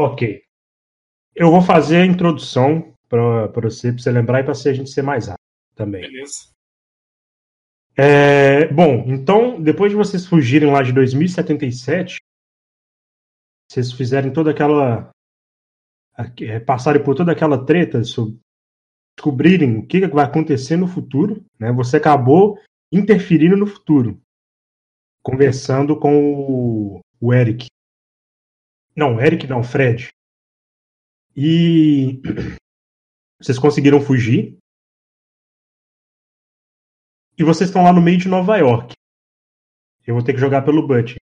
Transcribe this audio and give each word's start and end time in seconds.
Ok. 0.00 0.42
Eu 1.34 1.50
vou 1.50 1.60
fazer 1.62 1.98
a 1.98 2.06
introdução 2.06 2.94
para 3.08 3.46
você, 3.46 3.92
pra 3.92 4.02
você 4.02 4.10
lembrar 4.10 4.40
e 4.40 4.44
para 4.44 4.52
a 4.52 4.72
gente 4.72 4.90
ser 4.90 5.02
mais 5.02 5.26
rápido 5.26 5.44
também. 5.74 6.02
Beleza. 6.02 6.50
É, 7.96 8.66
bom, 8.72 9.04
então, 9.06 9.60
depois 9.60 9.90
de 9.90 9.96
vocês 9.96 10.26
fugirem 10.26 10.70
lá 10.70 10.82
de 10.82 10.92
2077, 10.92 12.16
vocês 13.70 13.92
fizerem 13.92 14.32
toda 14.32 14.50
aquela. 14.50 15.10
é, 16.40 16.60
passarem 16.60 17.02
por 17.02 17.14
toda 17.14 17.32
aquela 17.32 17.64
treta, 17.64 18.02
sobre 18.04 18.38
descobrirem 19.16 19.76
o 19.76 19.86
que 19.86 20.00
que 20.00 20.06
vai 20.06 20.24
acontecer 20.24 20.76
no 20.76 20.88
futuro, 20.88 21.44
né? 21.58 21.70
Você 21.72 21.98
acabou 21.98 22.58
interferindo 22.90 23.54
no 23.54 23.66
futuro, 23.66 24.18
conversando 25.22 25.98
com 25.98 26.32
o, 26.34 27.00
o 27.20 27.34
Eric. 27.34 27.66
Não, 28.94 29.20
Eric 29.20 29.46
não, 29.46 29.62
Fred. 29.62 30.08
E 31.36 32.20
vocês 33.40 33.58
conseguiram 33.58 34.00
fugir. 34.00 34.58
E 37.38 37.44
vocês 37.44 37.70
estão 37.70 37.82
lá 37.82 37.92
no 37.92 38.02
meio 38.02 38.18
de 38.18 38.28
Nova 38.28 38.56
York. 38.56 38.94
Eu 40.06 40.14
vou 40.14 40.24
ter 40.24 40.34
que 40.34 40.40
jogar 40.40 40.62
pelo 40.62 40.86
Butch. 40.86 41.16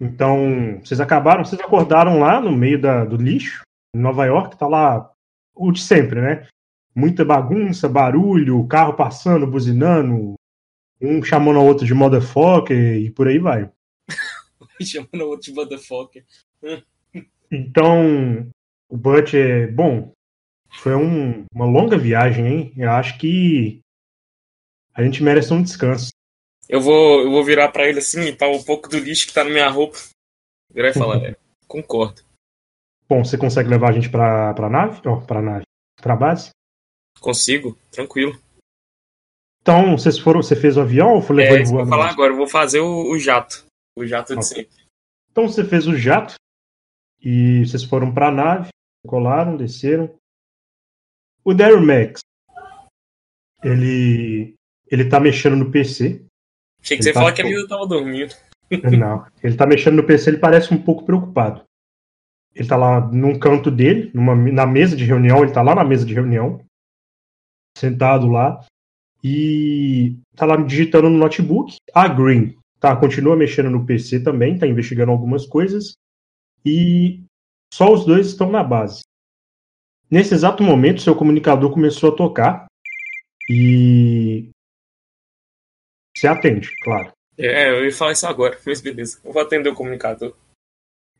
Então, 0.00 0.78
vocês 0.80 1.00
acabaram, 1.00 1.44
vocês 1.44 1.60
acordaram 1.60 2.20
lá 2.20 2.40
no 2.40 2.56
meio 2.56 2.80
da, 2.80 3.04
do 3.04 3.16
lixo, 3.16 3.62
em 3.94 3.98
Nova 3.98 4.24
York, 4.24 4.56
tá 4.56 4.68
lá 4.68 5.12
o 5.54 5.72
de 5.72 5.82
sempre, 5.82 6.20
né? 6.20 6.48
Muita 6.94 7.24
bagunça, 7.24 7.88
barulho, 7.88 8.66
carro 8.68 8.94
passando, 8.94 9.46
buzinando, 9.46 10.34
um 11.00 11.22
chamando 11.22 11.58
o 11.58 11.64
outro 11.64 11.84
de 11.84 11.94
motherfucker 11.94 12.96
e 12.96 13.10
por 13.10 13.26
aí 13.26 13.38
vai. 13.38 13.70
Chamando 14.86 15.22
o 15.22 15.28
outro 15.28 15.46
de 15.50 15.52
motherfucker. 15.52 16.24
Então, 17.50 18.48
o 18.88 18.96
Butch 18.96 19.34
é. 19.34 19.66
Bom, 19.68 20.12
foi 20.70 20.94
um- 20.94 21.44
uma 21.52 21.64
longa 21.64 21.96
viagem, 21.96 22.46
hein? 22.46 22.72
Eu 22.76 22.90
acho 22.90 23.18
que 23.18 23.80
a 24.94 25.02
gente 25.02 25.22
merece 25.22 25.52
um 25.52 25.62
descanso. 25.62 26.10
Eu 26.68 26.80
vou, 26.80 27.22
eu 27.22 27.30
vou 27.30 27.42
virar 27.44 27.68
pra 27.70 27.88
ele 27.88 27.98
assim, 28.00 28.22
limpar 28.24 28.48
um 28.50 28.62
pouco 28.62 28.88
do 28.88 28.98
lixo 28.98 29.26
que 29.26 29.32
tá 29.32 29.42
na 29.42 29.50
minha 29.50 29.68
roupa. 29.68 29.98
Virar 30.70 30.90
e 30.90 30.94
falar, 30.94 31.24
é, 31.24 31.36
concordo. 31.66 32.20
Bom, 33.08 33.24
você 33.24 33.38
consegue 33.38 33.70
levar 33.70 33.88
a 33.88 33.92
gente 33.92 34.10
pra, 34.10 34.52
pra 34.52 34.68
nave? 34.68 35.00
Ó, 35.06 35.16
pra 35.20 35.40
nave. 35.40 35.64
Pra 36.02 36.14
base? 36.14 36.50
Consigo, 37.20 37.76
tranquilo. 37.90 38.38
Então, 39.62 39.96
vocês 39.96 40.18
foram. 40.18 40.42
Você 40.42 40.54
fez 40.54 40.76
o 40.76 40.82
avião 40.82 41.14
ou 41.14 41.22
foi 41.22 41.36
É, 41.36 41.38
levou 41.40 41.54
ele 41.56 41.62
isso 41.64 41.72
que 41.72 41.74
eu 41.74 41.78
vou 41.78 41.86
voando? 41.86 42.02
falar 42.02 42.12
agora, 42.12 42.32
eu 42.32 42.36
vou 42.36 42.46
fazer 42.46 42.80
o, 42.80 43.10
o 43.10 43.18
jato. 43.18 43.64
O 43.98 44.06
jato 44.06 44.32
de 44.32 44.38
Ok. 44.38 44.42
sempre. 44.42 44.76
Então 45.32 45.48
você 45.48 45.64
fez 45.64 45.88
o 45.88 45.96
jato 45.96 46.34
e 47.20 47.66
vocês 47.66 47.82
foram 47.82 48.14
pra 48.14 48.30
nave, 48.30 48.68
colaram, 49.04 49.56
desceram. 49.56 50.14
O 51.44 51.52
Daryl 51.52 51.84
Max, 51.84 52.20
ele. 53.62 54.54
Ele 54.90 55.08
tá 55.08 55.18
mexendo 55.18 55.56
no 55.56 55.70
PC. 55.70 56.24
Achei 56.80 56.96
que 56.96 57.02
Ele 57.02 57.02
você 57.02 57.12
tá 57.12 57.20
falar 57.20 57.32
que 57.32 57.42
ele 57.42 57.66
tava 57.66 57.86
dormindo. 57.86 58.34
Não, 58.98 59.26
ele 59.42 59.56
tá 59.56 59.66
mexendo 59.66 59.96
no 59.96 60.06
PC, 60.06 60.30
ele 60.30 60.38
parece 60.38 60.72
um 60.72 60.80
pouco 60.80 61.04
preocupado. 61.04 61.64
Ele 62.54 62.68
tá 62.68 62.76
lá 62.76 63.00
num 63.00 63.38
canto 63.38 63.70
dele, 63.70 64.10
numa, 64.14 64.34
na 64.34 64.66
mesa 64.66 64.96
de 64.96 65.04
reunião, 65.04 65.42
ele 65.42 65.52
tá 65.52 65.60
lá 65.60 65.74
na 65.74 65.84
mesa 65.84 66.06
de 66.06 66.14
reunião, 66.14 66.64
sentado 67.76 68.28
lá, 68.28 68.64
e 69.22 70.16
tá 70.36 70.46
lá 70.46 70.56
digitando 70.56 71.10
no 71.10 71.18
notebook. 71.18 71.76
A 71.92 72.08
Green 72.08 72.56
tá, 72.80 72.94
continua 72.96 73.36
mexendo 73.36 73.70
no 73.70 73.86
PC 73.86 74.20
também, 74.20 74.58
tá 74.58 74.66
investigando 74.66 75.12
algumas 75.12 75.46
coisas, 75.46 75.94
e 76.64 77.22
só 77.72 77.92
os 77.92 78.04
dois 78.04 78.28
estão 78.28 78.50
na 78.50 78.62
base. 78.62 79.02
Nesse 80.10 80.34
exato 80.34 80.62
momento, 80.62 81.02
seu 81.02 81.14
comunicador 81.14 81.72
começou 81.72 82.12
a 82.12 82.16
tocar, 82.16 82.66
e. 83.50 84.50
Se 86.16 86.26
atende, 86.26 86.74
claro. 86.82 87.12
É, 87.36 87.70
eu 87.70 87.84
ia 87.84 87.92
falar 87.92 88.12
isso 88.12 88.26
agora, 88.26 88.58
mas 88.66 88.80
beleza. 88.80 89.20
Eu 89.24 89.32
vou 89.32 89.40
atender 89.42 89.68
o 89.68 89.74
comunicador. 89.74 90.36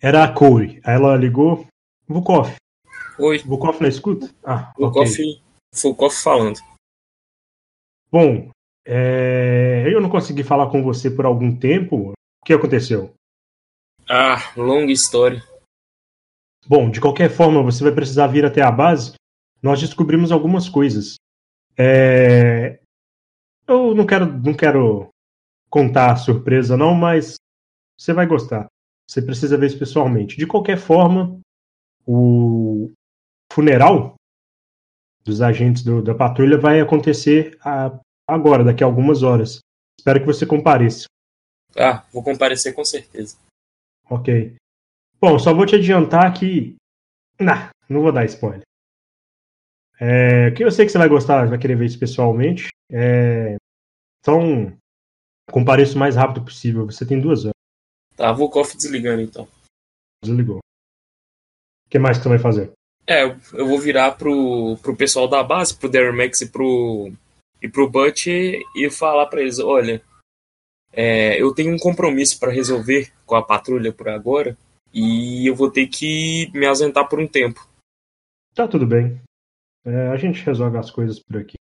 Era 0.00 0.24
a 0.24 0.32
Corey. 0.32 0.80
Aí 0.84 0.94
ela 0.94 1.16
ligou. 1.16 1.66
Vukov. 2.06 2.54
Oi, 3.18 3.38
Vukov 3.38 3.80
na 3.80 3.88
escuta? 3.88 4.32
Ah, 4.44 4.72
o 4.78 4.86
ok. 4.86 5.02
Koff, 5.02 5.42
foi 5.74 5.90
o 5.90 5.94
Koff 5.94 6.22
falando. 6.22 6.58
Bom, 8.10 8.50
é, 8.90 9.84
eu 9.92 10.00
não 10.00 10.08
consegui 10.08 10.42
falar 10.42 10.70
com 10.70 10.82
você 10.82 11.10
por 11.10 11.26
algum 11.26 11.54
tempo. 11.54 12.12
O 12.40 12.44
que 12.44 12.52
aconteceu? 12.54 13.12
Ah, 14.08 14.52
longa 14.56 14.90
história. 14.90 15.42
Bom, 16.66 16.90
de 16.90 17.00
qualquer 17.00 17.30
forma, 17.30 17.62
você 17.62 17.84
vai 17.84 17.92
precisar 17.92 18.26
vir 18.28 18.44
até 18.46 18.62
a 18.62 18.70
base. 18.70 19.14
Nós 19.62 19.80
descobrimos 19.80 20.32
algumas 20.32 20.68
coisas. 20.68 21.16
É, 21.76 22.80
Eu 23.66 23.94
não 23.94 24.06
quero, 24.06 24.26
não 24.26 24.54
quero 24.54 25.08
contar 25.68 26.12
a 26.12 26.16
surpresa, 26.16 26.74
não, 26.74 26.94
mas 26.94 27.34
você 27.98 28.14
vai 28.14 28.26
gostar. 28.26 28.66
Você 29.06 29.20
precisa 29.20 29.58
ver 29.58 29.66
isso 29.66 29.78
pessoalmente. 29.78 30.38
De 30.38 30.46
qualquer 30.46 30.78
forma, 30.78 31.38
o 32.06 32.90
funeral 33.52 34.14
dos 35.22 35.42
agentes 35.42 35.82
do- 35.84 36.00
da 36.02 36.14
patrulha 36.14 36.56
vai 36.56 36.80
acontecer 36.80 37.58
a- 37.62 37.98
agora, 38.28 38.62
daqui 38.62 38.82
a 38.84 38.86
algumas 38.86 39.22
horas. 39.22 39.58
Espero 39.98 40.20
que 40.20 40.26
você 40.26 40.46
compareça. 40.46 41.06
Ah, 41.76 42.04
vou 42.12 42.22
comparecer 42.22 42.74
com 42.74 42.84
certeza. 42.84 43.36
Ok. 44.08 44.54
Bom, 45.20 45.38
só 45.38 45.52
vou 45.52 45.66
te 45.66 45.74
adiantar 45.76 46.32
que. 46.38 46.76
Nah, 47.40 47.70
não 47.88 48.02
vou 48.02 48.12
dar 48.12 48.24
spoiler. 48.26 48.62
É, 50.00 50.50
que 50.52 50.62
eu 50.64 50.70
sei 50.70 50.86
que 50.86 50.92
você 50.92 50.98
vai 50.98 51.08
gostar, 51.08 51.48
vai 51.48 51.58
querer 51.58 51.76
ver 51.76 51.86
isso 51.86 51.98
pessoalmente. 51.98 52.68
É, 52.90 53.56
então, 54.20 54.72
compareça 55.50 55.96
o 55.96 55.98
mais 55.98 56.14
rápido 56.14 56.44
possível. 56.44 56.86
Você 56.86 57.04
tem 57.04 57.20
duas 57.20 57.44
horas. 57.44 57.52
Tá, 58.16 58.32
vou 58.32 58.48
Koff 58.50 58.76
desligando 58.76 59.22
então. 59.22 59.48
Desligou. 60.22 60.58
O 60.58 61.90
que 61.90 61.98
mais 61.98 62.16
que 62.16 62.22
você 62.24 62.28
vai 62.28 62.38
fazer? 62.38 62.72
É, 63.06 63.22
eu- 63.24 63.66
vou 63.66 63.78
virar 63.78 64.12
pro, 64.12 64.76
pro 64.82 64.96
pessoal 64.96 65.26
da 65.26 65.42
base, 65.42 65.76
pro 65.76 65.88
Darren 65.90 66.16
Max 66.16 66.40
e 66.42 66.48
pro, 66.50 67.12
e 67.62 67.68
pro 67.68 67.88
Butch 67.88 68.26
e 68.26 68.90
falar 68.90 69.26
pra 69.26 69.40
eles, 69.40 69.58
olha, 69.58 70.02
é, 70.92 71.40
eu 71.40 71.54
tenho 71.54 71.74
um 71.74 71.78
compromisso 71.78 72.38
pra 72.38 72.52
resolver 72.52 73.12
com 73.26 73.34
a 73.34 73.42
patrulha 73.42 73.92
por 73.92 74.08
agora 74.08 74.56
e 74.92 75.48
eu 75.48 75.54
vou 75.54 75.70
ter 75.70 75.86
que 75.86 76.50
me 76.54 76.66
ausentar 76.66 77.08
por 77.08 77.20
um 77.20 77.26
tempo. 77.26 77.66
Tá 78.54 78.66
tudo 78.66 78.86
bem. 78.86 79.20
É, 79.84 80.08
a 80.08 80.16
gente 80.16 80.44
resolve 80.44 80.76
as 80.78 80.90
coisas 80.90 81.18
por 81.20 81.36
aqui. 81.36 81.56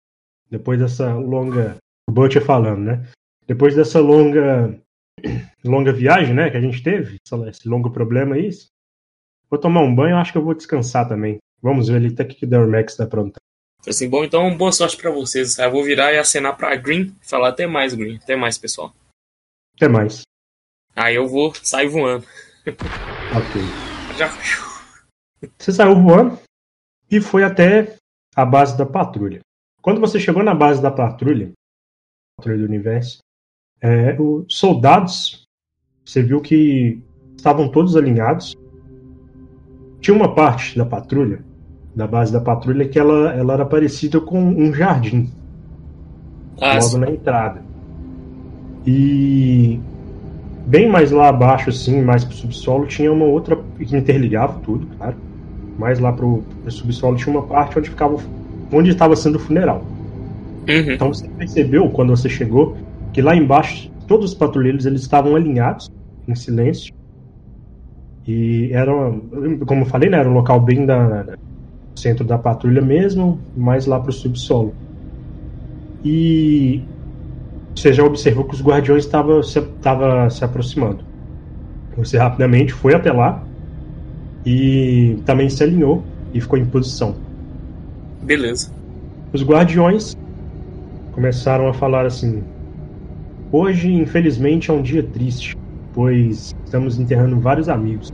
Depois 0.51 0.79
dessa 0.79 1.15
longa. 1.15 1.77
O 2.09 2.13
Butcher 2.13 2.45
falando, 2.45 2.83
né? 2.83 3.09
Depois 3.47 3.75
dessa 3.75 4.01
longa. 4.01 4.81
longa 5.65 5.93
viagem, 5.93 6.35
né? 6.35 6.51
Que 6.51 6.57
a 6.57 6.61
gente 6.61 6.83
teve, 6.83 7.19
esse 7.49 7.69
longo 7.69 7.91
problema 7.91 8.37
aí. 8.37 8.49
Vou 9.51 9.61
tomar 9.61 9.83
um 9.83 9.95
banho, 9.95 10.17
acho 10.17 10.33
que 10.33 10.39
eu 10.39 10.45
vou 10.45 10.55
descansar 10.55 11.09
também. 11.09 11.39
Vamos 11.61 11.89
ver 11.89 11.97
ali 11.97 12.09
até 12.09 12.25
que 12.25 12.45
o 12.45 12.49
Daryl 12.49 12.71
Max 12.71 12.97
tá 12.97 13.07
pronto. 13.07 13.39
Falei 13.81 13.91
assim, 13.91 14.09
bom, 14.09 14.25
então 14.25 14.57
boa 14.57 14.73
sorte 14.73 14.97
pra 14.97 15.11
vocês. 15.11 15.59
Aí 15.59 15.67
eu 15.67 15.71
vou 15.71 15.85
virar 15.85 16.13
e 16.13 16.19
acenar 16.19 16.57
pra 16.57 16.75
Green 16.77 17.15
e 17.23 17.29
falar 17.29 17.51
até 17.51 17.67
mais, 17.67 17.95
Green, 17.95 18.17
até 18.17 18.35
mais, 18.37 18.59
pessoal. 18.59 18.95
Até 19.77 19.89
mais. 19.89 20.23
Aí 20.95 21.15
eu 21.15 21.29
vou 21.29 21.55
sair 21.55 21.89
voando. 21.89 22.27
Ok. 23.37 23.61
Já. 24.17 24.29
Você 25.59 25.73
saiu 25.73 25.95
voando 25.97 26.39
e 27.11 27.21
foi 27.21 27.43
até 27.43 27.97
a 28.35 28.45
base 28.45 28.79
da 28.79 28.87
patrulha. 28.87 29.41
Quando 29.83 30.01
você 30.01 30.19
chegou 30.19 30.43
na 30.43 30.55
base 30.55 30.81
da 30.81 30.91
patrulha, 30.91 31.53
patrulha 32.37 32.59
do 32.59 32.65
universo, 32.65 33.19
é, 33.81 34.21
os 34.21 34.57
soldados, 34.57 35.45
você 36.05 36.23
viu 36.23 36.41
que 36.41 37.03
estavam 37.37 37.71
todos 37.71 37.97
alinhados. 37.97 38.55
Tinha 40.01 40.17
uma 40.17 40.35
parte 40.35 40.77
da 40.77 40.85
patrulha, 40.85 41.45
da 41.97 42.07
base 42.07 42.33
da 42.33 42.41
patrulha, 42.41 42.89
que 42.89 42.99
ela, 42.99 43.33
ela 43.35 43.55
era 43.55 43.67
parecida 43.67 44.21
com 44.21 44.39
um 44.41 44.73
jardim, 44.75 45.33
Ah, 46.61 46.79
logo 46.79 46.97
na 46.99 47.11
entrada. 47.11 47.67
E 48.85 49.85
bem 50.67 50.89
mais 50.91 51.11
lá 51.13 51.29
abaixo, 51.31 51.71
assim, 51.71 52.03
mais 52.03 52.25
pro 52.25 52.35
subsolo, 52.35 52.87
tinha 52.87 53.13
uma 53.13 53.27
outra 53.27 53.57
que 53.79 53.97
interligava 53.97 54.61
tudo, 54.61 54.89
claro. 54.99 55.19
Mais 55.79 55.99
lá 56.01 56.13
pro, 56.13 56.49
pro 56.63 56.73
subsolo 56.73 57.17
tinha 57.17 57.35
uma 57.37 57.47
parte 57.49 57.79
onde 57.79 57.91
ficava 57.91 58.17
onde 58.73 58.91
estava 58.91 59.17
sendo 59.17 59.37
o 59.37 59.41
funeral. 59.41 59.93
uhum. 60.69 60.97
Então 60.97 61.09
você 61.13 61.29
percebeu 61.37 61.91
quando 61.93 62.11
você 62.17 62.29
chegou 62.29 62.79
que 63.13 63.23
lá 63.23 63.35
embaixo 63.37 63.91
todos 64.07 64.33
os 64.33 64.39
patrulheiros 64.39 64.87
eles 64.87 65.03
estavam 65.03 65.37
alinhados 65.37 65.89
em 66.29 66.35
silêncio 66.35 66.93
e 68.27 68.71
era, 68.73 68.93
como 69.67 69.83
eu 69.83 69.87
falei, 69.87 70.11
né, 70.11 70.19
era 70.19 70.29
um 70.29 70.35
local 70.35 70.61
bem 70.61 70.85
da- 70.85 71.25
centro 71.97 72.25
da 72.25 72.39
patrulha 72.39 72.83
mesmo, 72.83 73.39
mais 73.57 73.87
lá 73.87 73.99
pro 73.99 74.13
subsolo. 74.13 74.75
E 76.05 76.83
você 77.75 77.93
já 77.93 78.05
observou 78.05 78.45
que 78.45 78.55
os 78.55 78.63
guardiões 78.63 79.05
estavam 79.05 79.43
se, 79.43 79.61
tava 79.83 80.31
se 80.31 80.45
aproximando. 80.45 81.05
Você 81.97 82.19
rapidamente 82.19 82.73
foi 82.73 82.95
até 82.95 83.11
lá 83.11 83.43
e 84.45 85.17
também 85.25 85.49
se 85.49 85.63
alinhou 85.63 86.03
e 86.33 86.41
ficou 86.41 86.59
em 86.59 86.67
posição. 86.67 87.15
Beleza. 88.23 88.71
Os 89.33 89.43
guardiões 89.43 90.15
começaram 91.13 91.69
a 91.69 91.75
falar 91.75 92.07
assim: 92.07 92.43
Hoje, 93.51 93.93
infelizmente, 93.93 94.71
é 94.71 94.75
um 94.75 94.83
dia 94.83 95.03
triste, 95.03 95.57
pois 95.95 96.53
estamos 96.65 96.99
enterrando 96.99 97.41
vários 97.41 97.69
amigos, 97.69 98.09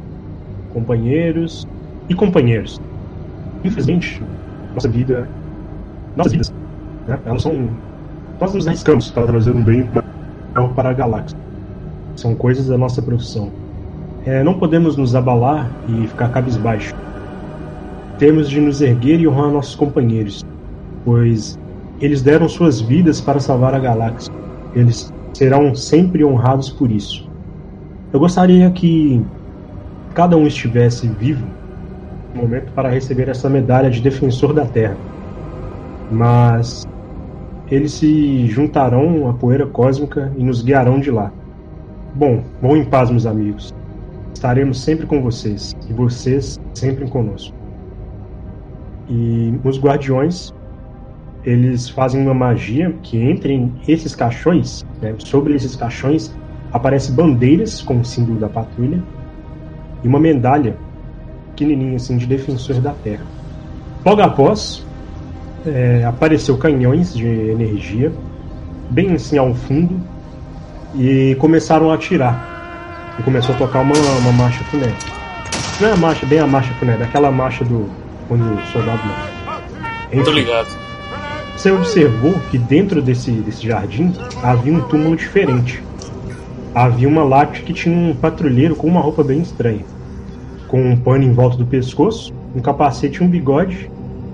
companheiros 0.72 1.62
e 2.08 2.14
companheiros. 2.14 2.76
Infelizmente, 3.64 4.22
nossa 4.74 4.88
vida, 4.88 5.28
nossas 6.16 6.32
vidas, 6.32 6.54
né, 7.06 7.18
elas 7.24 7.42
são. 7.42 7.68
Nós 8.40 8.54
nos 8.54 8.66
arriscamos 8.66 9.10
para 9.10 9.26
trazer 9.26 9.52
um 9.52 9.62
bem 9.62 9.88
para 10.74 10.90
a 10.90 10.92
galáxia. 10.92 11.38
São 12.16 12.34
coisas 12.34 12.66
da 12.66 12.76
nossa 12.76 13.00
profissão. 13.00 13.50
É, 14.24 14.42
não 14.42 14.54
podemos 14.54 14.96
nos 14.96 15.14
abalar 15.14 15.70
e 15.88 16.06
ficar 16.08 16.28
cabisbaixo. 16.28 16.94
Temos 18.18 18.48
de 18.48 18.60
nos 18.60 18.80
erguer 18.80 19.20
e 19.20 19.26
honrar 19.26 19.50
nossos 19.50 19.74
companheiros, 19.74 20.44
pois 21.04 21.58
eles 22.00 22.22
deram 22.22 22.48
suas 22.48 22.80
vidas 22.80 23.20
para 23.20 23.40
salvar 23.40 23.74
a 23.74 23.78
galáxia. 23.78 24.32
Eles 24.74 25.12
serão 25.32 25.74
sempre 25.74 26.24
honrados 26.24 26.70
por 26.70 26.90
isso. 26.90 27.28
Eu 28.12 28.20
gostaria 28.20 28.70
que 28.70 29.24
cada 30.14 30.36
um 30.36 30.46
estivesse 30.46 31.08
vivo 31.08 31.46
momento 32.34 32.72
para 32.72 32.88
receber 32.88 33.28
essa 33.28 33.48
medalha 33.48 33.90
de 33.90 34.00
defensor 34.00 34.52
da 34.52 34.64
Terra. 34.64 34.96
Mas 36.10 36.86
eles 37.70 37.92
se 37.92 38.46
juntarão 38.48 39.28
à 39.28 39.32
poeira 39.32 39.66
cósmica 39.66 40.32
e 40.36 40.44
nos 40.44 40.62
guiarão 40.62 41.00
de 41.00 41.10
lá. 41.10 41.32
Bom, 42.14 42.42
vão 42.60 42.76
em 42.76 42.84
paz, 42.84 43.10
meus 43.10 43.24
amigos. 43.24 43.74
Estaremos 44.34 44.80
sempre 44.82 45.06
com 45.06 45.22
vocês 45.22 45.74
e 45.88 45.92
vocês 45.92 46.60
sempre 46.74 47.08
conosco. 47.08 47.54
E 49.08 49.54
os 49.64 49.80
guardiões, 49.80 50.52
eles 51.44 51.88
fazem 51.88 52.20
uma 52.22 52.34
magia 52.34 52.94
que 53.02 53.18
entre 53.18 53.72
esses 53.88 54.14
caixões, 54.14 54.84
né, 55.00 55.14
sobre 55.18 55.54
esses 55.54 55.74
caixões, 55.74 56.34
aparecem 56.72 57.14
bandeiras 57.14 57.80
com 57.80 58.00
o 58.00 58.04
símbolo 58.04 58.38
da 58.38 58.48
patrulha 58.48 59.02
e 60.02 60.08
uma 60.08 60.20
medalha 60.20 60.76
pequenininha 61.52 61.96
assim 61.96 62.16
de 62.16 62.26
defensor 62.26 62.80
da 62.80 62.92
Terra. 62.92 63.24
Logo 64.04 64.20
após, 64.20 64.84
é, 65.64 66.04
apareceu 66.04 66.56
canhões 66.58 67.14
de 67.14 67.26
energia 67.26 68.12
bem 68.90 69.14
assim 69.14 69.38
ao 69.38 69.54
fundo 69.54 70.00
e 70.94 71.36
começaram 71.38 71.90
a 71.90 71.94
atirar. 71.94 73.14
E 73.18 73.22
começou 73.22 73.54
a 73.54 73.58
tocar 73.58 73.80
uma, 73.80 73.94
uma 73.94 74.32
marcha 74.32 74.64
fúnebre. 74.64 74.94
Não 75.80 75.88
é 75.88 75.92
a 75.92 75.96
marcha, 75.96 76.26
bem 76.26 76.38
a 76.38 76.46
marcha 76.46 76.72
fúnebre, 76.74 77.02
é 77.02 77.06
aquela 77.06 77.30
marcha 77.30 77.64
do 77.64 77.88
quando 78.28 78.42
o 78.42 78.66
soldado 78.72 79.02
morre. 79.04 80.24
Tô 80.24 80.30
ligado. 80.30 80.68
Você 81.56 81.70
observou 81.70 82.34
que 82.50 82.58
dentro 82.58 83.00
desse, 83.00 83.30
desse 83.30 83.66
jardim 83.66 84.12
havia 84.42 84.72
um 84.72 84.80
túmulo 84.80 85.16
diferente. 85.16 85.82
Havia 86.74 87.06
uma 87.06 87.22
lápide 87.22 87.62
que 87.62 87.72
tinha 87.72 87.94
um 87.94 88.14
patrulheiro 88.14 88.74
com 88.74 88.86
uma 88.86 89.00
roupa 89.00 89.22
bem 89.22 89.40
estranha. 89.40 89.84
Com 90.72 90.82
um 90.82 90.96
pano 90.96 91.22
em 91.22 91.32
volta 91.34 91.58
do 91.58 91.66
pescoço, 91.66 92.32
um 92.56 92.62
capacete 92.62 93.18
e 93.18 93.22
um 93.22 93.28
bigode 93.28 93.90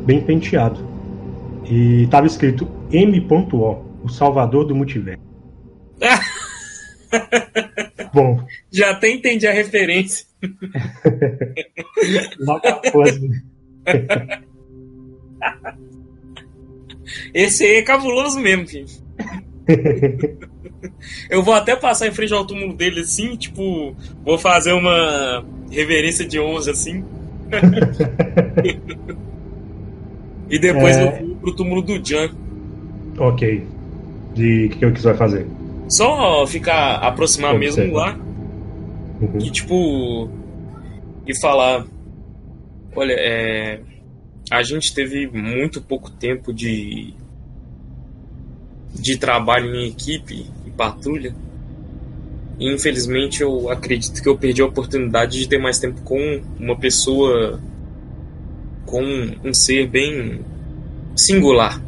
bem 0.06 0.22
penteado. 0.22 0.78
E 1.64 2.04
estava 2.04 2.28
escrito 2.28 2.70
M.O, 2.92 3.84
o 4.04 4.08
salvador 4.08 4.64
do 4.64 4.72
multiverso. 4.72 5.20
Bom. 8.14 8.40
Já 8.70 8.92
até 8.92 9.10
entendi 9.10 9.48
a 9.48 9.52
referência. 9.52 10.26
Esse 17.34 17.64
aí 17.64 17.78
é 17.78 17.82
cabuloso 17.82 18.38
mesmo, 18.38 18.68
filho. 18.68 18.86
Eu 21.28 21.42
vou 21.42 21.54
até 21.54 21.76
passar 21.76 22.06
em 22.06 22.12
frente 22.12 22.32
ao 22.32 22.46
túmulo 22.46 22.74
dele 22.74 23.00
assim, 23.00 23.36
tipo, 23.36 23.94
vou 24.24 24.38
fazer 24.38 24.72
uma 24.72 25.44
reverência 25.70 26.26
de 26.26 26.38
11 26.38 26.70
assim. 26.70 27.04
e 30.50 30.58
depois 30.58 30.96
é... 30.96 31.02
eu 31.02 31.26
vou 31.26 31.36
pro 31.36 31.56
túmulo 31.56 31.82
do 31.82 32.04
Jan. 32.04 32.30
Ok. 33.18 33.66
E 34.36 34.66
o 34.66 34.70
que, 34.70 34.90
que 34.92 35.00
você 35.00 35.08
vai 35.08 35.16
fazer? 35.16 35.46
Só 35.88 36.46
ficar 36.46 36.96
aproximar 36.96 37.58
mesmo 37.58 37.94
lá. 37.94 38.16
Uhum. 39.20 39.38
E 39.40 39.50
tipo. 39.50 40.28
E 41.26 41.40
falar. 41.40 41.84
Olha, 42.94 43.14
é. 43.14 43.80
A 44.50 44.62
gente 44.62 44.94
teve 44.94 45.26
muito 45.26 45.80
pouco 45.80 46.10
tempo 46.10 46.52
de. 46.52 47.14
de 48.94 49.18
trabalho 49.18 49.74
em 49.74 49.88
equipe, 49.88 50.46
patrulha. 50.78 51.34
E 52.58 52.72
infelizmente 52.72 53.42
eu 53.42 53.70
acredito 53.70 54.22
que 54.22 54.28
eu 54.28 54.38
perdi 54.38 54.62
a 54.62 54.66
oportunidade 54.66 55.38
de 55.38 55.46
ter 55.46 55.58
mais 55.58 55.78
tempo 55.78 56.00
com 56.02 56.40
uma 56.58 56.76
pessoa. 56.76 57.60
com 58.86 59.02
um 59.44 59.52
ser 59.52 59.86
bem 59.86 60.40
singular. 61.14 61.82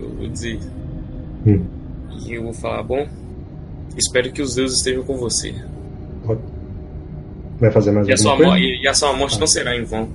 Eu 0.00 0.08
vou 0.08 0.28
dizer. 0.28 0.58
Hum. 1.46 1.64
E 2.26 2.32
eu 2.34 2.42
vou 2.42 2.52
falar, 2.52 2.82
bom, 2.82 3.06
Espero 3.96 4.32
que 4.32 4.42
os 4.42 4.54
deuses 4.54 4.78
estejam 4.78 5.04
com 5.04 5.16
você. 5.16 5.54
Vai 7.60 7.70
fazer 7.70 7.92
mais 7.92 8.08
e 8.08 8.12
alguma 8.12 8.36
coisa? 8.36 8.58
E 8.58 8.88
a 8.88 8.94
sua 8.94 9.12
morte 9.12 9.36
ah. 9.36 9.40
não 9.40 9.46
será 9.46 9.76
em 9.76 9.84
vão. 9.84 10.08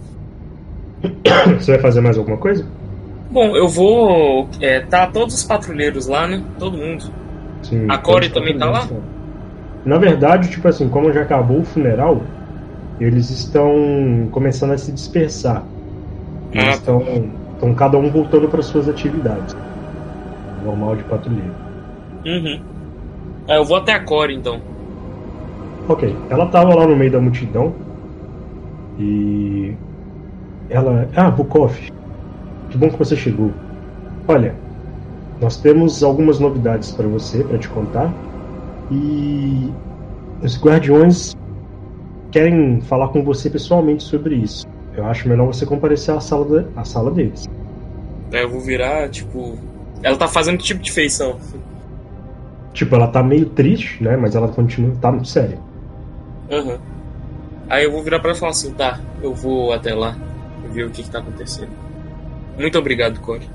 Você 1.57 1.71
vai 1.71 1.79
fazer 1.79 2.01
mais 2.01 2.17
alguma 2.17 2.37
coisa? 2.37 2.67
Bom, 3.31 3.55
eu 3.55 3.67
vou. 3.67 4.49
É, 4.59 4.81
tá 4.81 5.07
todos 5.07 5.35
os 5.35 5.43
patrulheiros 5.43 6.07
lá, 6.07 6.27
né? 6.27 6.43
Todo 6.57 6.77
mundo. 6.77 7.09
Sim, 7.63 7.85
a 7.89 7.97
Core 7.97 8.29
também 8.29 8.57
tá 8.57 8.69
lá? 8.69 8.87
Na 9.85 9.97
verdade, 9.97 10.49
tipo 10.49 10.67
assim, 10.67 10.89
como 10.89 11.11
já 11.11 11.21
acabou 11.21 11.59
o 11.59 11.63
funeral, 11.63 12.21
eles 12.99 13.29
estão 13.29 14.27
começando 14.31 14.71
a 14.71 14.77
se 14.77 14.91
dispersar. 14.91 15.63
Eles 16.51 16.67
ah. 16.67 16.71
estão, 16.71 17.01
estão 17.53 17.73
cada 17.75 17.97
um 17.97 18.09
voltando 18.09 18.47
para 18.49 18.61
suas 18.61 18.89
atividades. 18.89 19.55
Normal 20.63 20.95
de 20.95 21.03
patrulheiro. 21.03 21.53
Uhum. 22.25 22.59
É, 23.47 23.57
eu 23.57 23.65
vou 23.65 23.77
até 23.77 23.93
a 23.93 24.03
Core 24.03 24.35
então. 24.35 24.59
Ok. 25.87 26.13
Ela 26.29 26.45
tava 26.47 26.75
lá 26.75 26.85
no 26.85 26.95
meio 26.95 27.11
da 27.11 27.19
multidão. 27.19 27.73
E. 28.99 29.73
Ela. 30.69 31.09
Ah, 31.15 31.31
Bukov. 31.31 31.75
Que 32.69 32.77
bom 32.77 32.89
que 32.89 32.99
você 32.99 33.15
chegou. 33.15 33.51
Olha, 34.27 34.53
nós 35.41 35.57
temos 35.57 36.03
algumas 36.03 36.39
novidades 36.39 36.91
para 36.91 37.07
você, 37.07 37.43
para 37.43 37.57
te 37.57 37.69
contar. 37.69 38.13
E. 38.91 39.71
Os 40.41 40.57
guardiões 40.57 41.35
querem 42.31 42.79
falar 42.81 43.09
com 43.09 43.23
você 43.23 43.49
pessoalmente 43.49 44.03
sobre 44.03 44.35
isso. 44.35 44.65
Eu 44.95 45.05
acho 45.05 45.27
melhor 45.27 45.47
você 45.47 45.65
comparecer 45.65 46.15
à 46.15 46.21
sala, 46.21 46.45
de... 46.45 46.67
à 46.75 46.85
sala 46.85 47.11
deles. 47.11 47.45
É, 48.31 48.43
eu 48.43 48.49
vou 48.49 48.61
virar, 48.61 49.09
tipo. 49.09 49.57
Ela 50.01 50.17
tá 50.17 50.27
fazendo 50.27 50.57
que 50.57 50.63
tipo 50.63 50.81
de 50.81 50.91
feição? 50.91 51.37
Tipo, 52.73 52.95
ela 52.95 53.07
tá 53.07 53.21
meio 53.21 53.47
triste, 53.47 54.01
né? 54.03 54.15
Mas 54.15 54.35
ela 54.35 54.47
continua, 54.47 54.95
tá 55.01 55.11
muito 55.11 55.27
séria. 55.27 55.57
Uhum. 56.49 56.77
Aí 57.69 57.83
eu 57.83 57.91
vou 57.91 58.01
virar 58.01 58.19
pra 58.19 58.29
ela 58.29 58.37
e 58.37 58.39
falar 58.39 58.51
assim, 58.51 58.73
tá, 58.73 58.99
eu 59.21 59.33
vou 59.33 59.71
até 59.71 59.93
lá 59.93 60.17
e 60.65 60.67
ver 60.69 60.85
o 60.85 60.89
que, 60.89 61.03
que 61.03 61.09
tá 61.09 61.19
acontecendo. 61.19 61.71
Muito 62.57 62.77
obrigado, 62.79 63.19
Corey. 63.19 63.47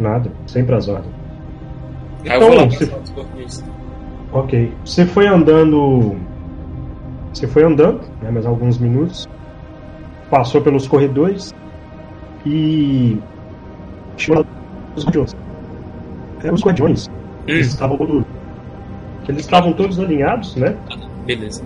Nada, 0.00 0.32
sempre 0.46 0.74
as 0.74 0.88
ordens. 0.88 1.14
Então, 2.24 2.34
eu 2.34 2.40
vou 2.40 2.54
lá 2.54 2.64
você... 2.64 2.90
Ok. 4.32 4.72
Você 4.84 5.06
foi 5.06 5.26
andando. 5.26 6.16
Você 7.32 7.46
foi 7.46 7.64
andando, 7.64 8.00
né, 8.22 8.30
mais 8.30 8.46
alguns 8.46 8.78
minutos. 8.78 9.28
Passou 10.30 10.60
pelos 10.60 10.88
corredores 10.88 11.54
e. 12.46 13.18
Chegou 14.16 14.44
os 14.96 15.04
guardiões. 15.04 15.36
É, 16.42 16.52
os 16.52 16.62
guardiões 16.62 17.10
eles 17.46 17.68
estavam 17.68 17.96
todos, 17.96 18.24
eles 19.28 19.40
estavam 19.40 19.72
todos 19.72 19.98
alinhados, 19.98 20.56
né? 20.56 20.76
Beleza. 21.26 21.62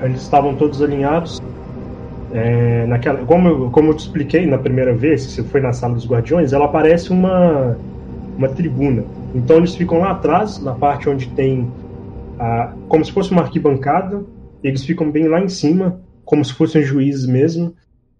Eles 0.00 0.22
estavam 0.22 0.54
todos 0.54 0.82
alinhados. 0.82 1.40
É, 2.34 2.86
naquela, 2.86 3.24
como, 3.24 3.48
eu, 3.48 3.70
como 3.70 3.90
eu 3.90 3.94
te 3.94 4.00
expliquei 4.00 4.46
na 4.46 4.58
primeira 4.58 4.94
vez, 4.94 5.24
que 5.24 5.32
você 5.32 5.42
foi 5.44 5.60
na 5.60 5.72
sala 5.72 5.94
dos 5.94 6.06
guardiões, 6.06 6.52
ela 6.52 6.68
parece 6.68 7.10
uma, 7.10 7.78
uma 8.36 8.48
tribuna. 8.48 9.04
Então 9.34 9.56
eles 9.56 9.74
ficam 9.74 10.00
lá 10.00 10.10
atrás, 10.10 10.60
na 10.60 10.74
parte 10.74 11.08
onde 11.08 11.28
tem 11.28 11.70
a, 12.38 12.74
como 12.88 13.04
se 13.04 13.12
fosse 13.12 13.30
uma 13.30 13.42
arquibancada, 13.42 14.24
eles 14.62 14.84
ficam 14.84 15.10
bem 15.10 15.28
lá 15.28 15.40
em 15.40 15.48
cima, 15.48 16.00
como 16.24 16.44
se 16.44 16.52
fossem 16.52 16.82
juízes 16.82 17.26
mesmo, 17.26 17.74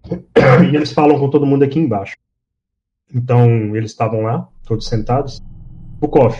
e 0.73 0.76
eles 0.76 0.92
falam 0.92 1.18
com 1.18 1.28
todo 1.28 1.44
mundo 1.44 1.64
aqui 1.64 1.80
embaixo. 1.80 2.14
Então 3.12 3.75
eles 3.76 3.90
estavam 3.90 4.23
lá, 4.23 4.49
todos 4.64 4.88
sentados. 4.88 5.42
Bukov, 6.00 6.37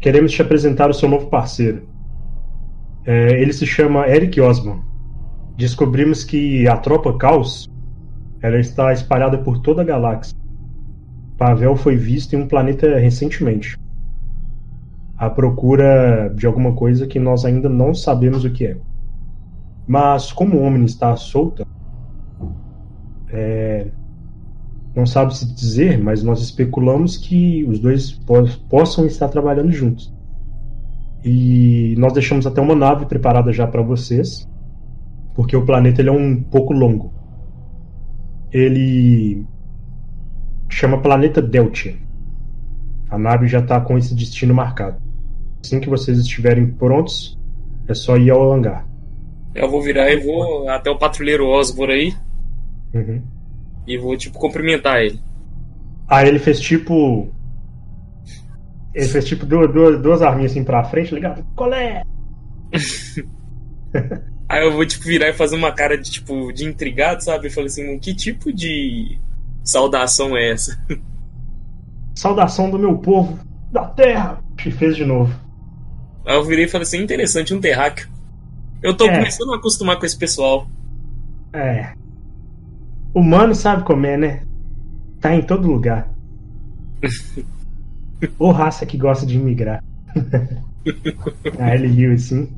Queremos 0.00 0.32
te 0.32 0.42
apresentar 0.42 0.90
o 0.90 0.94
seu 0.94 1.08
novo 1.08 1.28
parceiro. 1.28 1.88
É, 3.04 3.40
ele 3.40 3.52
se 3.52 3.66
chama 3.66 4.06
Eric 4.08 4.40
Osborn. 4.40 4.82
Descobrimos 5.56 6.22
que 6.22 6.68
a 6.68 6.76
tropa 6.76 7.16
Caos 7.16 7.70
ela 8.42 8.58
está 8.58 8.92
espalhada 8.92 9.38
por 9.38 9.58
toda 9.58 9.80
a 9.80 9.84
galáxia. 9.84 10.36
Pavel 11.38 11.74
foi 11.76 11.96
visto 11.96 12.34
em 12.34 12.42
um 12.42 12.46
planeta 12.46 12.98
recentemente, 12.98 13.78
à 15.16 15.30
procura 15.30 16.32
de 16.34 16.46
alguma 16.46 16.72
coisa 16.74 17.06
que 17.06 17.18
nós 17.18 17.44
ainda 17.44 17.68
não 17.68 17.94
sabemos 17.94 18.44
o 18.44 18.50
que 18.50 18.66
é. 18.66 18.76
Mas 19.86 20.30
como 20.30 20.58
o 20.58 20.62
homem 20.62 20.84
está 20.84 21.16
solta, 21.16 21.66
é, 23.30 23.86
não 24.94 25.06
sabe 25.06 25.36
se 25.36 25.46
dizer, 25.54 25.98
mas 25.98 26.22
nós 26.22 26.40
especulamos 26.40 27.16
que 27.16 27.64
os 27.64 27.78
dois 27.78 28.12
po 28.12 28.46
possam 28.68 29.06
estar 29.06 29.28
trabalhando 29.28 29.70
juntos. 29.70 30.12
E 31.24 31.94
nós 31.98 32.12
deixamos 32.12 32.46
até 32.46 32.60
uma 32.60 32.74
nave 32.74 33.06
preparada 33.06 33.52
já 33.52 33.66
para 33.66 33.82
vocês, 33.82 34.48
porque 35.36 35.54
o 35.54 35.64
planeta 35.64 36.00
ele 36.00 36.08
é 36.08 36.12
um 36.12 36.42
pouco 36.42 36.72
longo. 36.72 37.12
Ele 38.50 39.44
chama 40.68 41.02
Planeta 41.02 41.42
Deltia. 41.42 41.94
A 43.10 43.18
nave 43.18 43.46
já 43.46 43.60
está 43.60 43.78
com 43.80 43.98
esse 43.98 44.14
destino 44.14 44.54
marcado. 44.54 44.96
Assim 45.62 45.78
que 45.78 45.90
vocês 45.90 46.18
estiverem 46.18 46.66
prontos, 46.66 47.38
é 47.86 47.92
só 47.92 48.16
ir 48.16 48.30
ao 48.30 48.50
hangar. 48.50 48.86
Eu 49.54 49.70
vou 49.70 49.82
virar 49.82 50.10
e 50.10 50.16
vou 50.16 50.68
até 50.70 50.90
o 50.90 50.98
patrulheiro 50.98 51.46
Osbor 51.46 51.90
aí. 51.90 52.14
Uhum. 52.94 53.22
E 53.86 53.98
vou, 53.98 54.16
tipo, 54.16 54.38
cumprimentar 54.38 55.02
ele. 55.02 55.20
Aí 56.08 56.28
ele 56.28 56.38
fez 56.38 56.58
tipo. 56.58 57.28
Ele 58.94 59.08
fez 59.08 59.26
tipo 59.26 59.44
duas, 59.44 59.70
duas, 59.72 60.00
duas 60.00 60.22
arminhas 60.22 60.52
assim 60.52 60.64
pra 60.64 60.84
frente, 60.84 61.14
ligado? 61.14 61.44
Colé! 61.54 62.02
Aí 64.48 64.64
eu 64.64 64.72
vou, 64.72 64.86
tipo, 64.86 65.04
virar 65.04 65.28
e 65.28 65.32
fazer 65.32 65.56
uma 65.56 65.72
cara 65.72 65.98
de, 65.98 66.10
tipo, 66.10 66.52
de 66.52 66.64
intrigado, 66.64 67.22
sabe? 67.24 67.46
Eu 67.48 67.50
falei 67.50 67.66
assim, 67.66 67.98
que 67.98 68.14
tipo 68.14 68.52
de 68.52 69.18
saudação 69.64 70.36
é 70.36 70.50
essa? 70.52 70.78
Saudação 72.14 72.70
do 72.70 72.78
meu 72.78 72.96
povo, 72.98 73.38
da 73.70 73.84
terra! 73.84 74.38
E 74.64 74.70
fez 74.70 74.96
de 74.96 75.04
novo. 75.04 75.34
Aí 76.24 76.34
eu 76.34 76.44
virei 76.44 76.64
e 76.64 76.68
falei 76.68 76.84
assim, 76.84 77.02
interessante, 77.02 77.52
um 77.54 77.60
terráqueo. 77.60 78.08
Eu 78.82 78.96
tô 78.96 79.06
É. 79.06 79.16
começando 79.18 79.52
a 79.52 79.56
acostumar 79.56 79.98
com 79.98 80.06
esse 80.06 80.16
pessoal. 80.16 80.66
É. 81.52 81.92
Humano 83.14 83.54
sabe 83.54 83.84
comer, 83.84 84.16
né? 84.18 84.42
Tá 85.20 85.34
em 85.34 85.42
todo 85.42 85.68
lugar. 85.70 86.08
Ô 88.38 88.50
raça 88.50 88.86
que 88.86 88.96
gosta 88.96 89.26
de 89.26 89.36
imigrar. 89.36 89.82
Aí 91.58 91.74
ele 91.76 91.88
riu 91.88 92.12
assim. 92.12 92.48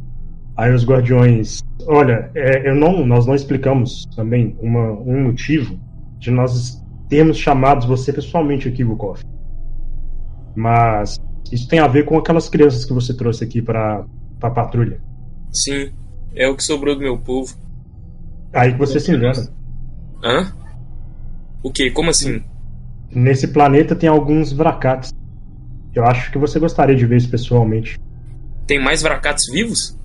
Aí 0.58 0.74
os 0.74 0.84
guardiões. 0.84 1.62
Olha, 1.86 2.32
é, 2.34 2.68
eu 2.68 2.74
não, 2.74 3.06
nós 3.06 3.26
não 3.26 3.34
explicamos 3.36 4.04
também 4.16 4.58
uma, 4.60 4.90
um 4.90 5.22
motivo 5.22 5.78
de 6.18 6.32
nós 6.32 6.84
termos 7.08 7.38
chamado 7.38 7.86
você 7.86 8.12
pessoalmente 8.12 8.66
aqui, 8.66 8.82
Vukov. 8.82 9.20
Mas 10.56 11.16
isso 11.52 11.68
tem 11.68 11.78
a 11.78 11.86
ver 11.86 12.04
com 12.04 12.18
aquelas 12.18 12.48
crianças 12.48 12.84
que 12.84 12.92
você 12.92 13.16
trouxe 13.16 13.44
aqui 13.44 13.62
pra, 13.62 14.04
pra 14.40 14.50
patrulha. 14.50 15.00
Sim, 15.52 15.92
é 16.34 16.48
o 16.48 16.56
que 16.56 16.64
sobrou 16.64 16.96
do 16.96 17.02
meu 17.02 17.16
povo. 17.16 17.54
Aí 18.52 18.72
que 18.72 18.78
você 18.78 18.98
se 18.98 19.12
engana. 19.12 19.48
Hã? 20.24 20.52
O 21.62 21.70
quê? 21.70 21.88
Como 21.92 22.10
assim? 22.10 22.42
Nesse 23.12 23.46
planeta 23.46 23.94
tem 23.94 24.08
alguns 24.08 24.52
vracates. 24.52 25.12
Eu 25.94 26.04
acho 26.04 26.32
que 26.32 26.38
você 26.38 26.58
gostaria 26.58 26.96
de 26.96 27.06
ver 27.06 27.18
isso 27.18 27.30
pessoalmente. 27.30 27.96
Tem 28.66 28.82
mais 28.82 29.02
vracates 29.02 29.44
vivos? 29.52 29.97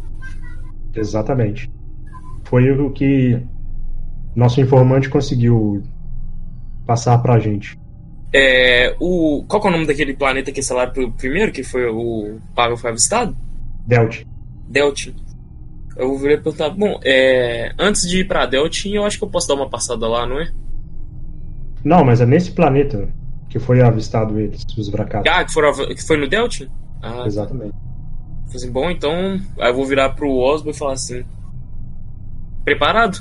Exatamente. 0.95 1.71
Foi 2.43 2.69
o 2.71 2.91
que 2.91 3.41
nosso 4.35 4.59
informante 4.61 5.09
conseguiu 5.09 5.83
passar 6.85 7.17
pra 7.19 7.39
gente. 7.39 7.77
É. 8.33 8.95
O. 8.99 9.43
Qual 9.47 9.61
que 9.61 9.67
é 9.67 9.69
o 9.69 9.73
nome 9.73 9.85
daquele 9.85 10.15
planeta 10.15 10.51
que 10.51 10.61
pro 10.87 11.11
primeiro, 11.11 11.51
que 11.51 11.63
foi 11.63 11.85
o 11.85 12.39
Pavel 12.55 12.77
foi 12.77 12.89
avistado? 12.89 13.35
Delt. 13.85 14.23
Deltin. 14.67 15.15
Eu 15.95 16.17
e 16.37 16.41
perguntar, 16.41 16.71
bom, 16.71 16.99
é. 17.03 17.73
Antes 17.77 18.07
de 18.09 18.21
ir 18.21 18.27
pra 18.27 18.47
Deltin, 18.47 18.93
eu 18.93 19.05
acho 19.05 19.17
que 19.17 19.23
eu 19.23 19.29
posso 19.29 19.47
dar 19.47 19.53
uma 19.53 19.69
passada 19.69 20.07
lá, 20.07 20.25
não 20.25 20.39
é? 20.39 20.51
Não, 21.83 22.03
mas 22.03 22.21
é 22.21 22.25
nesse 22.25 22.51
planeta 22.51 23.07
que 23.49 23.59
foi 23.59 23.81
avistado 23.81 24.39
eles, 24.39 24.65
os 24.75 24.89
vracates. 24.89 25.31
Ah, 25.31 25.43
que, 25.43 25.53
foram, 25.53 25.71
que 25.73 26.03
foi 26.03 26.17
no 26.17 26.27
Deltin? 26.27 26.67
Ah, 27.01 27.23
Exatamente. 27.27 27.75
Falei 28.53 28.65
assim, 28.65 28.71
bom, 28.71 28.89
então. 28.91 29.39
Aí 29.59 29.71
eu 29.71 29.75
vou 29.75 29.85
virar 29.85 30.09
pro 30.09 30.31
Osbo 30.31 30.69
e 30.69 30.73
falar 30.73 30.93
assim. 30.93 31.23
Preparado? 32.63 33.17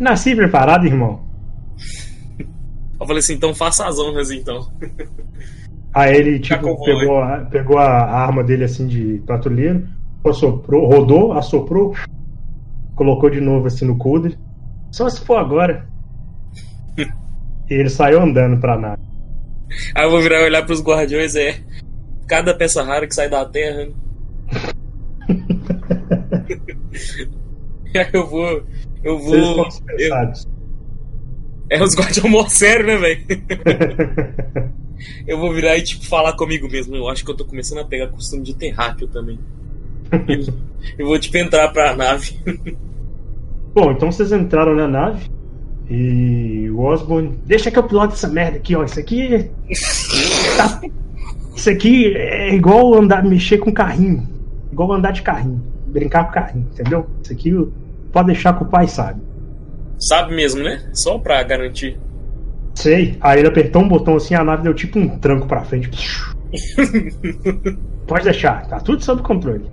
Nasci 0.00 0.34
preparado, 0.34 0.84
irmão. 0.84 1.24
Eu 3.00 3.06
falei 3.06 3.18
assim, 3.18 3.34
então 3.34 3.54
faça 3.54 3.86
as 3.86 3.98
honras 4.00 4.32
então. 4.32 4.68
Aí 5.94 6.16
ele, 6.16 6.40
Tá 6.40 6.56
tipo, 6.56 6.74
com 6.74 6.84
pegou, 6.84 7.18
a, 7.20 7.38
pegou 7.50 7.78
a 7.78 7.86
arma 7.86 8.42
dele 8.42 8.64
assim 8.64 8.86
de 8.86 9.22
patrulheiro, 9.26 9.86
assoprou, 10.26 10.88
rodou, 10.88 11.32
assoprou, 11.34 11.94
colocou 12.96 13.30
de 13.30 13.40
novo 13.40 13.66
assim 13.66 13.84
no 13.84 13.96
coldre. 13.96 14.36
Só 14.90 15.08
se 15.08 15.24
for 15.24 15.36
agora. 15.36 15.86
e 16.96 17.74
ele 17.74 17.90
saiu 17.90 18.20
andando 18.20 18.58
pra 18.60 18.78
nave. 18.78 19.02
Aí 19.94 20.04
eu 20.04 20.10
vou 20.10 20.20
virar 20.20 20.40
e 20.40 20.44
olhar 20.46 20.64
pros 20.64 20.82
guardiões, 20.82 21.36
é. 21.36 21.60
Cada 22.26 22.54
peça 22.54 22.82
rara 22.82 23.06
que 23.06 23.14
sai 23.14 23.28
da 23.28 23.44
terra. 23.44 23.88
eu 28.12 28.26
vou. 28.26 28.62
Eu 29.02 29.18
vou. 29.18 29.34
Eu, 29.98 30.14
é 31.70 31.82
os 31.82 31.94
guardiões 31.96 32.30
mó 32.30 32.46
sério, 32.48 32.86
né, 32.86 32.96
velho? 32.96 33.24
Eu 35.26 35.38
vou 35.38 35.52
virar 35.52 35.76
e, 35.76 35.82
tipo, 35.82 36.04
falar 36.06 36.34
comigo 36.34 36.68
mesmo. 36.70 36.94
Eu 36.94 37.08
acho 37.08 37.24
que 37.24 37.30
eu 37.30 37.36
tô 37.36 37.44
começando 37.44 37.78
a 37.78 37.84
pegar 37.84 38.08
costume 38.08 38.42
de 38.42 38.54
terráqueo 38.54 39.08
também. 39.08 39.38
Eu- 40.28 40.72
Eu 40.98 41.06
vou, 41.06 41.16
tipo, 41.18 41.36
entrar 41.38 41.68
pra 41.68 41.94
nave. 41.94 42.36
Bom, 43.72 43.92
então 43.92 44.10
vocês 44.10 44.32
entraram 44.32 44.74
na 44.74 44.88
nave 44.88 45.30
e 45.88 46.68
o 46.70 46.80
Osborne. 46.80 47.38
Deixa 47.46 47.70
que 47.70 47.78
eu 47.78 47.84
piloto 47.84 48.14
essa 48.14 48.26
merda 48.28 48.56
aqui, 48.56 48.74
ó. 48.74 48.82
Isso 48.84 48.98
aqui. 48.98 49.48
tá- 50.56 50.80
Isso 51.54 51.70
aqui 51.70 52.14
é 52.16 52.52
igual 52.54 52.94
andar, 52.94 53.22
mexer 53.24 53.58
com 53.58 53.72
carrinho. 53.72 54.28
Igual 54.72 54.92
andar 54.92 55.12
de 55.12 55.22
carrinho. 55.22 55.62
Brincar 55.92 56.24
com 56.26 56.32
carrinho, 56.32 56.66
entendeu? 56.72 57.06
Isso 57.22 57.32
aqui 57.32 57.52
pode 58.10 58.26
deixar 58.28 58.56
que 58.56 58.62
o 58.64 58.66
pai 58.66 58.88
sabe. 58.88 59.20
Sabe 59.98 60.34
mesmo, 60.34 60.62
né? 60.62 60.82
Só 60.92 61.18
pra 61.18 61.42
garantir. 61.42 61.98
Sei. 62.74 63.16
Aí 63.20 63.38
ele 63.38 63.48
apertou 63.48 63.82
um 63.82 63.88
botão 63.88 64.16
assim, 64.16 64.34
a 64.34 64.42
nave 64.42 64.62
deu 64.62 64.74
tipo 64.74 64.98
um 64.98 65.18
tranco 65.18 65.46
pra 65.46 65.62
frente. 65.62 65.90
Pode 68.06 68.24
deixar, 68.24 68.66
tá 68.66 68.80
tudo 68.80 69.02
sob 69.04 69.22
controle. 69.22 69.64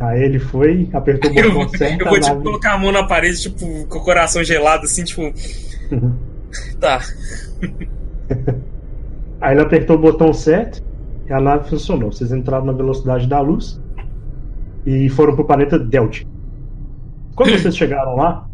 Aí 0.00 0.22
ele 0.22 0.38
foi, 0.38 0.88
apertou 0.92 1.30
o 1.30 1.38
Eu, 1.38 1.52
botão 1.52 1.78
certo. 1.78 2.00
eu 2.00 2.06
vou, 2.06 2.14
tipo, 2.20 2.28
nave- 2.34 2.42
colocar 2.44 2.72
a 2.74 2.78
mão 2.78 2.90
na 2.92 3.04
parede, 3.04 3.42
tipo, 3.42 3.86
com 3.86 3.98
o 3.98 4.02
coração 4.04 4.42
gelado, 4.42 4.84
assim, 4.84 5.04
tipo. 5.04 5.22
Uhum. 5.92 6.14
Tá. 6.80 7.00
Aí 9.40 9.54
ele 9.54 9.60
apertou 9.62 9.96
o 9.96 9.98
botão 9.98 10.32
certo 10.32 10.80
e 11.28 11.32
a 11.32 11.40
nave 11.40 11.68
funcionou. 11.68 12.12
Vocês 12.12 12.30
entraram 12.32 12.64
na 12.64 12.72
velocidade 12.72 13.26
da 13.26 13.40
luz 13.40 13.80
e 14.86 15.08
foram 15.08 15.34
pro 15.34 15.46
planeta 15.46 15.78
Delta. 15.78 16.18
Quando 17.34 17.50
vocês 17.58 17.76
chegaram 17.76 18.16
lá, 18.16 18.48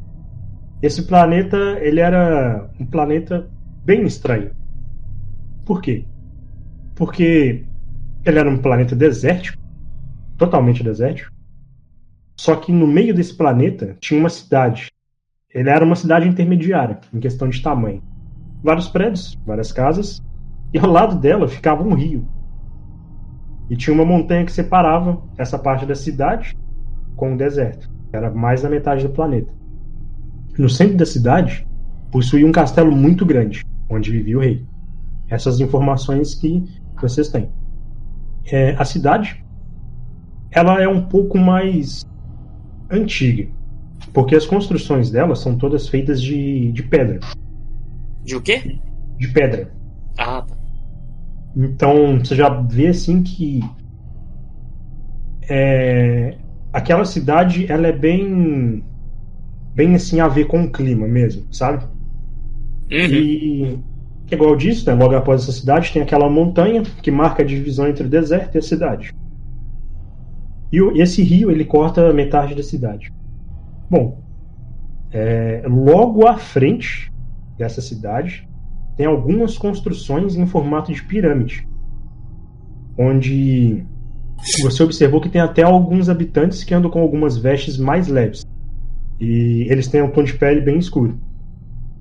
esse 0.82 1.02
planeta 1.06 1.56
ele 1.80 2.00
era 2.00 2.70
um 2.78 2.86
planeta 2.86 3.50
bem 3.84 4.04
estranho. 4.04 4.50
Por 5.64 5.82
quê? 5.82 6.04
Porque 6.94 7.64
ele 8.24 8.38
era 8.38 8.50
um 8.50 8.58
planeta 8.58 8.96
desértico, 8.96 9.58
totalmente 10.36 10.82
desértico. 10.82 11.32
Só 12.38 12.56
que 12.56 12.72
no 12.72 12.86
meio 12.86 13.14
desse 13.14 13.36
planeta 13.36 13.96
tinha 14.00 14.18
uma 14.18 14.30
cidade. 14.30 14.90
Ele 15.52 15.68
era 15.68 15.84
uma 15.84 15.96
cidade 15.96 16.28
intermediária 16.28 16.98
em 17.12 17.20
questão 17.20 17.48
de 17.48 17.60
tamanho. 17.60 18.02
Vários 18.62 18.88
prédios, 18.88 19.36
várias 19.44 19.72
casas, 19.72 20.20
e 20.72 20.78
ao 20.78 20.90
lado 20.90 21.18
dela 21.18 21.48
ficava 21.48 21.82
um 21.82 21.94
rio. 21.94 22.26
E 23.70 23.76
tinha 23.76 23.94
uma 23.94 24.04
montanha 24.04 24.44
que 24.44 24.52
separava 24.52 25.22
essa 25.38 25.56
parte 25.56 25.86
da 25.86 25.94
cidade 25.94 26.56
com 27.16 27.34
o 27.34 27.36
deserto. 27.38 27.88
que 28.10 28.16
Era 28.16 28.28
mais 28.28 28.62
da 28.62 28.68
metade 28.68 29.06
do 29.06 29.12
planeta. 29.12 29.54
No 30.58 30.68
centro 30.68 30.96
da 30.96 31.06
cidade 31.06 31.66
possuía 32.10 32.44
um 32.44 32.52
castelo 32.52 32.90
muito 32.90 33.24
grande, 33.24 33.64
onde 33.88 34.10
vivia 34.10 34.36
o 34.36 34.40
rei. 34.40 34.66
Essas 35.28 35.60
informações 35.60 36.34
que 36.34 36.64
vocês 37.00 37.28
têm. 37.28 37.48
É, 38.50 38.74
a 38.76 38.84
cidade 38.84 39.44
ela 40.50 40.82
é 40.82 40.88
um 40.88 41.02
pouco 41.02 41.38
mais 41.38 42.04
antiga, 42.90 43.48
porque 44.12 44.34
as 44.34 44.44
construções 44.44 45.10
dela 45.10 45.36
são 45.36 45.56
todas 45.56 45.88
feitas 45.88 46.20
de, 46.20 46.72
de 46.72 46.82
pedra. 46.82 47.20
De 48.24 48.34
o 48.34 48.40
quê? 48.40 48.78
De 49.16 49.28
pedra. 49.28 49.72
Ah, 50.18 50.42
tá. 50.42 50.59
Então 51.56 52.18
você 52.18 52.34
já 52.34 52.48
vê 52.48 52.88
assim 52.88 53.22
que 53.22 53.60
é, 55.48 56.36
aquela 56.72 57.04
cidade 57.04 57.70
ela 57.70 57.88
é 57.88 57.92
bem 57.92 58.84
bem 59.74 59.94
assim 59.94 60.20
a 60.20 60.28
ver 60.28 60.46
com 60.46 60.62
o 60.62 60.70
clima 60.70 61.06
mesmo, 61.06 61.44
sabe? 61.52 61.84
Uhum. 62.90 63.08
E 63.08 63.78
igual 64.30 64.50
eu 64.50 64.56
disse, 64.56 64.86
né, 64.86 64.94
logo 64.94 65.14
após 65.16 65.42
essa 65.42 65.52
cidade 65.52 65.92
tem 65.92 66.02
aquela 66.02 66.30
montanha 66.30 66.82
que 66.82 67.10
marca 67.10 67.42
a 67.42 67.46
divisão 67.46 67.88
entre 67.88 68.06
o 68.06 68.10
deserto 68.10 68.54
e 68.54 68.58
a 68.58 68.62
cidade. 68.62 69.12
E 70.72 71.02
esse 71.02 71.22
rio 71.22 71.50
ele 71.50 71.64
corta 71.64 72.12
metade 72.12 72.54
da 72.54 72.62
cidade. 72.62 73.12
Bom, 73.88 74.22
é, 75.10 75.62
logo 75.66 76.28
à 76.28 76.36
frente 76.36 77.12
dessa 77.58 77.80
cidade 77.80 78.48
tem 79.00 79.06
algumas 79.06 79.56
construções 79.56 80.36
em 80.36 80.46
formato 80.46 80.92
de 80.92 81.02
pirâmide, 81.02 81.66
onde 82.98 83.82
você 84.60 84.82
observou 84.82 85.22
que 85.22 85.30
tem 85.30 85.40
até 85.40 85.62
alguns 85.62 86.10
habitantes 86.10 86.62
que 86.64 86.74
andam 86.74 86.90
com 86.90 87.00
algumas 87.00 87.38
vestes 87.38 87.78
mais 87.78 88.08
leves. 88.08 88.46
E 89.18 89.66
eles 89.70 89.88
têm 89.88 90.02
um 90.02 90.10
tom 90.10 90.22
de 90.22 90.34
pele 90.34 90.60
bem 90.60 90.78
escuro. 90.78 91.18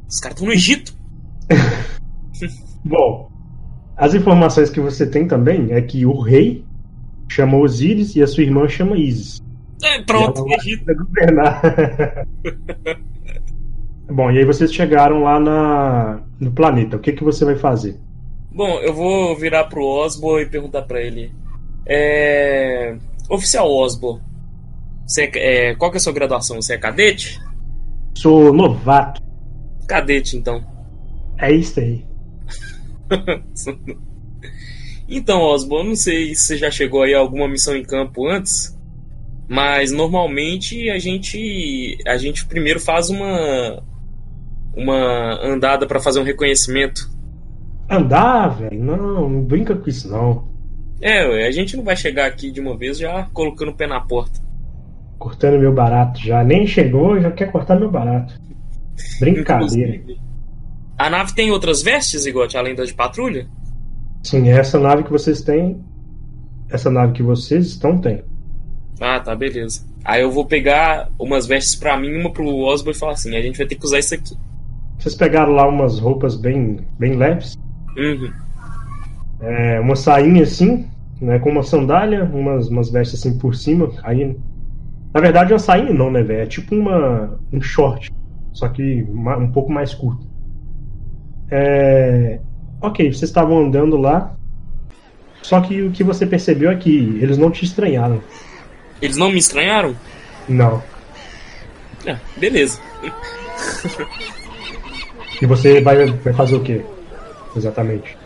Os 0.10 0.20
caras 0.20 0.36
estão 0.36 0.48
no 0.48 0.54
Egito. 0.54 0.94
Bom, 2.84 3.32
as 3.96 4.14
informações 4.14 4.70
que 4.70 4.82
você 4.82 5.10
tem 5.10 5.26
também 5.26 5.72
é 5.72 5.82
que 5.82 6.06
o 6.06 6.20
rei 6.20 6.66
chama 7.30 7.56
Osíris 7.60 8.14
e 8.18 8.22
a 8.22 8.28
sua 8.28 8.44
irmã 8.44 8.68
chama 8.68 8.98
Isis. 8.98 9.42
É, 9.82 10.02
pronto, 10.02 10.46
E 10.46 10.52
ela 10.52 10.62
Egito. 10.62 10.96
governar. 10.96 11.62
Bom, 14.10 14.32
e 14.32 14.40
aí 14.40 14.46
vocês 14.46 14.74
chegaram 14.74 15.24
lá 15.24 15.40
na, 15.40 16.22
no 16.40 16.52
planeta. 16.52 16.98
O 16.98 17.00
que, 17.00 17.14
que 17.14 17.24
você 17.24 17.46
vai 17.46 17.56
fazer? 17.56 18.00
Bom, 18.52 18.80
eu 18.80 18.94
vou 18.94 19.36
virar 19.38 19.66
pro 19.66 19.86
Osbo 19.86 20.40
e 20.40 20.46
perguntar 20.46 20.82
pra 20.84 21.02
ele. 21.02 21.32
É... 21.86 22.98
Oficial 23.30 23.72
Osbo, 23.72 24.20
você 25.06 25.30
é... 25.36 25.76
qual 25.76 25.92
que 25.92 25.98
é 25.98 26.00
a 26.00 26.02
sua 26.02 26.14
graduação? 26.14 26.62
Você 26.62 26.74
é 26.74 26.78
cadete? 26.78 27.40
Sou 28.18 28.52
novato. 28.52 29.22
Cadete, 29.88 30.36
então. 30.36 30.64
É 31.38 31.52
isso 31.52 31.80
aí. 31.80 32.06
Então, 35.12 35.42
Osbo, 35.42 35.80
eu 35.80 35.84
não 35.86 35.96
sei 35.96 36.36
se 36.36 36.44
você 36.44 36.58
já 36.58 36.70
chegou 36.70 37.02
aí 37.02 37.16
a 37.16 37.20
alguma 37.20 37.48
missão 37.48 37.76
em 37.76 37.82
campo 37.82 38.28
antes, 38.28 38.78
mas 39.48 39.92
normalmente 39.92 40.88
a 40.92 41.00
gente 41.00 41.98
a 42.06 42.16
gente 42.16 42.46
primeiro 42.46 42.80
faz 42.80 43.10
uma 43.10 43.84
uma 44.76 45.40
andada 45.44 45.86
pra 45.86 46.00
fazer 46.00 46.20
um 46.20 46.24
reconhecimento. 46.24 47.10
Andar, 47.90 48.50
velho? 48.50 48.84
Não, 48.84 49.30
não 49.30 49.42
brinca 49.44 49.76
com 49.76 49.90
isso, 49.90 50.10
não. 50.10 50.48
É, 51.02 51.26
ué, 51.28 51.48
a 51.48 51.52
gente 51.52 51.78
não 51.78 51.84
vai 51.84 51.96
chegar 51.96 52.26
aqui 52.26 52.52
de 52.52 52.60
uma 52.60 52.78
vez 52.78 52.98
já 52.98 53.28
colocando 53.34 53.70
o 53.72 53.76
pé 53.76 53.88
na 53.88 54.02
porta. 54.02 54.40
Cortando 55.18 55.60
meu 55.60 55.74
barato 55.74 56.20
já. 56.20 56.44
Nem 56.44 56.68
chegou, 56.68 57.20
já 57.20 57.32
quer 57.32 57.52
cortar 57.52 57.80
meu 57.80 57.90
barato. 57.90 58.40
Brincadeira. 59.20 59.96
Inclusive, 59.96 60.22
A 60.98 61.10
nave 61.10 61.34
tem 61.34 61.52
outras 61.52 61.82
vestes, 61.82 62.26
Igote, 62.26 62.58
além 62.58 62.76
das 62.76 62.90
de 62.90 62.94
patrulha? 62.94 63.48
Sim, 64.24 64.50
essa 64.50 64.80
nave 64.80 65.04
que 65.04 65.12
vocês 65.12 65.42
têm. 65.42 65.82
Essa 66.70 66.90
nave 66.90 67.14
que 67.14 67.24
vocês 67.24 67.68
estão 67.68 67.98
tem. 67.98 68.24
Ah, 69.00 69.20
tá, 69.20 69.34
beleza. 69.36 69.88
Aí 70.04 70.22
eu 70.22 70.32
vou 70.32 70.46
pegar 70.46 71.10
umas 71.18 71.46
vestes 71.46 71.76
pra 71.76 71.98
mim 71.98 72.10
e 72.10 72.20
uma 72.20 72.32
pro 72.32 72.48
Osbo 72.58 72.92
e 72.92 72.94
falar 72.94 73.14
assim: 73.14 73.36
a 73.36 73.42
gente 73.42 73.58
vai 73.58 73.66
ter 73.66 73.76
que 73.76 73.86
usar 73.86 74.00
isso 74.00 74.14
aqui. 74.14 74.38
Vocês 75.00 75.16
pegaram 75.16 75.54
lá 75.54 75.66
umas 75.66 75.98
roupas 75.98 76.36
bem, 76.36 76.82
bem 77.00 77.16
leves. 77.16 77.58
Uhum. 77.98 78.32
É, 79.40 79.80
uma 79.80 79.96
sainha 79.96 80.44
assim, 80.44 80.86
né, 81.22 81.40
com 81.40 81.50
uma 81.50 81.64
sandália, 81.64 82.26
umas, 82.26 82.68
umas 82.68 82.92
vestes 82.92 83.20
assim 83.20 83.38
por 83.38 83.56
cima. 83.56 83.90
Aí, 84.04 84.38
na 85.14 85.22
verdade, 85.22 85.54
uma 85.54 85.60
sainha 85.60 85.94
não, 85.94 86.12
né, 86.12 86.22
velho? 86.22 86.42
É 86.42 86.46
tipo 86.46 86.76
uma, 86.76 87.40
um 87.52 87.62
short, 87.62 88.12
só 88.52 88.68
que 88.68 89.04
um 89.10 89.52
pouco 89.54 89.72
mais 89.72 89.94
curto. 89.94 90.28
É, 91.50 92.42
ok, 92.82 93.12
vocês 93.12 93.30
estavam 93.30 93.58
andando 93.58 93.96
lá, 93.96 94.36
só 95.42 95.62
que 95.62 95.82
o 95.82 95.92
que 95.92 96.04
você 96.04 96.28
percebeu 96.28 96.70
é 96.70 96.76
que 96.76 97.18
eles 97.22 97.38
não 97.38 97.50
te 97.50 97.64
estranharam. 97.64 98.22
Eles 99.02 99.16
não 99.16 99.32
me 99.32 99.40
estranharam? 99.40 99.96
Não. 100.48 100.84
Ah, 102.06 102.20
beleza. 102.38 102.82
E 105.42 105.46
você 105.46 105.82
vai, 105.82 106.06
vai 106.06 106.34
fazer 106.34 106.56
o 106.56 106.60
quê? 106.62 106.82
Exatamente. 107.56 108.18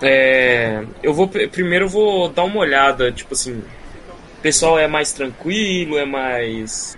É, 0.00 0.82
eu 1.02 1.12
vou 1.14 1.28
primeiro 1.28 1.84
eu 1.84 1.88
vou 1.88 2.28
dar 2.28 2.44
uma 2.44 2.58
olhada, 2.58 3.12
tipo 3.12 3.34
assim, 3.34 3.52
o 3.52 4.42
pessoal 4.42 4.78
é 4.78 4.88
mais 4.88 5.12
tranquilo, 5.12 5.96
é 5.96 6.04
mais 6.04 6.96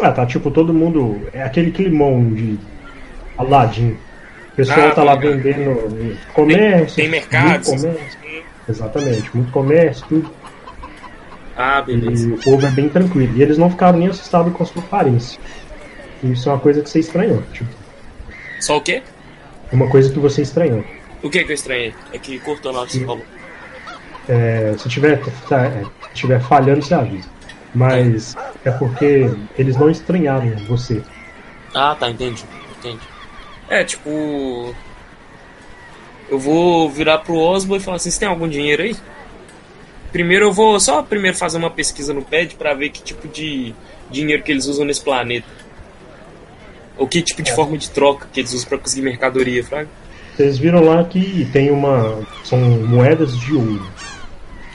Ah, 0.00 0.10
tá 0.12 0.24
tipo 0.24 0.50
todo 0.50 0.72
mundo. 0.72 1.20
É 1.32 1.42
aquele 1.42 1.70
climão 1.70 2.32
de 2.32 2.58
Aladdin. 3.36 3.96
O 4.52 4.56
pessoal 4.56 4.88
Ah, 4.88 4.90
tá 4.92 5.04
lá 5.04 5.16
tô 5.16 5.28
ligado. 5.28 5.42
vendendo 5.42 6.16
comércio. 6.32 6.96
tem 6.96 7.08
mercados. 7.08 7.68
muito 7.68 7.82
comércio. 7.82 8.18
Exatamente, 8.68 9.30
muito 9.36 9.52
comércio, 9.52 10.06
tudo. 10.08 10.30
Ah, 11.56 11.80
beleza. 11.82 12.28
E 12.28 12.32
o 12.32 12.38
povo 12.42 12.66
é 12.66 12.70
bem 12.70 12.88
tranquilo. 12.88 13.36
E 13.36 13.42
eles 13.42 13.58
não 13.58 13.70
ficaram 13.70 13.98
nem 13.98 14.08
assustados 14.08 14.52
com 14.52 14.62
a 14.62 14.66
sua 14.66 14.82
aparência. 14.82 15.40
Isso 16.22 16.48
é 16.48 16.52
uma 16.52 16.58
coisa 16.60 16.82
que 16.82 16.88
você 16.90 17.00
estranhou. 17.00 17.42
Tipo, 17.52 17.70
Só 18.60 18.76
o 18.76 18.80
quê? 18.80 19.02
uma 19.72 19.88
coisa 19.88 20.12
que 20.12 20.18
você 20.18 20.42
estranhou. 20.42 20.84
O 21.22 21.28
que 21.28 21.44
que 21.44 21.52
eu 21.52 21.54
estranhei? 21.54 21.94
É 22.12 22.18
que 22.18 22.38
cortou 22.38 22.72
na 22.72 22.80
hora 22.80 22.88
que 22.88 22.98
você 22.98 23.04
falou. 23.04 23.24
É, 24.28 24.74
se 24.78 24.88
tiver, 24.88 25.20
tá, 25.48 25.66
é, 25.66 25.84
tiver 26.14 26.40
falhando, 26.40 26.82
você 26.82 26.94
avisa. 26.94 27.28
Mas 27.74 28.36
é 28.64 28.70
porque 28.70 29.30
eles 29.58 29.76
não 29.76 29.90
estranharam 29.90 30.50
você. 30.66 31.02
Ah, 31.74 31.96
tá, 31.98 32.10
entendi. 32.10 32.44
Entendi. 32.78 33.02
É, 33.68 33.84
tipo. 33.84 34.74
Eu 36.30 36.38
vou 36.38 36.90
virar 36.90 37.18
pro 37.18 37.36
Osbo 37.36 37.76
e 37.76 37.80
falar 37.80 37.96
assim: 37.96 38.10
você 38.10 38.20
tem 38.20 38.28
algum 38.28 38.48
dinheiro 38.48 38.82
aí? 38.82 38.96
Primeiro 40.12 40.46
eu 40.46 40.52
vou 40.52 40.80
só 40.80 41.02
primeiro 41.02 41.36
fazer 41.36 41.58
uma 41.58 41.70
pesquisa 41.70 42.14
no 42.14 42.22
PED 42.22 42.54
pra 42.54 42.72
ver 42.72 42.90
que 42.90 43.02
tipo 43.02 43.28
de 43.28 43.74
dinheiro 44.10 44.42
que 44.42 44.50
eles 44.50 44.66
usam 44.66 44.86
nesse 44.86 45.02
planeta. 45.02 45.46
Ou 46.98 47.06
que 47.06 47.22
tipo 47.22 47.42
de 47.42 47.50
É. 47.50 47.54
forma 47.54 47.78
de 47.78 47.88
troca 47.90 48.26
que 48.32 48.40
eles 48.40 48.52
usam 48.52 48.68
pra 48.68 48.78
conseguir 48.78 49.02
mercadoria, 49.02 49.62
fraga? 49.64 49.88
Vocês 50.36 50.58
viram 50.58 50.84
lá 50.84 51.02
que 51.04 51.48
tem 51.52 51.70
uma. 51.70 52.20
São 52.44 52.58
moedas 52.58 53.38
de 53.38 53.54
ouro. 53.54 53.86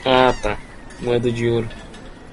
Ah, 0.04 0.34
tá. 0.42 0.58
Moeda 1.00 1.30
de 1.30 1.48
ouro. 1.48 1.68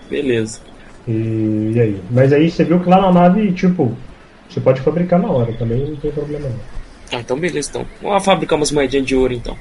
Beleza. 0.10 0.60
E, 1.08 1.71
e 1.75 1.80
aí? 1.80 2.01
Mas 2.12 2.32
aí 2.34 2.49
você 2.49 2.63
viu 2.63 2.80
que 2.80 2.89
lá 2.89 3.01
na 3.01 3.12
nave, 3.12 3.51
tipo, 3.54 3.95
você 4.49 4.60
pode 4.60 4.82
fabricar 4.82 5.19
na 5.19 5.30
hora, 5.30 5.54
também 5.54 5.77
não 5.89 5.95
tem 5.95 6.12
problema 6.12 6.49
não. 6.49 6.60
Ah, 7.13 7.19
então 7.21 7.38
beleza, 7.38 7.69
então. 7.69 7.86
Vamos 8.01 8.13
lá 8.15 8.19
fabricar 8.21 8.58
umas 8.58 8.71
moedinhas 8.71 9.06
de 9.06 9.15
ouro, 9.15 9.34
então. 9.34 9.58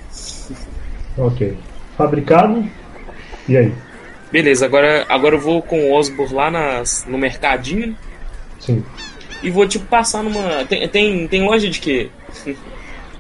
Ok. 1.16 1.56
Fabricado. 1.96 2.64
E 3.48 3.56
aí? 3.56 3.72
Beleza, 4.30 4.64
agora, 4.64 5.04
agora 5.08 5.34
eu 5.34 5.40
vou 5.40 5.60
com 5.62 5.90
o 5.90 5.92
Osbor 5.94 6.32
lá 6.32 6.50
nas, 6.50 7.04
no 7.08 7.18
mercadinho 7.18 7.96
Sim. 8.60 8.84
E 9.42 9.50
vou, 9.50 9.66
tipo, 9.66 9.87
passar 9.87 10.22
numa... 10.22 10.64
Tem, 10.64 10.88
tem, 10.88 11.29
tem 11.29 11.42
loja 11.44 11.68
de 11.68 11.81
quê? 11.81 12.11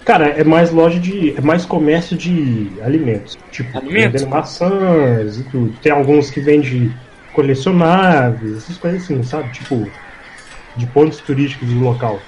Cara, 0.04 0.28
é 0.28 0.42
mais 0.42 0.70
loja 0.70 0.98
de. 0.98 1.36
É 1.36 1.40
mais 1.40 1.64
comércio 1.64 2.16
de 2.16 2.70
alimentos. 2.82 3.38
Tipo, 3.50 3.78
Alimentos? 3.78 4.20
vendendo 4.20 4.30
maçãs 4.30 5.38
e 5.38 5.44
tudo. 5.44 5.72
Tem 5.82 5.92
alguns 5.92 6.30
que 6.30 6.40
vendem 6.40 6.92
colecionáveis, 7.32 8.56
essas 8.56 8.76
coisas 8.78 9.02
assim, 9.02 9.22
sabe? 9.22 9.52
Tipo, 9.52 9.90
de 10.76 10.86
pontos 10.86 11.18
turísticos 11.18 11.68
do 11.68 11.80
local. 11.80 12.20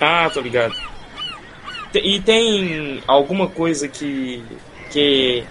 Ah, 0.00 0.30
tô 0.32 0.40
ligado. 0.40 0.74
E 1.94 2.20
tem 2.20 3.02
alguma 3.06 3.48
coisa 3.48 3.88
que. 3.88 4.44
que. 4.90 5.42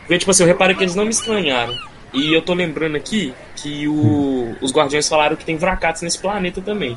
Porque, 0.00 0.18
tipo 0.18 0.30
assim, 0.30 0.42
eu 0.42 0.48
reparei 0.48 0.76
que 0.76 0.84
eles 0.84 0.94
não 0.94 1.04
me 1.04 1.10
estranharam. 1.10 1.74
E 2.12 2.32
eu 2.34 2.40
tô 2.42 2.54
lembrando 2.54 2.96
aqui 2.96 3.34
que 3.56 3.86
o, 3.86 4.56
os 4.60 4.72
guardiões 4.72 5.08
falaram 5.08 5.36
que 5.36 5.44
tem 5.44 5.56
vracates 5.56 6.02
nesse 6.02 6.18
planeta 6.18 6.60
também. 6.60 6.96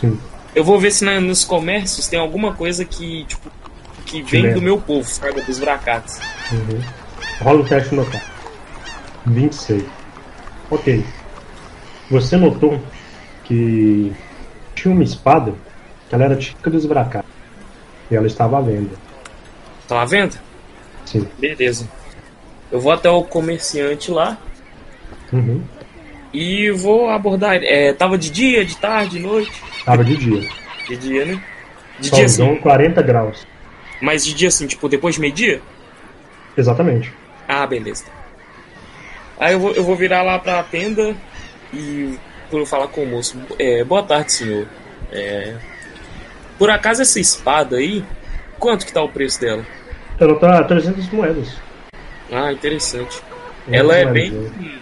Sim. 0.00 0.18
Eu 0.54 0.64
vou 0.64 0.78
ver 0.80 0.90
se 0.90 1.04
na- 1.04 1.20
nos 1.20 1.44
comércios 1.44 2.06
tem 2.08 2.18
alguma 2.18 2.54
coisa 2.54 2.84
que, 2.84 3.24
tipo, 3.24 3.50
que 4.06 4.22
vem 4.22 4.42
lembra. 4.42 4.58
do 4.58 4.62
meu 4.62 4.80
povo, 4.80 5.06
sabe? 5.08 5.40
Dos 5.42 5.58
vracates. 5.58 6.18
Uhum. 6.50 6.80
Rola 7.42 7.60
o 7.60 7.64
teste 7.68 7.94
no 7.94 8.02
local. 8.02 8.20
26. 9.26 9.84
Ok. 10.70 11.04
Você 12.10 12.36
notou 12.38 12.80
que 13.44 14.12
tinha 14.74 14.92
uma 14.94 15.04
espada 15.04 15.54
que 16.08 16.14
ela 16.14 16.24
era 16.24 16.36
típica 16.36 16.70
dos 16.70 16.86
Bracates. 16.86 17.30
E 18.10 18.16
ela 18.16 18.26
estava 18.26 18.56
à 18.58 18.60
venda. 18.62 18.96
Tá 19.86 20.00
à 20.00 20.04
venda? 20.06 20.36
Sim. 21.04 21.26
Beleza. 21.38 21.86
Eu 22.70 22.80
vou 22.80 22.92
até 22.92 23.08
o 23.08 23.22
comerciante 23.22 24.10
lá 24.10 24.36
Uhum. 25.32 25.62
e 26.32 26.70
vou 26.70 27.08
abordar. 27.08 27.56
É, 27.62 27.92
tava 27.92 28.16
de 28.18 28.30
dia, 28.30 28.64
de 28.64 28.76
tarde, 28.76 29.18
de 29.18 29.20
noite? 29.20 29.62
Tava 29.84 30.04
de 30.04 30.16
dia. 30.16 30.48
De 30.88 30.96
dia, 30.96 31.24
né? 31.24 31.42
De 31.98 32.10
dia 32.10 32.24
assim. 32.24 32.56
40 32.56 33.02
graus. 33.02 33.46
Mas 34.00 34.24
de 34.24 34.34
dia 34.34 34.48
assim, 34.48 34.66
tipo, 34.66 34.88
depois 34.88 35.14
de 35.16 35.20
meio-dia? 35.20 35.60
Exatamente. 36.56 37.12
Ah, 37.46 37.66
beleza. 37.66 38.04
Aí 39.40 39.52
eu 39.54 39.60
vou, 39.60 39.72
eu 39.72 39.82
vou 39.84 39.96
virar 39.96 40.22
lá 40.22 40.38
pra 40.38 40.62
tenda 40.62 41.14
e 41.72 42.16
por 42.50 42.64
falar 42.66 42.88
com 42.88 43.02
o 43.02 43.06
moço. 43.06 43.36
É, 43.58 43.82
boa 43.84 44.02
tarde, 44.02 44.32
senhor. 44.32 44.66
É, 45.12 45.54
por 46.58 46.70
acaso 46.70 47.02
essa 47.02 47.18
espada 47.20 47.76
aí, 47.76 48.04
quanto 48.58 48.84
que 48.84 48.92
tá 48.92 49.02
o 49.02 49.08
preço 49.08 49.40
dela? 49.40 49.64
Ela 50.20 50.34
tá 50.38 50.62
300 50.64 51.08
moedas. 51.10 51.56
Ah, 52.30 52.52
interessante. 52.52 53.22
Ela 53.70 53.96
é 53.96 54.06
bem. 54.06 54.30
Né? 54.30 54.78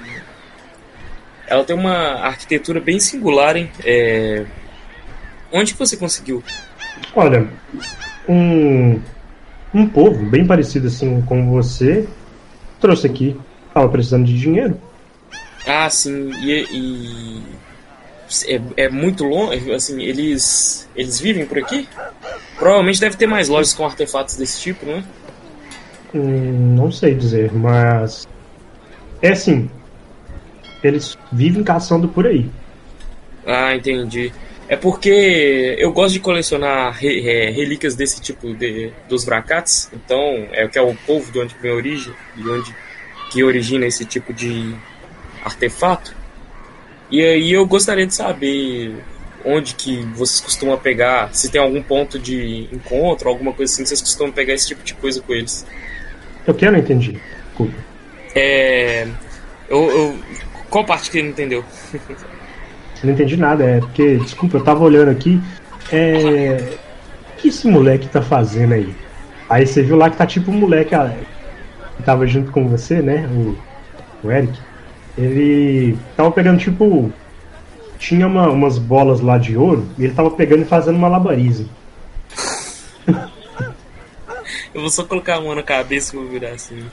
Ela 1.46 1.64
tem 1.64 1.76
uma 1.76 2.20
arquitetura 2.24 2.80
bem 2.80 2.98
singular, 2.98 3.56
hein? 3.56 3.70
É... 3.84 4.44
Onde 5.52 5.72
que 5.72 5.78
você 5.78 5.96
conseguiu? 5.96 6.42
Olha, 7.14 7.48
um, 8.28 9.00
um 9.72 9.86
povo 9.86 10.24
bem 10.24 10.46
parecido 10.46 10.88
assim 10.88 11.22
com 11.22 11.50
você 11.50 12.06
trouxe 12.80 13.06
aqui. 13.06 13.36
Tava 13.72 13.88
precisando 13.88 14.24
de 14.24 14.38
dinheiro. 14.38 14.80
Ah, 15.66 15.88
sim. 15.90 16.30
E, 16.42 16.66
e 16.70 17.42
é, 18.46 18.84
é, 18.84 18.88
muito 18.88 19.24
longe, 19.24 19.72
assim, 19.72 20.02
eles 20.02 20.88
eles 20.96 21.20
vivem 21.20 21.46
por 21.46 21.58
aqui? 21.58 21.88
Provavelmente 22.56 23.00
deve 23.00 23.16
ter 23.16 23.26
mais 23.26 23.48
lojas 23.48 23.74
com 23.74 23.84
artefatos 23.84 24.36
desse 24.36 24.60
tipo, 24.60 24.86
né? 24.86 25.04
Não 26.16 26.90
sei 26.90 27.14
dizer, 27.14 27.52
mas 27.52 28.26
é 29.22 29.32
assim. 29.32 29.70
Eles 30.82 31.16
vivem 31.32 31.64
caçando 31.64 32.08
por 32.08 32.26
aí. 32.26 32.48
Ah, 33.46 33.74
entendi. 33.74 34.32
É 34.68 34.74
porque 34.74 35.76
eu 35.78 35.92
gosto 35.92 36.14
de 36.14 36.20
colecionar 36.20 36.92
re, 36.92 37.20
re, 37.20 37.50
relíquias 37.50 37.94
desse 37.94 38.20
tipo 38.20 38.52
de, 38.52 38.90
dos 39.08 39.24
Vracats, 39.24 39.88
então 39.92 40.48
é 40.50 40.66
que 40.66 40.76
é 40.76 40.82
o 40.82 40.94
povo 41.06 41.30
de 41.30 41.38
onde 41.38 41.54
vem 41.60 41.70
a 41.70 41.74
origem, 41.74 42.12
de 42.34 42.50
onde 42.50 42.74
que 43.30 43.44
origina 43.44 43.86
esse 43.86 44.04
tipo 44.04 44.32
de 44.32 44.74
artefato. 45.44 46.14
E 47.08 47.22
aí 47.22 47.52
eu 47.52 47.64
gostaria 47.64 48.06
de 48.06 48.14
saber 48.14 48.96
onde 49.44 49.76
que 49.76 50.02
vocês 50.16 50.40
costumam 50.40 50.76
pegar, 50.76 51.32
se 51.32 51.48
tem 51.48 51.60
algum 51.60 51.80
ponto 51.80 52.18
de 52.18 52.68
encontro, 52.72 53.28
alguma 53.28 53.52
coisa 53.52 53.72
assim, 53.72 53.86
vocês 53.86 54.00
costumam 54.00 54.32
pegar 54.32 54.54
esse 54.54 54.66
tipo 54.66 54.82
de 54.82 54.94
coisa 54.94 55.20
com 55.20 55.32
eles. 55.32 55.64
Eu 56.46 56.54
quero 56.54 56.72
não 56.72 56.78
entendi. 56.78 57.20
Desculpa. 57.48 57.74
É. 58.34 59.08
Eu, 59.68 59.90
eu, 59.90 60.18
Qual 60.70 60.84
parte 60.84 61.10
que 61.10 61.18
ele 61.18 61.24
não 61.24 61.32
entendeu? 61.32 61.64
não 63.02 63.12
entendi 63.12 63.36
nada, 63.36 63.64
é 63.64 63.78
porque, 63.80 64.16
desculpa, 64.16 64.56
eu 64.56 64.64
tava 64.64 64.84
olhando 64.84 65.10
aqui. 65.10 65.40
É. 65.92 66.74
O 67.32 67.36
que 67.38 67.48
esse 67.48 67.68
moleque 67.68 68.08
tá 68.08 68.22
fazendo 68.22 68.74
aí? 68.74 68.94
Aí 69.48 69.66
você 69.66 69.82
viu 69.82 69.96
lá 69.96 70.10
que 70.10 70.16
tá 70.16 70.26
tipo 70.26 70.50
um 70.50 70.54
moleque 70.54 70.94
que 71.96 72.02
tava 72.02 72.26
junto 72.26 72.50
com 72.50 72.68
você, 72.68 73.00
né? 73.00 73.28
O, 73.32 73.56
o 74.26 74.30
Eric. 74.30 74.58
Ele 75.16 75.96
tava 76.16 76.30
pegando 76.30 76.58
tipo. 76.58 77.12
Tinha 77.98 78.26
uma, 78.26 78.50
umas 78.50 78.78
bolas 78.78 79.20
lá 79.20 79.38
de 79.38 79.56
ouro 79.56 79.86
e 79.98 80.04
ele 80.04 80.12
tava 80.12 80.30
pegando 80.30 80.62
e 80.62 80.66
fazendo 80.66 80.96
uma 80.96 81.08
labarize. 81.08 81.66
Eu 84.76 84.82
vou 84.82 84.90
só 84.90 85.02
colocar 85.04 85.36
a 85.36 85.40
mão 85.40 85.54
na 85.54 85.62
cabeça 85.62 86.14
e 86.14 86.18
vou 86.18 86.28
virar 86.28 86.50
assim. 86.50 86.84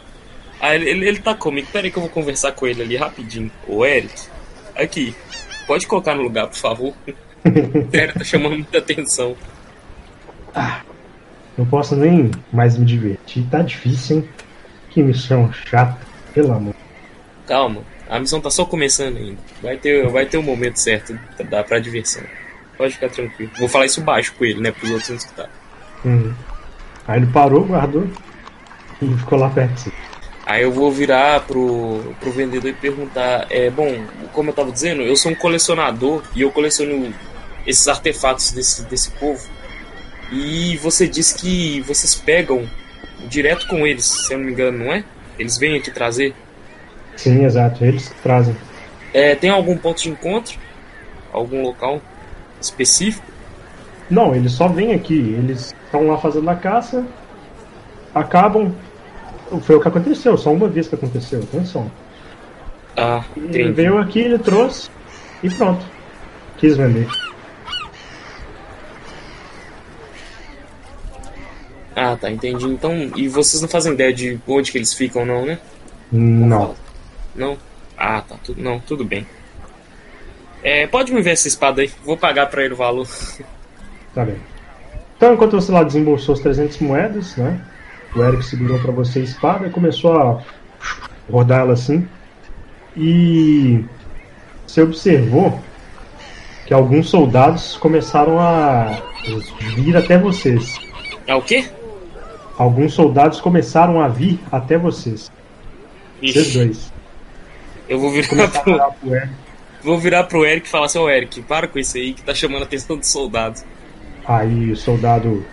Ah, 0.57 0.73
ele, 0.73 0.89
ele, 0.89 1.05
ele 1.05 1.19
tá 1.19 1.35
comigo. 1.35 1.67
Pera 1.69 1.85
aí 1.85 1.91
que 1.91 1.97
eu 1.97 2.03
vou 2.03 2.09
conversar 2.09 2.53
com 2.53 2.65
ele 2.65 2.81
ali 2.81 2.95
rapidinho. 2.95 3.51
Ô, 3.67 3.85
Eric. 3.85 4.13
Aqui. 4.73 5.13
Pode 5.67 5.85
colocar 5.85 6.15
no 6.15 6.21
lugar, 6.21 6.47
por 6.47 6.55
favor. 6.55 6.93
Sério, 7.91 8.13
tá 8.13 8.23
chamando 8.23 8.53
muita 8.53 8.77
atenção. 8.77 9.35
Ah, 10.55 10.79
não 11.57 11.65
posso 11.65 11.93
nem 11.93 12.31
mais 12.53 12.77
me 12.77 12.85
divertir. 12.85 13.43
Tá 13.51 13.61
difícil, 13.61 14.19
hein? 14.19 14.29
Que 14.89 15.03
missão 15.03 15.51
chata. 15.51 15.99
Pelo 16.33 16.53
amor. 16.53 16.75
Calma. 17.45 17.81
A 18.09 18.17
missão 18.17 18.39
tá 18.39 18.49
só 18.49 18.63
começando 18.63 19.17
ainda. 19.17 19.39
Vai 19.61 19.75
ter, 19.75 20.07
vai 20.07 20.25
ter 20.25 20.37
o 20.37 20.39
um 20.39 20.43
momento 20.43 20.77
certo 20.77 21.19
pra 21.35 21.45
dar 21.45 21.63
pra 21.65 21.79
diversão. 21.79 22.23
Pode 22.77 22.93
ficar 22.93 23.09
tranquilo. 23.09 23.51
Vou 23.59 23.67
falar 23.67 23.87
isso 23.87 23.99
baixo 23.99 24.33
com 24.35 24.45
ele, 24.45 24.61
né? 24.61 24.71
Pros 24.71 24.89
outros 24.89 25.09
não 25.09 25.17
escutar. 25.17 25.49
Uhum. 26.05 26.33
Aí 27.07 27.19
ele 27.19 27.27
parou, 27.27 27.65
guardou 27.65 28.07
e 29.01 29.17
ficou 29.17 29.37
lá 29.37 29.49
perto. 29.49 29.91
Aí 30.45 30.63
eu 30.63 30.71
vou 30.71 30.91
virar 30.91 31.41
pro, 31.41 32.13
pro 32.19 32.31
vendedor 32.31 32.69
e 32.69 32.73
perguntar: 32.73 33.47
é 33.49 33.69
bom, 33.69 34.05
como 34.33 34.49
eu 34.49 34.53
tava 34.53 34.71
dizendo, 34.71 35.01
eu 35.01 35.15
sou 35.15 35.31
um 35.31 35.35
colecionador 35.35 36.23
e 36.35 36.41
eu 36.41 36.51
coleciono 36.51 37.13
esses 37.65 37.87
artefatos 37.87 38.51
desse, 38.51 38.83
desse 38.85 39.11
povo. 39.11 39.41
E 40.31 40.77
você 40.77 41.07
disse 41.07 41.35
que 41.35 41.81
vocês 41.81 42.15
pegam 42.15 42.67
direto 43.27 43.67
com 43.67 43.85
eles, 43.85 44.05
se 44.05 44.33
eu 44.33 44.37
não 44.37 44.45
me 44.45 44.51
engano, 44.51 44.85
não 44.85 44.93
é? 44.93 45.03
Eles 45.37 45.57
vêm 45.57 45.77
aqui 45.77 45.91
trazer? 45.91 46.33
Sim, 47.15 47.45
exato, 47.45 47.83
eles 47.83 48.13
trazem. 48.21 48.55
É, 49.13 49.35
tem 49.35 49.49
algum 49.49 49.77
ponto 49.77 50.01
de 50.01 50.09
encontro? 50.09 50.57
Algum 51.31 51.61
local 51.61 52.01
específico? 52.59 53.25
Não, 54.09 54.35
eles 54.35 54.51
só 54.53 54.67
vêm 54.67 54.93
aqui. 54.93 55.17
Eles 55.37 55.73
estão 55.93 56.07
lá 56.07 56.17
fazendo 56.17 56.49
a 56.49 56.55
caça, 56.55 57.05
acabam. 58.15 58.73
Foi 59.61 59.75
o 59.75 59.79
que 59.79 59.87
aconteceu, 59.87 60.35
só 60.35 60.51
uma 60.51 60.67
vez 60.67 60.87
que 60.87 60.95
aconteceu, 60.95 61.43
atenção. 61.43 61.91
Ah, 62.97 63.23
entendi. 63.37 63.59
Ele 63.59 63.71
veio 63.71 63.97
aqui, 63.99 64.19
ele 64.19 64.39
trouxe 64.39 64.89
e 65.43 65.49
pronto. 65.51 65.85
Quis 66.57 66.75
vender. 66.75 67.07
Ah, 71.95 72.17
tá, 72.19 72.31
entendi. 72.31 72.65
Então, 72.65 73.11
e 73.15 73.27
vocês 73.27 73.61
não 73.61 73.69
fazem 73.69 73.93
ideia 73.93 74.11
de 74.11 74.39
onde 74.47 74.71
que 74.71 74.79
eles 74.79 74.93
ficam, 74.95 75.23
não, 75.23 75.45
né? 75.45 75.59
Não. 76.11 76.75
Não? 77.35 77.57
Ah, 77.95 78.21
tá, 78.21 78.35
tudo, 78.43 78.59
não, 78.59 78.79
tudo 78.79 79.05
bem. 79.05 79.27
É, 80.63 80.87
pode 80.87 81.13
me 81.13 81.21
ver 81.21 81.31
essa 81.31 81.47
espada 81.47 81.83
aí, 81.83 81.91
vou 82.03 82.17
pagar 82.17 82.47
pra 82.47 82.63
ele 82.63 82.73
o 82.73 82.77
valor. 82.77 83.07
Tá 84.15 84.25
bem. 84.25 84.52
Então, 85.15 85.33
enquanto 85.33 85.53
você 85.53 85.71
lá 85.71 85.83
desembolsou 85.83 86.33
as 86.33 86.41
300 86.41 86.79
moedas, 86.79 87.35
né? 87.37 87.61
O 88.15 88.21
Eric 88.21 88.45
segurou 88.45 88.79
para 88.79 88.91
você 88.91 89.19
a 89.19 89.23
espada 89.23 89.67
e 89.67 89.69
começou 89.69 90.15
a 90.15 90.43
rodar 91.31 91.61
ela 91.61 91.73
assim. 91.73 92.07
E 92.95 93.83
você 94.67 94.81
observou 94.81 95.59
que 96.65 96.73
alguns 96.73 97.09
soldados 97.09 97.75
começaram 97.77 98.39
a 98.39 99.01
vir 99.75 99.97
até 99.97 100.17
vocês. 100.17 100.77
É 101.25 101.33
o 101.33 101.41
quê? 101.41 101.65
Alguns 102.57 102.93
soldados 102.93 103.41
começaram 103.41 104.01
a 104.01 104.07
vir 104.07 104.39
até 104.51 104.77
vocês. 104.77 105.31
Ixi. 106.21 106.33
Vocês 106.33 106.53
dois. 106.53 106.93
Eu 107.89 107.99
vou 107.99 108.11
virar 108.11 108.47
pro... 108.47 108.77
pro 108.93 109.15
Eric. 109.15 109.33
Vou 109.83 109.99
virar 109.99 110.23
pro 110.23 110.45
Eric 110.45 110.67
e 110.67 110.69
falar 110.69 110.85
assim, 110.85 110.99
ô 110.99 111.09
Eric, 111.09 111.41
para 111.41 111.67
com 111.67 111.77
isso 111.77 111.97
aí 111.97 112.13
que 112.13 112.21
tá 112.21 112.33
chamando 112.33 112.61
a 112.61 112.65
atenção 112.65 112.97
dos 112.97 113.11
soldados. 113.11 113.65
Aí 114.25 114.71
o 114.71 114.75
soldado. 114.75 115.45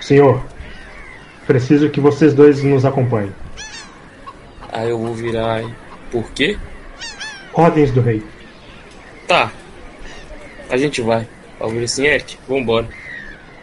Senhor, 0.00 0.42
preciso 1.46 1.90
que 1.90 2.00
vocês 2.00 2.34
dois 2.34 2.62
nos 2.62 2.84
acompanhem. 2.84 3.32
Aí 4.72 4.90
eu 4.90 4.98
vou 4.98 5.14
virar. 5.14 5.62
Por 6.10 6.30
quê? 6.32 6.58
Ordens 7.52 7.90
do 7.90 8.00
rei. 8.00 8.22
Tá. 9.26 9.50
A 10.70 10.76
gente 10.76 11.00
vai. 11.00 11.26
Vou 11.58 11.82
assim, 11.82 12.06
Eric, 12.06 12.38
vambora. 12.48 12.86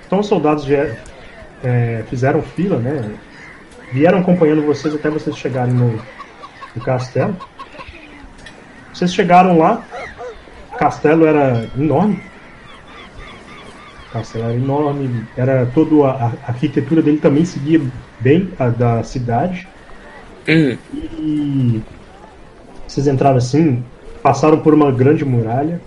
Então 0.05 0.19
os 0.19 0.27
soldados 0.27 0.65
vieram, 0.65 0.95
é, 1.63 2.03
fizeram 2.09 2.41
fila, 2.41 2.77
né? 2.77 3.15
Vieram 3.91 4.19
acompanhando 4.19 4.65
vocês 4.65 4.93
até 4.93 5.09
vocês 5.09 5.37
chegarem 5.37 5.73
no, 5.73 5.99
no 6.75 6.83
castelo. 6.83 7.35
Vocês 8.93 9.13
chegaram 9.13 9.57
lá, 9.57 9.83
o 10.73 10.77
castelo 10.77 11.25
era 11.25 11.69
enorme, 11.77 12.21
castelo 14.15 14.45
era 14.45 14.53
enorme, 14.53 15.25
era 15.35 15.65
toda 15.73 16.07
a, 16.07 16.27
a, 16.27 16.31
arquitetura 16.47 17.01
dele 17.01 17.17
também 17.17 17.43
seguia 17.43 17.81
bem 18.19 18.49
a 18.57 18.69
da 18.69 19.03
cidade. 19.03 19.67
Uhum. 20.47 20.77
E 20.93 21.81
vocês 22.87 23.07
entraram 23.07 23.37
assim, 23.37 23.83
passaram 24.23 24.59
por 24.59 24.73
uma 24.73 24.91
grande 24.91 25.25
muralha, 25.25 25.81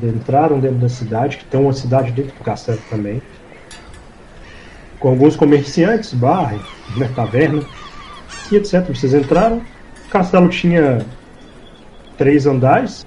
entraram 0.00 0.60
dentro 0.60 0.78
da 0.78 0.88
cidade, 0.88 1.38
que 1.38 1.44
tem 1.44 1.60
uma 1.60 1.72
cidade 1.72 2.12
dentro 2.12 2.36
do 2.36 2.44
castelo 2.44 2.78
também, 2.88 3.20
com 5.00 5.08
alguns 5.08 5.34
comerciantes, 5.34 6.12
bar, 6.12 6.54
né, 6.96 7.10
taverna, 7.16 7.62
e 8.52 8.56
etc. 8.56 8.86
Vocês 8.86 9.12
entraram, 9.12 9.58
o 10.06 10.10
castelo 10.10 10.48
tinha 10.48 11.04
três 12.16 12.46
andares, 12.46 13.04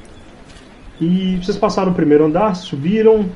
e 1.00 1.38
vocês 1.38 1.58
passaram 1.58 1.92
o 1.92 1.96
primeiro 1.96 2.26
andar, 2.26 2.56
subiram, 2.56 3.30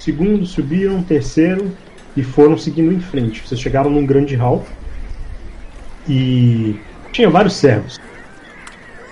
segundo, 0.00 0.44
subiram, 0.46 1.02
terceiro 1.02 1.70
e 2.16 2.22
foram 2.22 2.58
seguindo 2.58 2.92
em 2.92 3.00
frente. 3.00 3.46
Vocês 3.46 3.60
chegaram 3.60 3.90
num 3.90 4.04
grande 4.04 4.34
hall 4.34 4.66
e 6.08 6.74
tinha 7.12 7.30
vários 7.30 7.54
servos. 7.54 8.00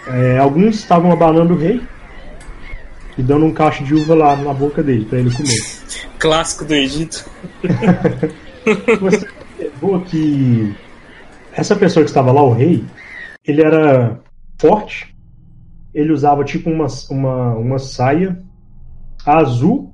É, 0.07 0.39
alguns 0.39 0.77
estavam 0.77 1.13
abanando 1.13 1.55
o 1.55 1.59
rei 1.59 1.81
e 3.17 3.23
dando 3.23 3.45
um 3.45 3.53
cacho 3.53 3.85
de 3.85 3.95
uva 3.95 4.15
lá 4.15 4.35
na 4.37 4.55
boca 4.55 4.83
dele 4.83 5.05
para 5.05 5.19
ele 5.19 5.31
comer. 5.31 5.61
Clássico 6.19 6.65
do 6.65 6.75
Egito. 6.75 7.31
Você 9.01 9.29
observou 9.55 10.01
que 10.01 10.75
essa 11.53 11.77
pessoa 11.77 12.05
que 12.05 12.11
estava 12.11 12.33
lá, 12.33 12.43
o 12.43 12.53
rei, 12.53 12.85
ele 13.45 13.63
era 13.63 14.21
forte, 14.59 15.15
ele 15.93 16.13
usava 16.13 16.45
tipo 16.45 16.71
uma, 16.71 16.87
uma, 17.11 17.55
uma 17.55 17.79
saia 17.79 18.43
azul 19.27 19.93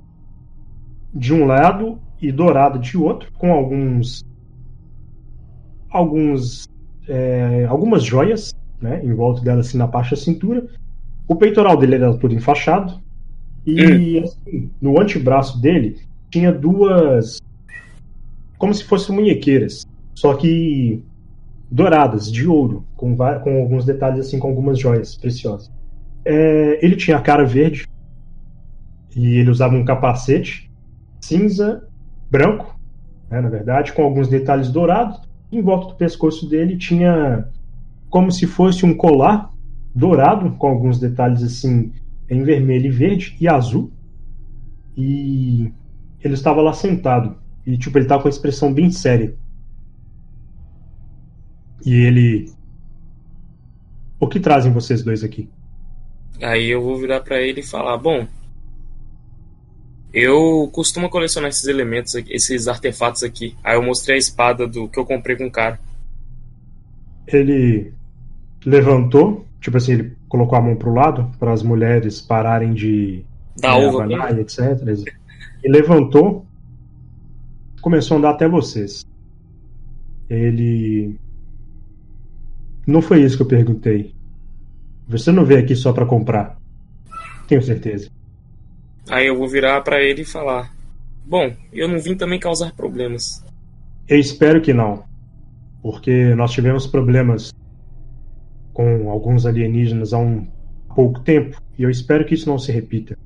de 1.15 1.33
um 1.33 1.45
lado 1.45 1.97
e 2.21 2.31
dourada 2.31 2.77
de 2.77 2.97
outro, 2.97 3.31
com 3.33 3.53
alguns 3.53 4.25
alguns 5.89 6.67
é, 7.07 7.65
algumas 7.69 8.03
joias 8.03 8.53
né, 8.81 8.99
em 9.03 9.13
volta 9.13 9.41
dela 9.41 9.61
assim 9.61 9.77
na 9.77 9.87
parte 9.87 10.11
da 10.11 10.17
cintura. 10.17 10.67
O 11.27 11.35
peitoral 11.35 11.77
dele 11.77 11.95
era 11.95 12.13
todo 12.17 12.33
enfaixado 12.33 13.01
e 13.65 14.19
hum. 14.19 14.23
assim, 14.23 14.69
no 14.81 14.99
antebraço 14.99 15.59
dele 15.61 15.97
tinha 16.29 16.51
duas 16.51 17.39
como 18.57 18.73
se 18.73 18.83
fossem 18.83 19.15
munhequeiras, 19.15 19.85
só 20.13 20.33
que 20.33 21.03
douradas 21.69 22.31
de 22.31 22.47
ouro, 22.47 22.85
com, 22.95 23.15
com 23.15 23.61
alguns 23.61 23.85
detalhes 23.85 24.27
assim 24.27 24.39
com 24.39 24.47
algumas 24.47 24.79
joias 24.79 25.15
preciosas. 25.15 25.71
É, 26.23 26.83
ele 26.83 26.95
tinha 26.95 27.17
a 27.17 27.21
cara 27.21 27.45
verde 27.45 27.87
e 29.15 29.37
ele 29.37 29.49
usava 29.49 29.75
um 29.75 29.85
capacete 29.85 30.71
cinza, 31.25 31.87
branco, 32.29 32.79
né, 33.29 33.41
na 33.41 33.49
verdade, 33.49 33.93
com 33.93 34.03
alguns 34.03 34.27
detalhes 34.27 34.69
dourados. 34.69 35.19
Em 35.51 35.61
volta 35.61 35.87
do 35.87 35.95
pescoço 35.95 36.47
dele 36.47 36.77
tinha 36.77 37.47
como 38.09 38.31
se 38.31 38.45
fosse 38.45 38.85
um 38.85 38.95
colar 38.95 39.51
dourado, 39.93 40.51
com 40.51 40.67
alguns 40.67 40.99
detalhes 40.99 41.41
assim 41.41 41.91
em 42.29 42.43
vermelho 42.43 42.87
e 42.87 42.91
verde 42.91 43.35
e 43.39 43.47
azul. 43.47 43.91
E 44.97 45.71
ele 46.19 46.33
estava 46.33 46.61
lá 46.61 46.73
sentado. 46.73 47.37
E 47.65 47.77
tipo, 47.77 47.97
ele 47.97 48.05
estava 48.05 48.21
com 48.21 48.27
uma 48.27 48.33
expressão 48.33 48.73
bem 48.73 48.91
séria. 48.91 49.35
E 51.85 51.93
ele. 51.93 52.51
O 54.19 54.27
que 54.27 54.39
trazem 54.39 54.71
vocês 54.71 55.03
dois 55.03 55.23
aqui? 55.23 55.49
Aí 56.41 56.69
eu 56.69 56.81
vou 56.81 56.97
virar 56.97 57.21
para 57.21 57.41
ele 57.41 57.61
e 57.61 57.65
falar: 57.65 57.97
Bom, 57.97 58.27
eu 60.15 60.69
costumo 60.71 61.09
colecionar 61.09 61.49
esses 61.49 61.65
elementos, 61.65 62.15
esses 62.29 62.69
artefatos 62.69 63.21
aqui. 63.21 63.53
Aí 63.61 63.75
eu 63.75 63.83
mostrei 63.83 64.15
a 64.15 64.17
espada 64.17 64.65
do 64.65 64.87
que 64.87 64.97
eu 64.97 65.05
comprei 65.05 65.35
com 65.35 65.45
o 65.45 65.51
cara. 65.51 65.77
Ele 67.27 67.91
levantou, 68.65 69.45
tipo 69.59 69.75
assim, 69.75 69.91
ele 69.91 70.15
colocou 70.29 70.57
a 70.57 70.61
mão 70.61 70.77
pro 70.77 70.93
lado 70.93 71.29
para 71.37 71.51
as 71.51 71.61
mulheres 71.61 72.21
pararem 72.21 72.73
de 72.73 73.25
da 73.59 73.77
é, 73.77 74.33
e 74.37 74.39
etc. 74.39 74.59
E 75.61 75.69
levantou, 75.69 76.45
começou 77.81 78.15
a 78.15 78.17
andar 78.19 78.29
até 78.31 78.47
vocês. 78.47 79.05
Ele 80.29 81.19
não 82.87 83.01
foi 83.01 83.21
isso 83.21 83.35
que 83.35 83.43
eu 83.43 83.47
perguntei. 83.47 84.15
Você 85.09 85.29
não 85.29 85.43
veio 85.43 85.59
aqui 85.59 85.75
só 85.75 85.91
para 85.91 86.05
comprar. 86.05 86.57
Tenho 87.49 87.61
certeza. 87.61 88.09
Aí 89.09 89.27
eu 89.27 89.37
vou 89.37 89.47
virar 89.47 89.81
para 89.81 90.01
ele 90.01 90.21
e 90.21 90.25
falar: 90.25 90.73
Bom, 91.25 91.53
eu 91.71 91.87
não 91.87 91.99
vim 91.99 92.15
também 92.15 92.39
causar 92.39 92.73
problemas. 92.73 93.43
Eu 94.07 94.19
espero 94.19 94.61
que 94.61 94.73
não. 94.73 95.03
Porque 95.81 96.33
nós 96.35 96.51
tivemos 96.51 96.87
problemas 96.87 97.53
com 98.73 99.09
alguns 99.09 99.45
alienígenas 99.45 100.13
há 100.13 100.17
um 100.17 100.47
pouco 100.95 101.19
tempo 101.19 101.61
e 101.77 101.83
eu 101.83 101.89
espero 101.89 102.25
que 102.25 102.33
isso 102.33 102.49
não 102.49 102.57
se 102.57 102.71
repita. 102.71 103.17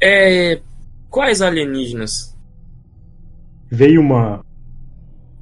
É. 0.00 0.60
Quais 1.10 1.40
alienígenas? 1.40 2.36
Veio 3.70 4.00
uma 4.00 4.44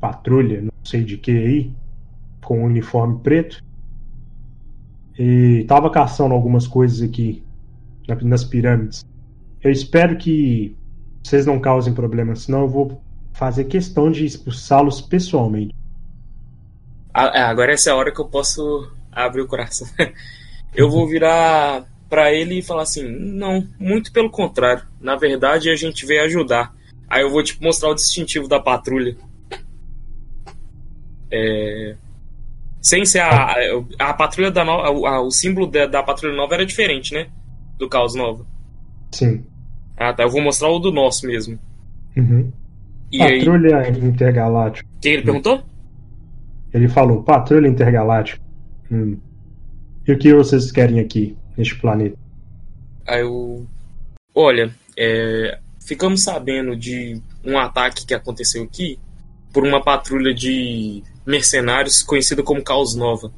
patrulha, 0.01 0.61
não 0.61 0.73
sei 0.85 1.03
de 1.05 1.17
que 1.17 1.31
aí, 1.31 1.73
com 2.43 2.61
um 2.61 2.65
uniforme 2.65 3.21
preto 3.21 3.63
e 5.19 5.65
tava 5.69 5.91
caçando 5.91 6.35
algumas 6.35 6.67
coisas 6.67 7.03
aqui 7.03 7.43
nas 8.23 8.45
pirâmides. 8.45 9.05
Eu 9.63 9.71
espero 9.71 10.17
que 10.17 10.77
vocês 11.23 11.47
não 11.47 11.61
causem 11.61 11.95
problemas, 11.95 12.43
senão 12.43 12.63
eu 12.63 12.69
vou 12.69 13.03
fazer 13.33 13.65
questão 13.65 14.11
de 14.11 14.25
expulsá-los 14.25 15.01
pessoalmente. 15.01 15.75
Ah, 17.15 17.31
é, 17.35 17.43
agora 17.43 17.73
essa 17.73 17.91
é 17.91 17.93
a 17.93 17.97
hora 17.97 18.13
que 18.13 18.21
eu 18.21 18.29
posso 18.29 18.91
abrir 19.11 19.43
o 19.43 19.47
coração. 19.47 19.87
eu 20.75 20.91
vou 20.91 21.07
virar 21.07 21.87
para 22.09 22.33
ele 22.33 22.59
e 22.59 22.63
falar 22.63 22.83
assim: 22.83 23.09
não, 23.09 23.67
muito 23.79 24.13
pelo 24.13 24.31
contrário. 24.31 24.85
Na 25.01 25.17
verdade, 25.17 25.71
a 25.71 25.77
gente 25.77 26.05
veio 26.05 26.25
ajudar. 26.25 26.75
Aí 27.09 27.23
eu 27.23 27.31
vou 27.31 27.43
tipo 27.43 27.63
mostrar 27.63 27.91
o 27.91 27.95
distintivo 27.95 28.49
da 28.49 28.59
patrulha. 28.59 29.17
É... 31.31 31.97
Sem 32.81 33.05
ser 33.05 33.21
a, 33.21 33.55
a, 33.99 34.09
a 34.11 34.15
patrulha 34.15 34.51
da 34.51 34.65
nova. 34.65 35.21
O 35.21 35.31
símbolo 35.31 35.67
da, 35.67 35.87
da 35.87 36.03
patrulha 36.03 36.35
nova 36.35 36.55
era 36.55 36.67
diferente, 36.67 37.15
né? 37.15 37.29
Do 37.79 37.89
Caos 37.89 38.15
Nova. 38.15 38.45
Sim. 39.13 39.45
Ah, 40.03 40.13
tá. 40.13 40.25
Eu 40.25 40.31
vou 40.31 40.43
mostrar 40.43 40.69
o 40.69 40.79
do 40.79 40.91
nosso 40.91 41.27
mesmo. 41.27 41.59
Uhum. 42.17 42.51
Patrulha 43.17 43.79
aí... 43.79 43.91
Intergaláctica. 43.91 44.89
Quem 45.01 45.13
ele 45.13 45.23
perguntou? 45.23 45.63
Ele 46.73 46.89
falou, 46.89 47.23
Patrulha 47.23 47.69
Intergaláctica. 47.69 48.43
Hum. 48.91 49.19
E 50.07 50.13
o 50.13 50.19
que 50.19 50.35
vocês 50.35 50.73
querem 50.73 50.99
aqui, 50.99 51.37
neste 51.57 51.79
planeta? 51.79 52.17
Aí 53.07 53.21
eu. 53.21 53.67
Olha, 54.35 54.75
é... 54.97 55.59
ficamos 55.87 56.23
sabendo 56.23 56.75
de 56.75 57.21
um 57.45 57.59
ataque 57.59 58.07
que 58.07 58.15
aconteceu 58.15 58.65
aqui 58.65 58.99
por 59.53 59.65
uma 59.65 59.83
patrulha 59.83 60.35
de 60.35 61.03
mercenários 61.27 62.03
conhecida 62.03 62.43
como 62.43 62.65
Caos 62.65 62.97
Nova. 62.97 63.31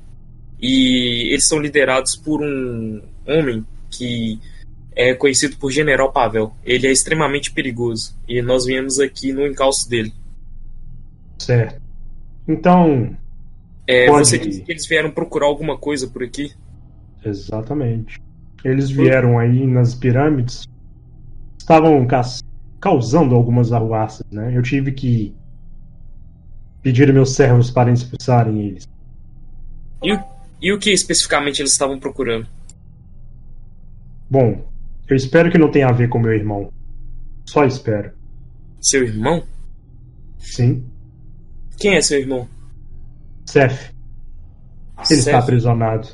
E 0.61 1.31
eles 1.33 1.47
são 1.47 1.59
liderados 1.59 2.17
por 2.17 2.41
um 2.41 3.03
homem 3.27 3.67
que 3.91 4.41
é 4.97 5.15
conhecido 5.15 5.57
por 5.57 5.71
General 5.71 6.13
Pavel. 6.13 6.53
Ele 6.65 6.87
é 6.87 6.93
extremamente 6.93 7.53
perigoso 7.53 8.17
e 8.29 8.41
nós 8.41 8.65
viemos 8.65 9.01
aqui 9.01 9.33
no 9.33 9.47
encalço 9.47 9.89
dele. 9.89 10.13
Certo. 11.39 11.81
Então. 12.47 13.17
É, 13.87 14.07
pode... 14.07 14.29
Você 14.29 14.39
disse 14.39 14.63
que 14.63 14.73
eles 14.73 14.87
vieram 14.87 15.11
procurar 15.11 15.47
alguma 15.47 15.77
coisa 15.77 16.07
por 16.07 16.23
aqui? 16.23 16.53
Exatamente. 17.25 18.21
Eles 18.65 18.91
vieram 18.91 19.39
aí 19.39 19.67
nas 19.67 19.95
pirâmides, 19.95 20.67
estavam 21.59 22.07
causando 22.81 23.35
algumas 23.35 23.73
arruaças, 23.73 24.25
né? 24.31 24.57
Eu 24.57 24.63
tive 24.63 24.93
que 24.93 25.35
pedir 26.81 27.13
meus 27.13 27.35
servos 27.35 27.71
para 27.71 27.93
expulsarem 27.93 28.61
eles. 28.61 28.89
E, 30.03 30.19
e 30.63 30.73
o 30.73 30.79
que 30.79 30.91
especificamente 30.91 31.61
eles 31.61 31.73
estavam 31.73 31.99
procurando? 31.99 32.47
Bom, 34.31 34.65
eu 35.09 35.17
espero 35.17 35.51
que 35.51 35.59
não 35.59 35.71
tenha 35.71 35.89
a 35.89 35.93
ver 35.93 36.09
com 36.09 36.19
meu 36.19 36.33
irmão. 36.33 36.73
Só 37.47 37.65
espero. 37.65 38.13
Seu 38.81 39.05
irmão? 39.05 39.43
Sim. 40.39 40.85
Quem 41.79 41.97
é 41.97 42.01
seu 42.01 42.19
irmão? 42.19 42.49
Seth. 43.47 43.93
Ele 44.99 45.07
Seth? 45.07 45.19
está 45.19 45.39
aprisionado. 45.39 46.09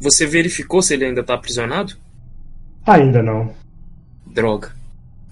Você 0.00 0.26
verificou 0.26 0.82
se 0.82 0.94
ele 0.94 1.04
ainda 1.06 1.20
está 1.20 1.34
aprisionado? 1.34 1.94
Ainda 2.86 3.22
não. 3.22 3.54
Droga. 4.26 4.72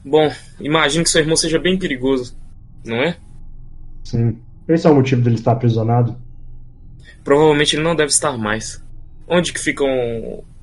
Bom, 0.04 0.30
imagino 0.60 1.04
que 1.04 1.10
seu 1.10 1.20
irmão 1.20 1.36
seja 1.36 1.58
bem 1.58 1.78
perigoso, 1.78 2.36
não 2.84 2.96
é? 2.96 3.16
Sim. 4.02 4.38
Esse 4.68 4.86
é 4.86 4.90
o 4.90 4.94
motivo 4.94 5.22
dele 5.22 5.36
estar 5.36 5.52
aprisionado. 5.52 6.16
Provavelmente 7.22 7.76
ele 7.76 7.82
não 7.82 7.94
deve 7.94 8.10
estar 8.10 8.36
mais. 8.36 8.82
Onde 9.26 9.52
que 9.52 9.60
ficam. 9.60 9.86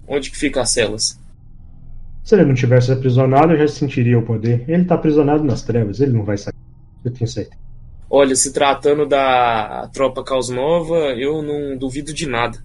Onde 0.08 0.30
que 0.30 0.38
ficam 0.38 0.62
as 0.62 0.72
celas? 0.72 1.21
Se 2.24 2.36
ele 2.36 2.46
não 2.46 2.54
tivesse 2.54 2.92
aprisionado, 2.92 3.54
eu 3.54 3.58
já 3.58 3.68
sentiria 3.68 4.18
o 4.18 4.24
poder. 4.24 4.64
Ele 4.68 4.84
está 4.84 4.96
aprisionado 4.96 5.44
nas 5.44 5.64
trevas, 5.64 6.00
ele 6.00 6.14
não 6.14 6.24
vai 6.24 6.38
sair. 6.38 6.54
Eu 7.04 7.12
tenho 7.12 7.28
certeza. 7.28 7.60
Olha, 8.10 8.36
se 8.36 8.52
tratando 8.52 9.06
da 9.06 9.90
tropa 9.94 10.24
Caos 10.24 10.50
Nova, 10.50 10.96
eu 11.18 11.42
não 11.42 11.78
duvido 11.78 12.14
de 12.14 12.28
nada. 12.28 12.62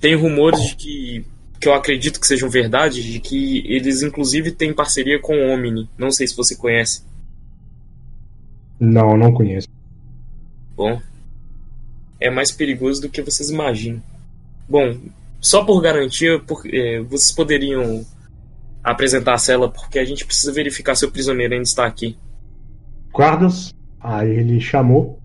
Tem 0.00 0.14
rumores 0.14 0.68
de 0.68 0.76
que, 0.76 1.24
que 1.60 1.68
eu 1.68 1.74
acredito 1.74 2.20
que 2.20 2.26
sejam 2.26 2.48
verdade, 2.48 3.02
de 3.02 3.20
que 3.20 3.62
eles 3.66 4.02
inclusive 4.02 4.52
têm 4.52 4.72
parceria 4.72 5.20
com 5.20 5.34
o 5.34 5.52
Omni. 5.52 5.88
Não 5.98 6.10
sei 6.10 6.26
se 6.26 6.36
você 6.36 6.56
conhece. 6.56 7.02
Não, 8.78 9.16
não 9.16 9.32
conheço. 9.32 9.68
Bom, 10.74 11.00
é 12.20 12.30
mais 12.30 12.50
perigoso 12.50 13.02
do 13.02 13.08
que 13.08 13.22
vocês 13.22 13.50
imaginam. 13.50 14.02
Bom, 14.68 14.96
só 15.40 15.64
por 15.64 15.80
garantia, 15.80 16.38
por, 16.38 16.62
é, 16.66 17.00
vocês 17.00 17.32
poderiam 17.32 18.06
apresentar 18.82 19.34
a 19.34 19.38
cela, 19.38 19.70
porque 19.70 19.98
a 19.98 20.04
gente 20.04 20.24
precisa 20.24 20.52
verificar 20.52 20.94
se 20.94 21.04
o 21.04 21.10
prisioneiro 21.10 21.54
ainda 21.54 21.64
está 21.64 21.86
aqui. 21.86 22.18
Guardas? 23.12 23.74
Aí 24.00 24.30
ele 24.30 24.60
chamou, 24.60 25.20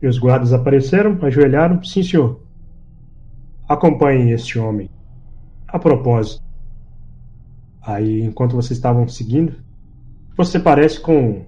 e 0.00 0.06
os 0.06 0.18
guardas 0.18 0.52
apareceram, 0.52 1.18
ajoelharam. 1.22 1.82
Sim, 1.82 2.02
senhor. 2.02 2.40
Acompanhem 3.68 4.32
este 4.32 4.58
homem. 4.58 4.90
A 5.66 5.78
propósito. 5.78 6.42
Aí, 7.82 8.22
enquanto 8.22 8.54
vocês 8.56 8.78
estavam 8.78 9.08
seguindo, 9.08 9.54
você 10.36 10.58
parece 10.58 11.00
com 11.00 11.46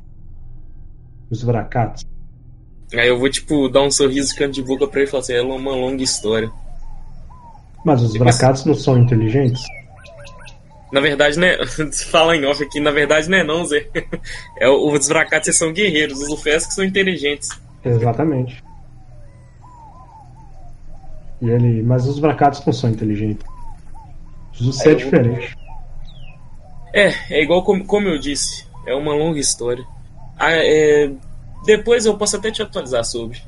os 1.30 1.42
Vracates. 1.42 2.04
Aí 2.94 3.08
eu 3.08 3.18
vou, 3.18 3.28
tipo, 3.28 3.68
dar 3.68 3.82
um 3.82 3.90
sorriso 3.90 4.34
canto 4.36 4.54
de 4.54 4.62
boca 4.62 4.86
pra 4.86 5.00
ele 5.00 5.08
e 5.08 5.10
falar 5.10 5.22
assim, 5.22 5.32
é 5.32 5.42
uma 5.42 5.72
longa 5.72 6.02
história. 6.02 6.50
Mas 7.84 8.02
os 8.02 8.14
Vracatos 8.14 8.64
não 8.64 8.74
são 8.74 8.98
inteligentes? 8.98 9.62
Na 10.96 11.02
verdade, 11.02 11.38
né? 11.38 11.58
Fala 12.10 12.34
em 12.34 12.46
off 12.46 12.64
aqui, 12.64 12.80
na 12.80 12.90
verdade 12.90 13.28
não 13.28 13.36
é 13.36 13.44
não, 13.44 13.66
Zé. 13.66 13.86
É, 14.58 14.66
os 14.66 15.06
Vracatos 15.06 15.54
são 15.58 15.70
guerreiros, 15.70 16.18
os 16.18 16.30
Lufés 16.30 16.66
que 16.66 16.72
são 16.72 16.82
inteligentes. 16.82 17.50
Exatamente. 17.84 18.64
E 21.42 21.50
ele, 21.50 21.82
mas 21.82 22.06
os 22.06 22.18
Vracatos 22.18 22.64
não 22.64 22.72
são 22.72 22.88
inteligentes. 22.88 23.46
Os 24.58 24.80
é, 24.86 24.92
é 24.92 24.94
diferente. 24.94 25.54
É, 26.94 27.12
é 27.30 27.42
igual 27.42 27.62
como, 27.62 27.84
como 27.84 28.08
eu 28.08 28.18
disse, 28.18 28.66
é 28.86 28.94
uma 28.94 29.12
longa 29.12 29.38
história. 29.38 29.84
Ah, 30.38 30.52
é, 30.52 31.12
depois 31.66 32.06
eu 32.06 32.16
posso 32.16 32.38
até 32.38 32.50
te 32.50 32.62
atualizar 32.62 33.04
sobre. 33.04 33.38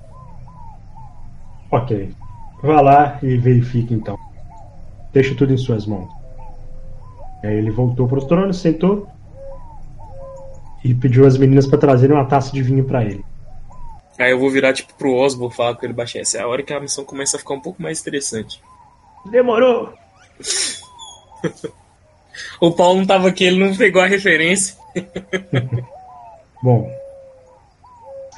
Ok. 1.70 2.14
Vá 2.62 2.82
lá 2.82 3.18
e 3.22 3.38
verifique 3.38 3.94
então. 3.94 4.18
Deixe 5.14 5.34
tudo 5.34 5.54
em 5.54 5.56
suas 5.56 5.86
mãos. 5.86 6.17
Aí 7.42 7.54
ele 7.54 7.70
voltou 7.70 8.08
pro 8.08 8.26
trono, 8.26 8.52
sentou 8.52 9.06
e 10.84 10.94
pediu 10.94 11.26
às 11.26 11.36
meninas 11.36 11.66
para 11.66 11.78
trazerem 11.78 12.16
uma 12.16 12.24
taça 12.24 12.52
de 12.52 12.62
vinho 12.62 12.84
para 12.84 13.04
ele. 13.04 13.24
Aí 14.18 14.32
eu 14.32 14.38
vou 14.38 14.50
virar 14.50 14.72
tipo 14.72 14.92
pro 14.94 15.14
Osborne 15.14 15.54
falar 15.54 15.76
com 15.76 15.86
ele 15.86 15.92
baixinho. 15.92 16.22
Essa 16.22 16.38
é 16.38 16.42
a 16.42 16.48
hora 16.48 16.62
que 16.62 16.72
a 16.72 16.80
missão 16.80 17.04
começa 17.04 17.36
a 17.36 17.40
ficar 17.40 17.54
um 17.54 17.60
pouco 17.60 17.80
mais 17.80 18.00
interessante. 18.00 18.60
Demorou! 19.30 19.92
o 22.60 22.72
Paulo 22.72 22.98
não 22.98 23.06
tava 23.06 23.28
aqui, 23.28 23.44
ele 23.44 23.64
não 23.64 23.76
pegou 23.76 24.02
a 24.02 24.06
referência. 24.06 24.76
Bom, 26.60 26.90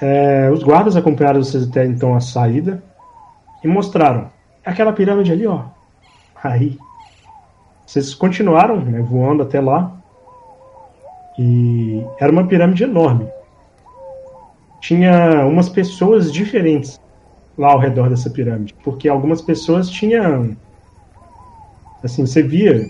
é, 0.03 0.51
os 0.51 0.63
guardas 0.63 0.97
acompanharam 0.97 1.43
vocês 1.43 1.69
até 1.69 1.87
então 1.87 2.15
a 2.15 2.21
saída 2.21 2.83
e 3.65 3.69
mostraram 3.69 4.31
aquela 4.65 4.93
pirâmide 4.93 5.33
ali, 5.33 5.47
ó. 5.47 5.65
Aí 6.43 6.79
vocês 7.91 8.15
continuaram 8.15 8.85
né, 8.85 9.01
voando 9.01 9.43
até 9.43 9.61
lá 9.61 10.01
e 11.37 12.07
era 12.19 12.31
uma 12.31 12.47
pirâmide 12.47 12.85
enorme. 12.85 13.29
Tinha 14.81 15.45
umas 15.45 15.69
pessoas 15.69 16.33
diferentes 16.33 17.01
lá 17.59 17.73
ao 17.73 17.81
redor 17.81 18.09
dessa 18.09 18.31
pirâmide, 18.31 18.73
porque 18.85 19.09
algumas 19.09 19.43
pessoas 19.43 19.91
tinham 19.91 20.57
assim, 22.01 22.25
você 22.25 22.45
via 22.45 22.89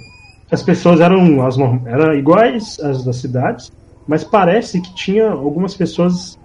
as 0.51 0.63
pessoas 0.63 1.01
eram 1.01 1.47
as 1.47 1.57
eram 1.87 2.13
iguais 2.15 2.79
às 2.81 3.03
das 3.03 3.17
cidades, 3.17 3.71
mas 4.07 4.23
parece 4.23 4.83
que 4.83 4.95
tinha 4.95 5.31
algumas 5.31 5.75
pessoas 5.75 6.37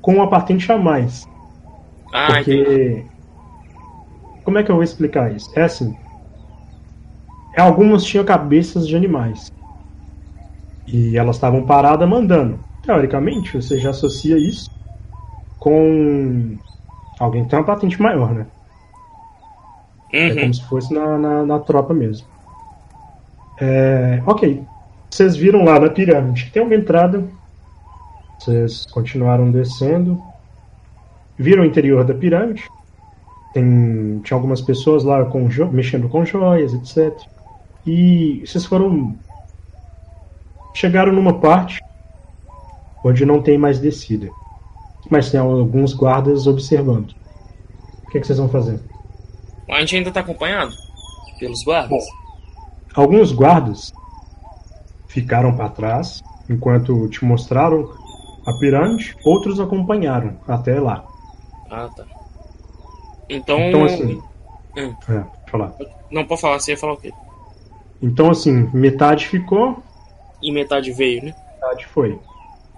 com 0.00 0.14
uma 0.14 0.30
patente 0.30 0.72
a 0.72 0.78
mais. 0.78 1.28
Ah, 2.10 2.28
porque 2.28 2.54
entendi. 2.54 3.10
como 4.42 4.56
é 4.56 4.62
que 4.62 4.70
eu 4.70 4.76
vou 4.76 4.84
explicar 4.84 5.34
isso? 5.36 5.50
É 5.54 5.64
assim, 5.64 5.94
Algumas 7.56 8.04
tinham 8.04 8.24
cabeças 8.24 8.86
de 8.86 8.94
animais. 8.94 9.50
E 10.86 11.16
elas 11.16 11.36
estavam 11.36 11.64
paradas 11.64 12.08
mandando. 12.08 12.60
Teoricamente, 12.82 13.60
você 13.60 13.78
já 13.78 13.90
associa 13.90 14.36
isso 14.36 14.70
com 15.58 16.56
alguém 17.18 17.44
que 17.44 17.50
tem 17.50 17.58
uma 17.58 17.64
patente 17.64 18.00
maior, 18.00 18.32
né? 18.32 18.46
É 20.12 20.26
uhum. 20.26 20.32
É 20.32 20.40
como 20.42 20.54
se 20.54 20.64
fosse 20.64 20.94
na, 20.94 21.18
na, 21.18 21.46
na 21.46 21.58
tropa 21.58 21.92
mesmo. 21.92 22.26
É, 23.60 24.22
ok. 24.26 24.62
Vocês 25.10 25.34
viram 25.34 25.64
lá 25.64 25.80
na 25.80 25.88
pirâmide. 25.88 26.50
Tem 26.52 26.62
uma 26.62 26.74
entrada. 26.74 27.24
Vocês 28.38 28.86
continuaram 28.86 29.50
descendo. 29.50 30.22
Viram 31.38 31.62
o 31.62 31.66
interior 31.66 32.04
da 32.04 32.14
pirâmide. 32.14 32.68
Tem, 33.52 34.20
tinha 34.22 34.36
algumas 34.36 34.60
pessoas 34.60 35.04
lá 35.04 35.24
com, 35.24 35.48
mexendo 35.72 36.08
com 36.08 36.24
joias, 36.24 36.74
etc. 36.74 37.18
E 37.86 38.42
vocês 38.44 38.64
foram. 38.66 39.16
Chegaram 40.74 41.12
numa 41.12 41.40
parte 41.40 41.78
onde 43.04 43.24
não 43.24 43.40
tem 43.40 43.56
mais 43.56 43.78
descida. 43.78 44.28
Mas 45.08 45.30
tem 45.30 45.38
alguns 45.38 45.94
guardas 45.94 46.46
observando. 46.46 47.14
O 48.04 48.10
que, 48.10 48.18
é 48.18 48.20
que 48.20 48.26
vocês 48.26 48.38
vão 48.38 48.48
fazer? 48.48 48.80
A 49.70 49.80
gente 49.80 49.96
ainda 49.96 50.08
está 50.08 50.20
acompanhado 50.20 50.74
pelos 51.38 51.62
guardas? 51.64 51.90
Bom, 51.90 52.04
alguns 52.94 53.32
guardas 53.32 53.92
ficaram 55.08 55.54
para 55.54 55.68
trás 55.68 56.20
enquanto 56.48 57.08
te 57.08 57.24
mostraram 57.24 57.88
a 58.46 58.52
pirâmide, 58.58 59.16
outros 59.24 59.58
acompanharam 59.58 60.38
até 60.46 60.78
lá. 60.80 61.04
Ah, 61.70 61.88
tá. 61.96 62.04
Então. 63.28 63.58
Então, 63.60 63.84
assim. 63.84 64.20
Hum. 64.76 64.94
É, 65.08 65.50
falar. 65.50 65.74
Não, 66.10 66.24
pode 66.24 66.40
falar, 66.40 66.60
você 66.60 66.72
ia 66.72 66.78
falar 66.78 66.92
o 66.92 66.96
quê? 66.96 67.12
Então, 68.02 68.30
assim, 68.30 68.68
metade 68.72 69.26
ficou. 69.26 69.82
E 70.42 70.52
metade 70.52 70.92
veio, 70.92 71.24
né? 71.24 71.34
Metade 71.54 71.86
foi. 71.86 72.18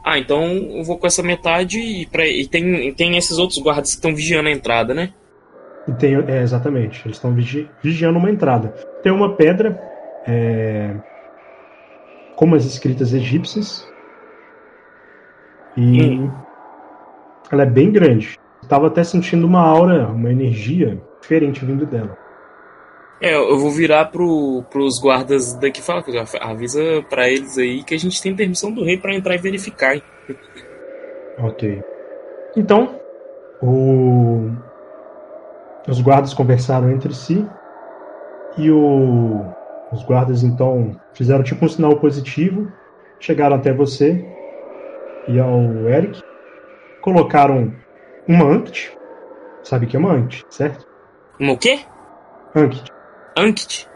Ah, 0.04 0.18
então 0.18 0.42
eu 0.44 0.84
vou 0.84 0.96
com 0.96 1.06
essa 1.06 1.22
metade 1.22 1.78
e, 1.78 2.06
pra, 2.06 2.26
e 2.26 2.46
tem, 2.46 2.92
tem 2.94 3.16
esses 3.16 3.36
outros 3.36 3.58
guardas 3.58 3.90
que 3.90 3.96
estão 3.96 4.14
vigiando 4.14 4.48
a 4.48 4.52
entrada, 4.52 4.94
né? 4.94 5.12
E 5.86 5.92
tem, 5.92 6.14
é, 6.14 6.42
exatamente, 6.42 7.02
eles 7.04 7.16
estão 7.16 7.34
vigi 7.34 7.68
vigiando 7.82 8.18
uma 8.18 8.30
entrada. 8.30 8.68
Tem 9.02 9.12
uma 9.12 9.34
pedra, 9.34 9.80
é, 10.26 10.94
como 12.36 12.54
as 12.54 12.64
escritas 12.64 13.12
egípcias, 13.12 13.86
e 15.76 16.02
hum. 16.02 16.30
ela 17.50 17.62
é 17.62 17.66
bem 17.66 17.90
grande. 17.90 18.38
Estava 18.62 18.86
até 18.86 19.04
sentindo 19.04 19.46
uma 19.46 19.60
aura, 19.60 20.08
uma 20.08 20.30
energia 20.30 21.00
diferente 21.20 21.64
vindo 21.64 21.86
dela. 21.86 22.16
É, 23.20 23.34
eu 23.34 23.58
vou 23.58 23.70
virar 23.70 24.06
pro, 24.06 24.62
pros 24.70 25.00
guardas 25.00 25.52
daqui 25.54 25.80
e 25.80 25.82
falar, 25.82 26.04
avisa 26.40 27.04
para 27.10 27.28
eles 27.28 27.58
aí 27.58 27.82
que 27.82 27.94
a 27.94 27.98
gente 27.98 28.22
tem 28.22 28.34
permissão 28.34 28.72
do 28.72 28.84
rei 28.84 28.96
para 28.96 29.14
entrar 29.14 29.34
e 29.34 29.38
verificar. 29.38 29.96
Hein? 29.96 30.02
Ok. 31.38 31.82
Então, 32.56 33.00
o... 33.60 34.50
os 35.88 36.00
guardas 36.00 36.32
conversaram 36.32 36.90
entre 36.90 37.12
si 37.12 37.44
e 38.56 38.70
o... 38.70 39.44
os 39.92 40.04
guardas 40.04 40.44
então 40.44 40.98
fizeram 41.12 41.42
tipo 41.42 41.64
um 41.64 41.68
sinal 41.68 41.96
positivo, 41.96 42.70
chegaram 43.18 43.56
até 43.56 43.72
você 43.72 44.24
e 45.26 45.40
ao 45.40 45.88
Eric, 45.88 46.22
colocaram 47.00 47.74
uma 48.28 48.44
Ankt. 48.44 48.96
Sabe 49.64 49.86
que 49.86 49.96
é 49.96 49.98
uma 49.98 50.12
Ankt, 50.12 50.44
certo? 50.48 50.86
Uma 51.40 51.54
o 51.54 51.58
quê? 51.58 51.80
Ankt. 52.54 52.97
Ankt? 53.40 53.88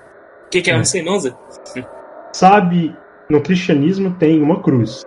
O 0.46 0.50
que, 0.50 0.62
que 0.62 0.70
é, 0.70 0.74
é. 0.74 0.84
sei 0.84 1.02
não, 1.02 1.18
Zé? 1.18 1.34
Sabe, 2.32 2.96
no 3.28 3.40
cristianismo 3.40 4.14
tem 4.18 4.42
uma 4.42 4.62
cruz. 4.62 5.04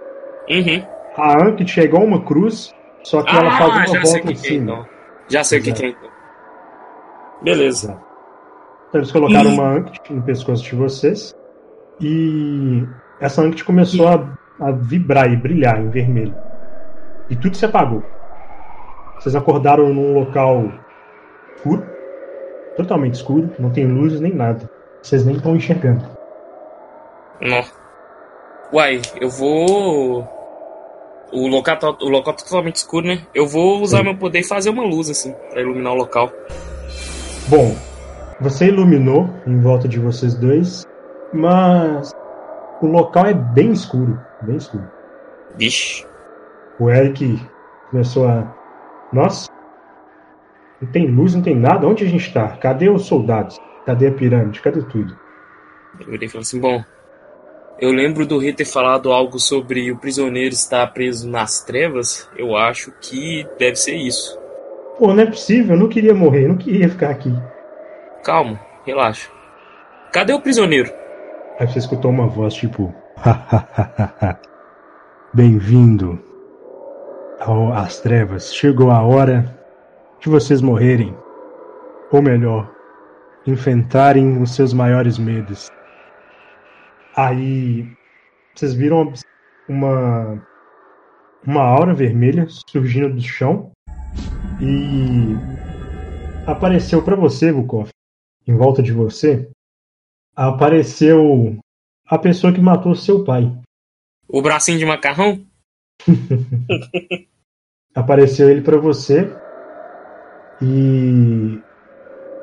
Uhum. 0.50 0.86
A 1.18 1.46
Ankt 1.46 1.80
é 1.80 1.84
igual 1.84 2.04
uma 2.04 2.22
cruz, 2.24 2.74
só 3.04 3.22
que 3.24 3.36
ah, 3.36 3.40
ela 3.40 3.58
faz 3.58 3.92
uma 3.92 4.02
volta 4.02 4.32
em 4.32 4.36
cima. 4.36 4.72
É, 4.72 4.76
então. 4.76 4.88
Já 5.28 5.44
sei 5.44 5.60
o 5.60 5.64
que, 5.64 5.72
que 5.72 5.86
é, 5.86 5.90
então. 5.90 6.10
Beleza. 7.42 8.00
Então 8.90 9.02
eles 9.02 9.12
colocaram 9.12 9.52
e... 9.52 9.54
uma 9.54 9.74
Ankt 9.74 10.14
no 10.14 10.22
pescoço 10.22 10.64
de 10.64 10.76
vocês. 10.76 11.36
E 12.00 12.84
essa 13.20 13.42
Ankt 13.42 13.64
começou 13.64 14.06
e... 14.06 14.10
a, 14.10 14.68
a 14.68 14.72
vibrar 14.72 15.32
e 15.32 15.36
brilhar 15.36 15.80
em 15.80 15.90
vermelho. 15.90 16.36
E 17.30 17.36
tudo 17.36 17.56
se 17.56 17.66
apagou. 17.66 18.04
Vocês 19.20 19.36
acordaram 19.36 19.94
num 19.94 20.14
local 20.14 20.72
escuro 21.56 21.95
totalmente 22.76 23.16
escuro, 23.16 23.50
não 23.60 23.70
tem 23.70 23.86
luzes 23.86 24.20
nem 24.20 24.34
nada. 24.34 24.70
Vocês 25.02 25.26
nem 25.26 25.36
estão 25.36 25.56
enxergando. 25.56 26.06
Não. 27.42 27.64
Uai, 28.74 29.02
eu 29.20 29.30
vou. 29.30 30.28
O 31.32 31.48
local, 31.48 31.78
tá, 31.78 31.90
o 31.90 32.10
local 32.10 32.34
tá 32.34 32.44
totalmente 32.44 32.78
escuro, 32.78 33.08
né? 33.08 33.22
Eu 33.34 33.48
vou 33.48 33.82
usar 33.82 34.00
Sim. 34.00 34.04
meu 34.06 34.18
poder 34.18 34.40
e 34.40 34.44
fazer 34.44 34.70
uma 34.70 34.84
luz, 34.84 35.10
assim, 35.10 35.34
pra 35.52 35.62
iluminar 35.62 35.94
o 35.94 35.98
local. 35.98 36.32
Bom, 37.48 37.76
você 38.40 38.68
iluminou 38.68 39.30
em 39.46 39.60
volta 39.60 39.88
de 39.88 40.00
vocês 40.00 40.34
dois, 40.36 40.86
mas 41.34 42.12
o 42.82 42.88
local 42.88 43.26
é 43.26 43.34
bem 43.34 43.72
escuro. 43.72 44.20
Bem 44.42 44.58
escuro. 44.58 44.90
Vixe. 45.58 46.06
O 46.80 46.90
Eric 46.90 47.40
começou 47.90 48.28
a. 48.28 48.54
Nossa, 49.14 49.48
não 50.82 50.92
tem 50.92 51.08
luz, 51.08 51.34
não 51.34 51.42
tem 51.42 51.56
nada. 51.56 51.88
Onde 51.88 52.04
a 52.04 52.08
gente 52.08 52.28
está? 52.28 52.50
Cadê 52.58 52.90
os 52.90 53.06
soldados? 53.06 53.60
Cadê 53.86 54.08
a 54.08 54.12
pirâmide? 54.12 54.62
Cadê 54.62 54.82
tudo? 54.84 55.18
Eu 56.00 56.08
virei 56.08 56.28
e 56.28 56.30
falei 56.30 56.42
assim: 56.42 56.60
bom, 56.60 56.84
eu 57.80 57.92
lembro 57.92 58.26
do 58.26 58.38
rei 58.38 58.54
ter 58.54 58.66
falado 58.66 59.12
algo 59.12 59.40
sobre 59.40 59.92
o 59.92 59.98
prisioneiro 59.98 60.54
estar 60.54 60.86
preso 60.88 61.30
nas 61.30 61.64
trevas. 61.64 62.30
Eu 62.38 62.56
acho 62.56 62.92
que 63.02 63.48
deve 63.58 63.76
ser 63.76 63.96
isso. 63.96 64.38
Pô, 64.98 65.14
não 65.14 65.24
é 65.24 65.26
possível. 65.26 65.76
Eu 65.76 65.80
não 65.80 65.90
queria 65.90 66.14
morrer. 66.14 66.46
Eu 66.46 66.50
não 66.50 66.58
queria 66.58 66.90
ficar 66.90 67.10
aqui. 67.10 67.34
Calma, 68.24 68.60
relaxa. 68.86 69.30
Cadê 70.12 70.34
o 70.34 70.42
prisioneiro? 70.42 70.92
Aí 71.60 71.68
você 71.68 71.80
escutou 71.80 72.12
uma 72.12 72.28
voz 72.28 72.54
tipo: 72.54 72.94
Bem-vindo 75.34 76.20
às 77.74 78.00
trevas. 78.00 78.54
Chegou 78.54 78.90
a 78.90 79.02
hora 79.02 79.55
de 80.26 80.30
vocês 80.30 80.60
morrerem. 80.60 81.16
Ou 82.12 82.20
melhor, 82.20 82.74
enfrentarem 83.46 84.42
os 84.42 84.56
seus 84.56 84.74
maiores 84.74 85.20
medos. 85.20 85.70
Aí 87.16 87.88
vocês 88.54 88.74
viram 88.74 89.14
uma 89.70 90.44
uma 91.46 91.62
aura 91.62 91.94
vermelha 91.94 92.48
surgindo 92.72 93.14
do 93.14 93.22
chão 93.22 93.72
e 94.60 95.36
apareceu 96.48 97.04
para 97.04 97.16
você, 97.16 97.52
Vukov, 97.52 97.90
em 98.48 98.58
volta 98.58 98.82
de 98.82 98.92
você, 98.92 99.48
apareceu 100.36 101.60
a 102.08 102.18
pessoa 102.18 102.52
que 102.52 102.60
matou 102.60 102.96
seu 102.96 103.24
pai. 103.24 103.56
O 104.28 104.42
bracinho 104.42 104.80
de 104.80 104.86
macarrão? 104.88 105.46
apareceu 107.94 108.50
ele 108.50 108.62
para 108.62 108.80
você 108.80 109.45
e 110.62 111.60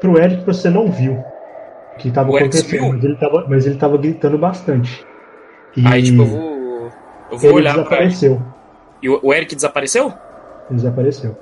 pro 0.01 0.19
Eric 0.19 0.45
você 0.45 0.69
não 0.69 0.91
viu 0.91 1.15
o 1.15 1.99
que 1.99 2.09
estava 2.09 2.35
acontecendo, 2.37 2.93
mas 2.93 3.05
ele, 3.05 3.17
tava, 3.17 3.47
mas 3.49 3.67
ele 3.67 3.77
tava 3.77 3.97
gritando 3.99 4.39
bastante. 4.39 5.07
E 5.77 5.87
Aí, 5.87 6.03
tipo, 6.03 6.23
eu 6.23 6.27
vou, 6.27 6.93
eu 7.31 7.39
vou 7.39 7.51
ele 7.51 7.59
olhar 7.61 7.77
desapareceu. 7.77 8.37
pra 8.37 8.47
E 9.03 9.09
o, 9.09 9.21
o 9.23 9.33
Eric 9.33 9.55
desapareceu? 9.55 10.07
Ele 10.69 10.77
desapareceu. 10.77 11.37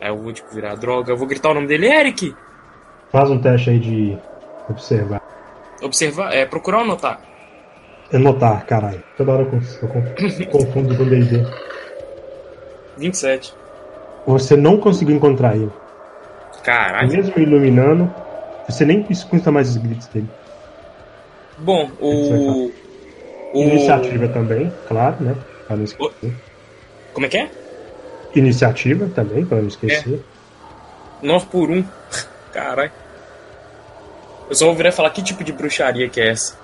Aí 0.00 0.08
eu 0.08 0.18
vou, 0.18 0.32
tipo, 0.32 0.52
virar 0.54 0.74
droga. 0.74 1.12
Eu 1.12 1.16
vou 1.16 1.26
gritar 1.26 1.50
o 1.50 1.54
nome 1.54 1.66
dele, 1.66 1.86
Eric! 1.86 2.34
Faz 3.10 3.30
um 3.30 3.38
teste 3.38 3.70
aí 3.70 3.78
de 3.78 4.18
observar. 4.68 5.22
Observar? 5.82 6.34
É, 6.34 6.44
procurar 6.44 6.78
ou 6.78 6.84
anotar? 6.84 7.20
Anotar, 8.12 8.66
caralho. 8.66 9.02
Toda 9.16 9.32
hora 9.32 9.42
eu, 9.42 9.48
confundo 10.50 10.96
com 10.96 11.04
D&D. 11.04 11.46
27. 12.98 13.54
Você 14.26 14.56
não 14.56 14.78
conseguiu 14.78 15.16
encontrar 15.16 15.56
ele. 15.56 15.70
Caralho. 16.64 17.12
Mesmo 17.12 17.38
iluminando, 17.38 18.12
você 18.66 18.84
nem 18.84 19.06
escuta 19.10 19.52
mais 19.52 19.68
os 19.68 19.76
gritos 19.76 20.06
dele. 20.08 20.28
Bom, 21.58 21.90
o. 22.00 22.70
o... 23.52 23.62
Iniciativa 23.62 24.26
também, 24.28 24.72
claro, 24.88 25.16
né? 25.20 25.36
Pra 25.66 25.76
não 25.76 25.84
esquecer. 25.84 26.26
O... 26.26 26.32
Como 27.12 27.26
é 27.26 27.28
que 27.28 27.36
é? 27.36 27.50
Iniciativa 28.34 29.08
também, 29.14 29.44
pra 29.44 29.58
não 29.58 29.68
esquecer. 29.68 30.20
É. 31.22 31.26
9 31.26 31.46
por 31.46 31.70
1. 31.70 31.84
Caralho. 32.52 32.92
Eu 34.48 34.54
só 34.54 34.66
vou 34.66 34.74
virar 34.74 34.92
falar 34.92 35.10
que 35.10 35.22
tipo 35.22 35.44
de 35.44 35.52
bruxaria 35.52 36.08
que 36.08 36.20
é 36.20 36.30
essa. 36.30 36.58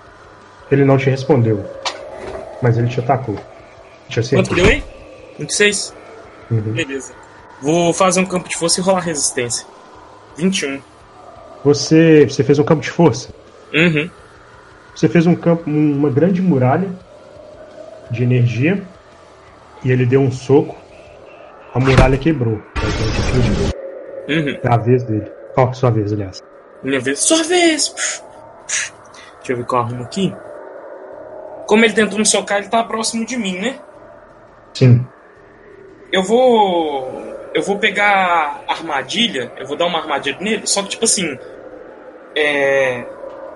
Ele 0.70 0.84
não 0.84 0.96
te 0.98 1.09
respondeu. 1.09 1.64
Mas 2.62 2.76
ele 2.76 2.88
te 2.88 3.01
atacou. 3.01 3.36
Te 4.09 4.20
Quanto 4.30 4.51
que 4.51 4.57
deu 4.57 4.66
aí? 4.66 4.82
26? 5.38 5.94
Uhum. 6.51 6.61
Beleza. 6.72 7.12
Vou 7.62 7.92
fazer 7.92 8.20
um 8.20 8.26
campo 8.26 8.48
de 8.48 8.59
força 8.59 8.80
e 8.80 8.82
rolar 8.82 9.01
resistência. 9.01 9.66
21. 10.41 10.80
Você, 11.64 12.24
você 12.24 12.43
fez 12.43 12.59
um 12.59 12.64
campo 12.64 12.82
de 12.82 12.91
força? 12.91 13.32
Uhum. 13.72 14.11
Você 14.95 15.09
fez 15.09 15.26
um 15.26 15.34
campo, 15.34 15.68
uma 15.68 16.11
grande 16.11 16.41
muralha 16.41 16.91
de 18.11 18.22
energia 18.22 18.82
e 19.84 19.91
ele 19.91 20.07
deu 20.07 20.20
um 20.20 20.32
soco. 20.32 20.76
A 21.72 21.78
muralha 21.78 22.18
quebrou. 22.18 22.61
Uhum. 24.28 24.59
É 24.62 24.68
a 24.68 24.76
vez 24.76 25.05
dele. 25.05 25.30
Ó, 25.57 25.68
oh, 25.68 25.72
sua 25.72 25.91
vez, 25.91 26.12
aliás. 26.12 26.43
Minha 26.82 27.01
vez. 27.01 27.20
Sua 27.20 27.43
vez! 27.45 28.22
Deixa 29.38 29.53
eu 29.53 29.57
ver 29.59 29.66
qual 29.66 29.82
arrumo 29.82 30.03
aqui. 30.03 30.34
Como 31.66 31.84
ele 31.84 31.95
tentou 31.95 32.18
me 32.18 32.26
socar, 32.26 32.59
ele 32.59 32.68
tá 32.68 32.82
próximo 32.82 33.24
de 33.24 33.36
mim, 33.36 33.59
né? 33.59 33.78
Sim. 34.74 35.07
Eu 36.12 36.24
vou 36.24 37.30
eu 37.55 37.62
vou 37.62 37.78
pegar 37.78 38.62
armadilha, 38.68 39.53
eu 39.57 39.66
vou 39.66 39.76
dar 39.76 39.86
uma 39.86 39.98
armadilha 39.98 40.38
nele, 40.40 40.66
só 40.66 40.82
que 40.82 40.90
tipo 40.90 41.05
assim. 41.05 41.38
É. 42.34 43.05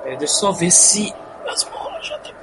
é 0.05 0.17
deixa 0.17 0.25
eu 0.25 0.29
só 0.29 0.53
ver 0.53 0.71
se. 0.71 1.13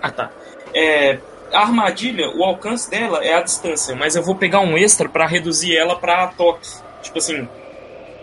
Ah 0.02 0.12
tá. 0.12 0.30
É, 0.74 1.18
a 1.52 1.60
armadilha, 1.60 2.30
o 2.30 2.44
alcance 2.44 2.90
dela 2.90 3.24
é 3.24 3.34
a 3.34 3.42
distância, 3.42 3.96
mas 3.96 4.16
eu 4.16 4.24
vou 4.24 4.36
pegar 4.36 4.62
um 4.62 4.78
extra 4.78 5.10
para 5.10 5.28
reduzir 5.28 5.76
ela 5.76 5.96
para 5.96 6.28
toque. 6.28 6.68
Tipo 7.02 7.18
assim, 7.18 7.48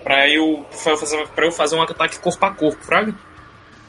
para 0.03 0.29
eu 0.29 0.64
fazer 0.70 1.29
para 1.29 1.45
eu 1.45 1.53
fazer 1.53 1.76
um 1.76 1.83
ataque 1.83 2.18
corpo 2.18 2.45
a 2.47 2.51
corpo, 2.51 2.83
fraga? 2.83 3.14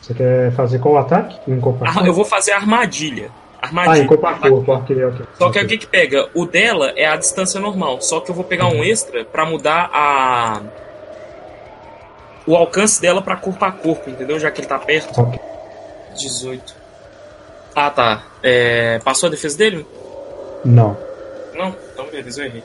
Você 0.01 0.13
quer 0.13 0.51
fazer 0.53 0.79
qual 0.79 0.97
ataque? 0.97 1.39
Em 1.49 1.59
corpo 1.59 1.83
a 1.85 1.93
corpo? 1.93 2.07
Eu 2.07 2.13
vou 2.13 2.25
fazer 2.25 2.51
a 2.51 2.57
armadilha. 2.57 3.31
Armadilha. 3.61 3.93
Ah, 3.93 3.99
em 3.99 4.07
corpo 4.07 4.25
a 4.25 4.33
corpo, 4.35 4.71
ok, 4.71 5.05
ok. 5.05 5.25
Só 5.37 5.51
que 5.51 5.59
o 5.59 5.67
que 5.67 5.77
que 5.77 5.87
pega? 5.87 6.29
O 6.33 6.45
dela 6.45 6.93
é 6.95 7.05
a 7.05 7.15
distância 7.15 7.59
normal, 7.59 8.01
só 8.01 8.19
que 8.19 8.31
eu 8.31 8.35
vou 8.35 8.43
pegar 8.43 8.67
um 8.67 8.83
extra 8.83 9.25
para 9.25 9.45
mudar 9.45 9.89
a 9.93 10.61
o 12.47 12.55
alcance 12.55 12.99
dela 12.99 13.21
para 13.21 13.35
corpo 13.35 13.63
a 13.63 13.71
corpo, 13.71 14.09
entendeu? 14.09 14.39
Já 14.39 14.49
que 14.49 14.61
ele 14.61 14.67
tá 14.67 14.79
perto. 14.79 15.21
Ok. 15.21 15.39
18. 16.15 16.75
Ah, 17.75 17.91
tá. 17.91 18.23
É... 18.41 18.99
Passou 18.99 19.27
a 19.27 19.29
defesa 19.29 19.57
dele? 19.57 19.85
Não. 20.65 20.97
Não? 21.53 21.75
Então 21.93 22.07
beleza, 22.07 22.41
eu 22.41 22.45
errei. 22.47 22.63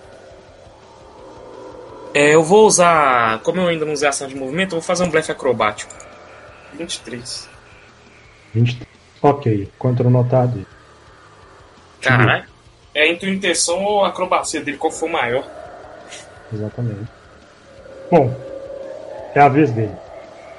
É, 2.14 2.34
eu 2.34 2.42
vou 2.42 2.66
usar. 2.66 3.40
Como 3.40 3.60
eu 3.60 3.66
ainda 3.66 3.84
não 3.84 3.92
usei 3.92 4.08
ação 4.08 4.28
de 4.28 4.36
movimento, 4.36 4.74
eu 4.74 4.80
vou 4.80 4.86
fazer 4.86 5.04
um 5.04 5.10
blefe 5.10 5.32
acrobático. 5.32 5.92
23. 6.72 7.48
23. 8.54 8.88
Ok. 9.20 9.70
Quanto 9.78 10.04
no 10.04 10.10
notado? 10.10 10.64
Caralho. 12.04 12.44
É 12.94 13.08
entre 13.08 13.30
intenção 13.30 13.82
ou 13.82 14.04
acrobacia 14.04 14.60
dele, 14.62 14.78
qual 14.78 14.92
for 14.92 15.08
maior. 15.08 15.44
Exatamente. 16.52 17.08
Bom, 18.10 18.32
é 19.34 19.40
a 19.40 19.48
vez 19.48 19.70
dele. 19.72 19.94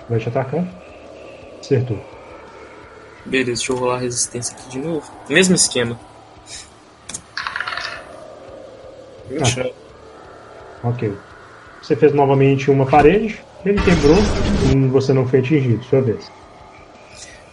Vai 0.10 0.20
te 0.20 0.28
atacar. 0.28 0.66
Acertou. 1.60 2.04
Beleza, 3.26 3.46
deixa 3.48 3.72
eu 3.72 3.78
rolar 3.78 3.96
a 3.96 4.00
resistência 4.00 4.56
aqui 4.56 4.70
de 4.70 4.80
novo. 4.80 5.10
Mesmo 5.30 5.56
esquema. 5.56 6.00
29. 9.30 9.74
Ah. 10.84 10.89
Ok. 10.89 11.18
Você 11.82 11.96
fez 11.96 12.14
novamente 12.14 12.70
uma 12.70 12.86
parede, 12.86 13.39
ele 13.66 13.82
quebrou 13.82 14.18
e 14.72 14.88
você 14.88 15.14
não 15.14 15.28
foi 15.28 15.39
atingido. 15.39 15.84
Sua 15.86 16.02
vez. 16.02 16.32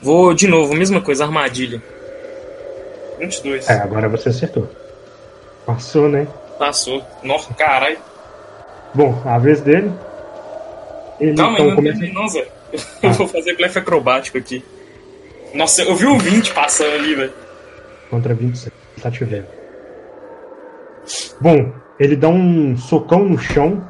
Vou 0.03 0.35
de 0.35 0.49
novo, 0.49 0.75
mesma 0.75 1.01
coisa, 1.01 1.25
armadilha. 1.25 1.83
22. 3.23 3.69
É, 3.69 3.75
agora 3.75 4.09
você 4.09 4.31
acertou. 4.31 4.69
Passou, 5.65 6.09
né? 6.09 6.27
Passou. 6.59 7.03
Nossa, 7.23 7.55
caralho. 7.55 7.99
Bom, 8.95 9.23
a 9.25 9.39
vez 9.39 9.61
dele. 9.61 9.93
Ele 11.21 11.37
Calma, 11.37 11.55
então, 11.55 11.69
não 11.69 11.77
começa... 11.77 12.07
não, 12.13 12.29
Zé. 12.29 12.49
Eu 13.03 13.11
ah. 13.11 13.13
vou 13.13 13.29
fazer 13.29 13.57
blefe 13.57 13.79
acrobático 13.79 14.39
aqui. 14.39 14.65
Nossa, 15.55 15.83
eu 15.83 15.95
vi 15.95 16.07
um 16.07 16.19
20 16.19 16.53
passando 16.53 16.95
ali, 16.95 17.15
velho. 17.15 17.33
Contra 18.11 18.35
26. 18.35 18.73
Tá 19.01 19.11
te 19.11 19.25
vendo. 19.25 19.47
Bom, 21.41 21.73
ele 21.99 22.17
dá 22.17 22.29
um 22.29 22.77
socão 22.77 23.25
no 23.25 23.39
chão. 23.39 23.87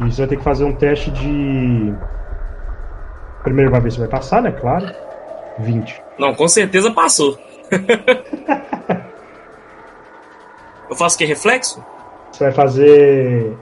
E 0.00 0.04
você 0.04 0.22
vai 0.22 0.28
ter 0.28 0.36
que 0.36 0.44
fazer 0.44 0.64
um 0.64 0.74
teste 0.74 1.10
de. 1.10 1.94
Primeiro 3.42 3.70
vai 3.70 3.80
ver 3.80 3.92
se 3.92 3.98
vai 3.98 4.08
passar, 4.08 4.42
né? 4.42 4.52
Claro. 4.52 5.05
20. 5.58 6.02
Não, 6.18 6.34
com 6.34 6.48
certeza 6.48 6.90
passou. 6.90 7.38
Eu 10.88 10.94
faço 10.96 11.16
o 11.16 11.18
que? 11.18 11.24
Reflexo? 11.24 11.84
Você 12.30 12.44
vai 12.44 12.52
fazer. 12.52 13.56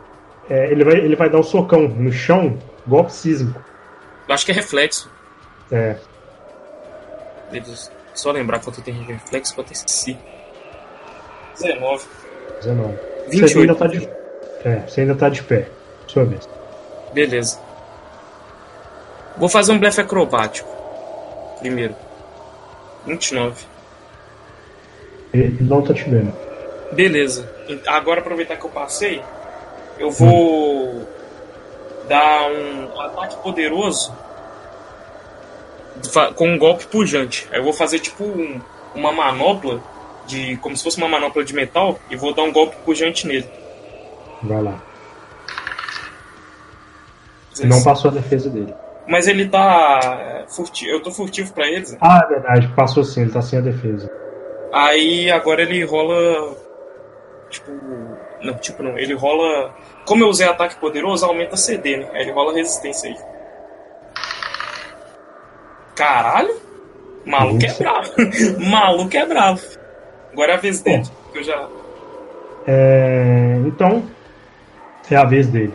É, 0.49 0.71
ele, 0.71 0.85
vai, 0.85 0.95
ele 0.95 1.17
vai 1.17 1.31
dar 1.31 1.39
um 1.39 1.43
socão 1.43 1.89
no 1.89 2.13
chão, 2.13 2.59
golpe 2.87 3.13
sísmico. 3.13 3.63
Eu 4.29 4.35
acho 4.35 4.45
que 4.45 4.53
é 4.53 4.55
reflexo. 4.55 5.11
É. 5.73 5.97
Só 8.15 8.31
lembrar 8.31 8.61
quanto 8.61 8.83
tem 8.83 8.95
reflexo, 9.03 9.55
quanto 9.55 9.73
esqueci. 9.73 10.19
19. 11.59 12.05
19. 12.61 12.99
28. 13.29 13.49
Você 13.49 13.59
ainda 13.59 13.75
tá 13.75 13.87
de, 13.87 14.09
é, 14.65 14.87
você 14.87 15.01
ainda 15.01 15.15
tá 15.15 15.29
de 15.29 15.43
pé. 15.43 15.69
Sua 16.07 16.25
vez. 16.25 16.49
Beleza. 17.13 17.59
Vou 19.37 19.49
fazer 19.49 19.73
um 19.73 19.79
blefe 19.79 20.01
acrobático. 20.01 20.74
Primeiro. 21.65 21.97
29. 23.07 23.65
Ele 25.33 25.57
não 25.63 25.81
tá 25.81 25.95
te 25.95 26.05
vendo. 26.05 26.31
Beleza. 26.93 27.51
Agora 27.87 28.21
aproveitar 28.21 28.59
que 28.59 28.67
eu 28.67 28.71
passei, 28.71 29.23
eu 29.99 30.11
vou 30.11 30.91
hum. 30.91 31.07
dar 32.07 32.51
um 32.51 33.01
ataque 33.01 33.37
poderoso 33.37 34.15
com 36.37 36.49
um 36.49 36.59
golpe 36.59 36.85
pujante. 36.85 37.49
Aí 37.51 37.61
eu 37.61 37.65
vou 37.65 37.73
fazer 37.73 37.99
tipo 37.99 38.25
um, 38.25 38.61
uma 38.95 39.11
manopla 39.11 39.83
de 40.27 40.59
como 40.59 40.77
se 40.77 40.85
fosse 40.85 40.99
uma 40.99 41.09
manopla 41.09 41.43
de 41.43 41.55
metal 41.55 41.99
e 42.11 42.17
vou 42.17 42.35
dar 42.35 42.43
um 42.43 42.53
golpe 42.53 42.77
pujante 42.85 43.27
nele. 43.27 43.49
Vai 44.43 44.63
lá. 44.63 44.83
Não 47.61 47.83
passou 47.83 48.11
a 48.11 48.15
defesa 48.15 48.51
dele. 48.51 48.75
Mas 49.07 49.29
ele 49.29 49.49
tá 49.49 50.01
é, 50.03 50.45
furtivo. 50.49 50.91
Eu 50.91 51.03
tô 51.03 51.11
furtivo 51.11 51.53
pra 51.53 51.67
eles. 51.67 51.93
Né? 51.93 51.99
Ah, 52.01 52.23
é 52.25 52.29
verdade. 52.29 52.69
Passou 52.75 53.05
sim, 53.05 53.23
ele 53.23 53.33
tá 53.33 53.43
sem 53.43 53.59
a 53.59 53.63
defesa. 53.63 54.11
Aí 54.73 55.31
agora 55.31 55.63
ele 55.63 55.85
rola. 55.85 56.57
Tipo. 57.51 57.71
Não, 58.43 58.55
tipo 58.55 58.83
não. 58.83 58.99
Ele 58.99 59.15
rola. 59.15 59.75
Como 60.07 60.25
eu 60.25 60.29
usei 60.29 60.47
ataque 60.47 60.77
poderoso, 60.77 61.25
aumenta 61.25 61.57
CD, 61.57 61.99
né? 61.99 62.09
Aí 62.13 62.23
ele 62.23 62.33
rola 62.33 62.55
resistência 62.55 63.11
aí. 63.11 63.17
Caralho! 65.95 66.61
Maluco 67.25 67.65
é 67.65 67.73
bravo. 67.73 68.13
Maluco 68.71 69.17
é 69.17 69.27
bravo. 69.27 69.63
Agora 70.33 70.53
é 70.53 70.55
a 70.57 70.59
vez 70.59 70.81
dele. 70.81 71.05
Que 71.33 71.39
eu 71.39 71.45
já. 71.45 71.69
É, 72.67 73.57
então, 73.67 74.05
é 75.11 75.17
a 75.17 75.25
vez 75.25 75.47
dele. 75.47 75.75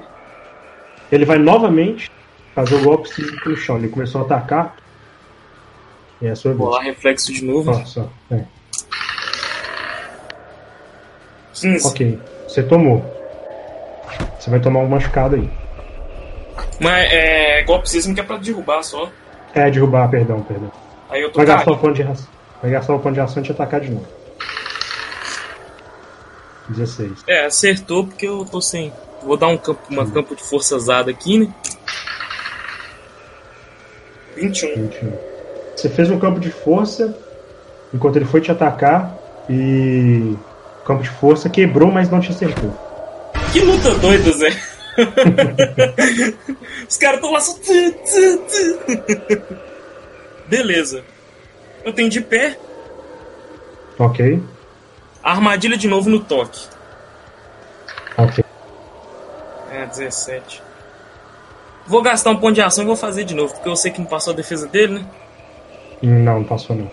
Ele 1.12 1.26
vai 1.26 1.38
novamente 1.38 2.12
fazer 2.60 2.76
o 2.76 2.84
golpe 2.84 3.10
físico 3.14 3.50
no 3.50 3.56
chão. 3.56 3.78
Ele 3.78 3.88
começou 3.88 4.22
a 4.22 4.26
atacar. 4.26 4.76
E 6.22 6.28
é 6.28 6.32
a 6.32 6.36
sua 6.36 6.54
Vou 6.54 6.70
lá, 6.70 6.82
reflexo 6.82 7.32
de 7.32 7.46
novo. 7.46 7.74
Só. 7.86 8.10
É. 8.30 8.44
15. 11.54 11.88
Ok, 11.88 12.20
você 12.48 12.64
tomou. 12.64 13.04
Você 14.40 14.50
vai 14.50 14.60
tomar 14.60 14.80
um 14.80 14.88
machucado 14.88 15.36
aí. 15.36 15.50
Mas 16.80 17.12
é 17.12 17.64
golpe 17.64 17.90
sísmico 17.90 18.20
é 18.20 18.24
pra 18.24 18.38
derrubar 18.38 18.84
só. 18.84 19.10
É, 19.54 19.70
derrubar, 19.70 20.10
perdão, 20.10 20.42
perdão. 20.42 20.72
Aí 21.10 21.22
eu 21.22 21.32
tô 21.32 21.38
Vai 21.38 21.46
gastar 21.46 21.64
o 21.64 21.66
caindo. 21.74 21.82
ponto 21.82 21.96
de 21.96 22.04
reação. 22.04 22.28
Vai 22.62 22.72
gastar 22.72 22.94
o 22.96 23.00
ponto 23.00 23.14
de 23.14 23.20
ação 23.20 23.42
e 23.42 23.46
te 23.46 23.52
atacar 23.52 23.82
de 23.82 23.90
novo. 23.90 24.08
16. 26.70 27.24
É, 27.28 27.46
acertou 27.46 28.06
porque 28.06 28.28
eu 28.28 28.46
tô 28.46 28.62
sem. 28.62 28.94
Vou 29.24 29.36
dar 29.36 29.48
um 29.48 29.58
campo, 29.58 29.82
uma 29.90 30.10
campo 30.10 30.36
de 30.36 30.44
força 30.44 30.76
usada 30.76 31.12
aqui, 31.12 31.40
né? 31.40 31.54
21. 34.40 34.76
21. 34.76 35.12
Você 35.76 35.90
fez 35.90 36.10
um 36.10 36.20
campo 36.20 36.40
de 36.40 36.50
força 36.52 37.16
enquanto 37.94 38.16
ele 38.18 38.26
foi 38.26 38.42
te 38.42 38.52
atacar 38.52 39.18
e 39.50 40.36
o 40.82 40.84
campo 40.86 41.04
de 41.04 41.10
força 41.10 41.50
quebrou, 41.50 41.92
mas 41.92 42.10
não 42.10 42.20
te 42.20 42.32
acertou. 42.32 42.74
Que 43.52 43.62
luta 43.62 43.96
doida, 43.96 44.32
Zé. 44.32 44.50
Os 46.88 46.98
caras 46.98 47.22
tão 47.22 47.32
lá 47.32 47.40
só. 47.40 47.56
Beleza. 50.48 51.04
Eu 51.84 51.94
tenho 51.94 52.10
de 52.10 52.22
pé. 52.22 52.58
Ok, 53.98 54.42
Armadilha 55.24 55.78
de 55.78 55.88
novo 55.88 56.10
no 56.10 56.20
toque. 56.20 56.68
ok. 58.18 58.44
É, 59.72 59.86
17. 59.86 60.64
Vou 61.90 62.04
gastar 62.04 62.30
um 62.30 62.36
ponto 62.38 62.54
de 62.54 62.62
ação 62.62 62.84
e 62.84 62.88
vou 62.88 62.96
fazer 62.96 63.24
de 63.24 63.34
novo, 63.34 63.52
porque 63.54 63.68
eu 63.68 63.76
sei 63.76 63.92
que 63.92 64.00
não 64.00 64.06
passou 64.06 64.32
a 64.32 64.36
defesa 64.36 64.68
dele, 64.68 65.00
né? 65.00 65.06
Não, 66.04 66.36
não 66.40 66.44
passou 66.44 66.76
não. 66.76 66.90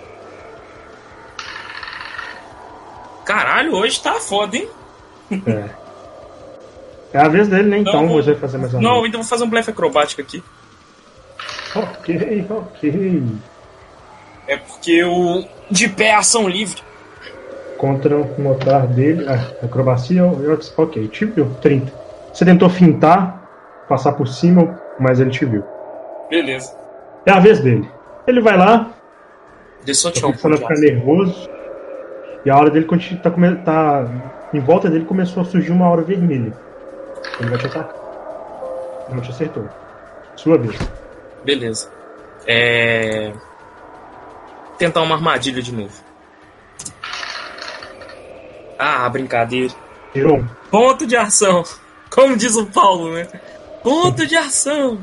Caralho, 3.25 3.75
hoje 3.75 4.01
tá 4.01 4.15
foda, 4.15 4.57
hein? 4.57 4.69
É. 5.47 5.69
É 7.13 7.19
a 7.19 7.29
vez 7.29 7.49
dele, 7.49 7.69
né? 7.69 7.79
Então 7.79 8.07
Não, 8.07 8.09
você 8.15 8.33
vai 8.33 8.41
fazer 8.41 8.59
mais 8.59 8.73
uma 8.73 8.81
Não, 8.83 8.95
vez. 8.97 9.09
então 9.09 9.21
vou 9.21 9.29
fazer 9.29 9.45
um 9.45 9.51
blefe 9.51 9.71
acrobático 9.71 10.23
aqui. 10.23 10.43
Ok, 11.75 12.47
ok. 12.49 13.23
É 14.49 14.57
porque 14.57 15.05
o 15.05 15.45
de 15.71 15.89
pé 15.89 16.07
é 16.07 16.15
ação 16.15 16.49
livre. 16.49 16.83
Contra 17.77 18.17
o 18.17 18.41
notar 18.41 18.87
dele. 18.87 19.27
Ah, 19.29 19.51
acrobacia, 19.65 20.21
eu- 20.21 20.43
eu- 20.43 20.59
ok, 20.79 21.11
viu. 21.35 21.55
30. 21.61 21.93
Você 22.33 22.45
tentou 22.45 22.71
fintar, 22.71 23.43
passar 23.89 24.13
por 24.13 24.29
cima, 24.29 24.81
mas 24.99 25.21
ele 25.21 25.31
te 25.31 25.45
viu. 25.45 25.65
Beleza. 26.29 26.77
É 27.25 27.33
a 27.33 27.41
vez 27.41 27.61
dele. 27.61 27.89
Ele 28.27 28.41
vai 28.41 28.57
lá, 28.57 28.97
Deixa 29.87 30.09
eu 30.09 30.13
tá 30.13 30.21
começando 30.21 30.55
a 30.55 30.57
ficar 30.57 30.75
nervoso. 30.75 31.49
E 32.45 32.51
a 32.51 32.57
hora 32.57 32.71
dele 32.71 32.87
tá, 33.23 33.31
tá. 33.65 34.49
Em 34.53 34.59
volta 34.59 34.91
dele 34.91 35.05
começou 35.05 35.43
a 35.43 35.47
surgir 35.47 35.71
uma 35.71 35.87
aura 35.87 36.03
vermelha. 36.03 36.53
Ele 37.39 37.49
vai 37.49 37.59
te 37.59 37.67
atacar. 37.67 37.95
Não 39.09 39.21
te 39.21 39.31
acertou. 39.31 39.69
Sua 40.35 40.59
vez. 40.59 40.77
Beleza. 41.45 41.89
É. 42.47 43.33
Tentar 44.77 45.03
uma 45.03 45.15
armadilha 45.15 45.63
de 45.63 45.73
novo. 45.73 45.95
Ah, 48.77 49.09
brincadeira. 49.09 49.73
Tirou. 50.13 50.45
Ponto 50.69 51.07
de 51.07 51.17
ação. 51.17 51.63
Como 52.11 52.37
diz 52.37 52.57
o 52.57 52.67
Paulo, 52.67 53.13
né? 53.13 53.27
Ponto 53.87 54.27
de 54.27 54.35
ação. 54.35 54.99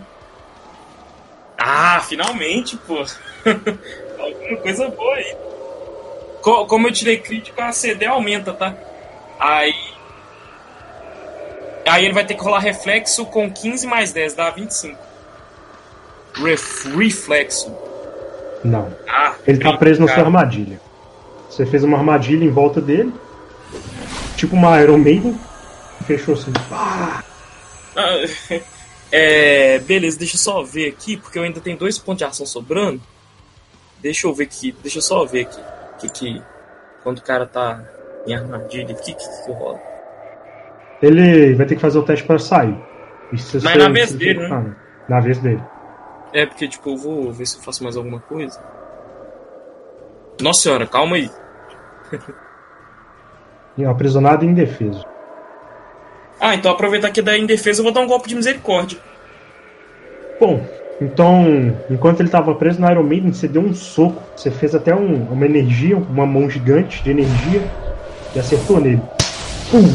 Ah, 1.57 2.01
finalmente, 2.05 2.75
pô. 2.75 2.95
Alguma 4.19 4.57
coisa 4.57 4.89
boa 4.89 5.15
aí. 5.15 5.37
Co- 6.41 6.65
Como 6.65 6.89
eu 6.89 6.91
tirei 6.91 7.17
crítico, 7.17 7.61
a 7.61 7.71
CD 7.71 8.05
aumenta, 8.07 8.51
tá? 8.51 8.73
Aí. 9.39 9.73
Aí 11.87 12.03
ele 12.03 12.13
vai 12.13 12.25
ter 12.25 12.33
que 12.33 12.43
rolar 12.43 12.59
reflexo 12.59 13.25
com 13.27 13.49
15 13.49 13.87
mais 13.87 14.11
10, 14.11 14.33
dá 14.33 14.49
25. 14.49 14.97
Ref, 16.43 16.85
reflexo. 16.97 17.73
Não. 18.65 18.93
Ah, 19.07 19.35
Ele 19.47 19.59
tá 19.63 19.77
preso 19.77 20.01
na 20.01 20.07
sua 20.07 20.15
cara. 20.17 20.27
armadilha. 20.27 20.81
Você 21.49 21.65
fez 21.65 21.85
uma 21.85 21.97
armadilha 21.97 22.43
em 22.43 22.51
volta 22.51 22.81
dele. 22.81 23.13
Tipo 24.35 24.57
uma 24.57 24.77
Iron 24.81 24.97
Maiden. 24.97 25.39
Fechou 26.05 26.33
assim. 26.33 26.51
Ah, 26.69 27.21
É, 29.15 29.77
beleza, 29.77 30.17
deixa 30.17 30.33
eu 30.33 30.39
só 30.39 30.63
ver 30.63 30.89
aqui, 30.89 31.17
porque 31.17 31.37
eu 31.37 31.43
ainda 31.43 31.61
tenho 31.61 31.77
dois 31.77 31.99
pontos 31.99 32.17
de 32.17 32.23
ação 32.23 32.47
sobrando. 32.47 32.99
Deixa 34.01 34.25
eu 34.25 34.33
ver 34.33 34.45
aqui, 34.45 34.75
deixa 34.81 34.97
eu 34.97 35.01
só 35.03 35.23
ver 35.23 35.41
aqui. 35.41 35.61
Que, 35.99 36.09
que, 36.09 36.41
quando 37.03 37.19
o 37.19 37.21
cara 37.21 37.45
tá 37.45 37.87
em 38.25 38.33
armadilha, 38.33 38.95
o 38.95 38.97
que, 38.97 39.13
que, 39.13 39.45
que 39.45 39.51
rola? 39.51 39.79
Ele 40.99 41.53
vai 41.53 41.67
ter 41.67 41.75
que 41.75 41.81
fazer 41.81 41.99
o 41.99 42.03
teste 42.03 42.25
para 42.25 42.39
sair. 42.39 42.75
Se 43.37 43.63
Mas 43.63 43.77
na 43.77 43.89
vez 43.89 44.13
dele, 44.13 44.39
né? 44.39 44.49
Não. 44.49 44.75
Na 45.07 45.19
vez 45.19 45.37
dele. 45.37 45.61
É, 46.33 46.47
porque, 46.47 46.67
tipo, 46.67 46.89
eu 46.89 46.97
vou 46.97 47.31
ver 47.31 47.45
se 47.45 47.57
eu 47.57 47.61
faço 47.61 47.83
mais 47.83 47.95
alguma 47.95 48.19
coisa. 48.19 48.59
Nossa 50.41 50.63
senhora, 50.63 50.87
calma 50.87 51.17
aí. 51.17 51.29
E 53.75 53.83
aprisionado 53.83 54.45
e 54.45 54.47
indefeso. 54.47 55.03
Ah, 56.45 56.55
então 56.55 56.69
aproveitar 56.69 57.09
que 57.09 57.21
daí 57.21 57.39
em 57.41 57.45
defesa 57.45 57.79
eu 57.79 57.83
vou 57.85 57.93
dar 57.93 58.01
um 58.01 58.07
golpe 58.07 58.27
de 58.27 58.35
misericórdia. 58.35 58.97
Bom, 60.37 60.61
então, 60.99 61.73
enquanto 61.89 62.19
ele 62.19 62.27
estava 62.27 62.53
preso 62.53 62.81
na 62.81 62.91
Iron 62.91 63.03
Maiden, 63.03 63.31
você 63.31 63.47
deu 63.47 63.61
um 63.61 63.73
soco. 63.73 64.21
Você 64.35 64.51
fez 64.51 64.75
até 64.75 64.93
um- 64.93 65.23
uma 65.31 65.45
energia, 65.45 65.95
uma 65.95 66.25
mão 66.25 66.49
gigante 66.49 67.01
de 67.01 67.11
energia 67.11 67.61
e 68.35 68.39
acertou 68.39 68.81
nele. 68.81 69.01
Pum! 69.71 69.89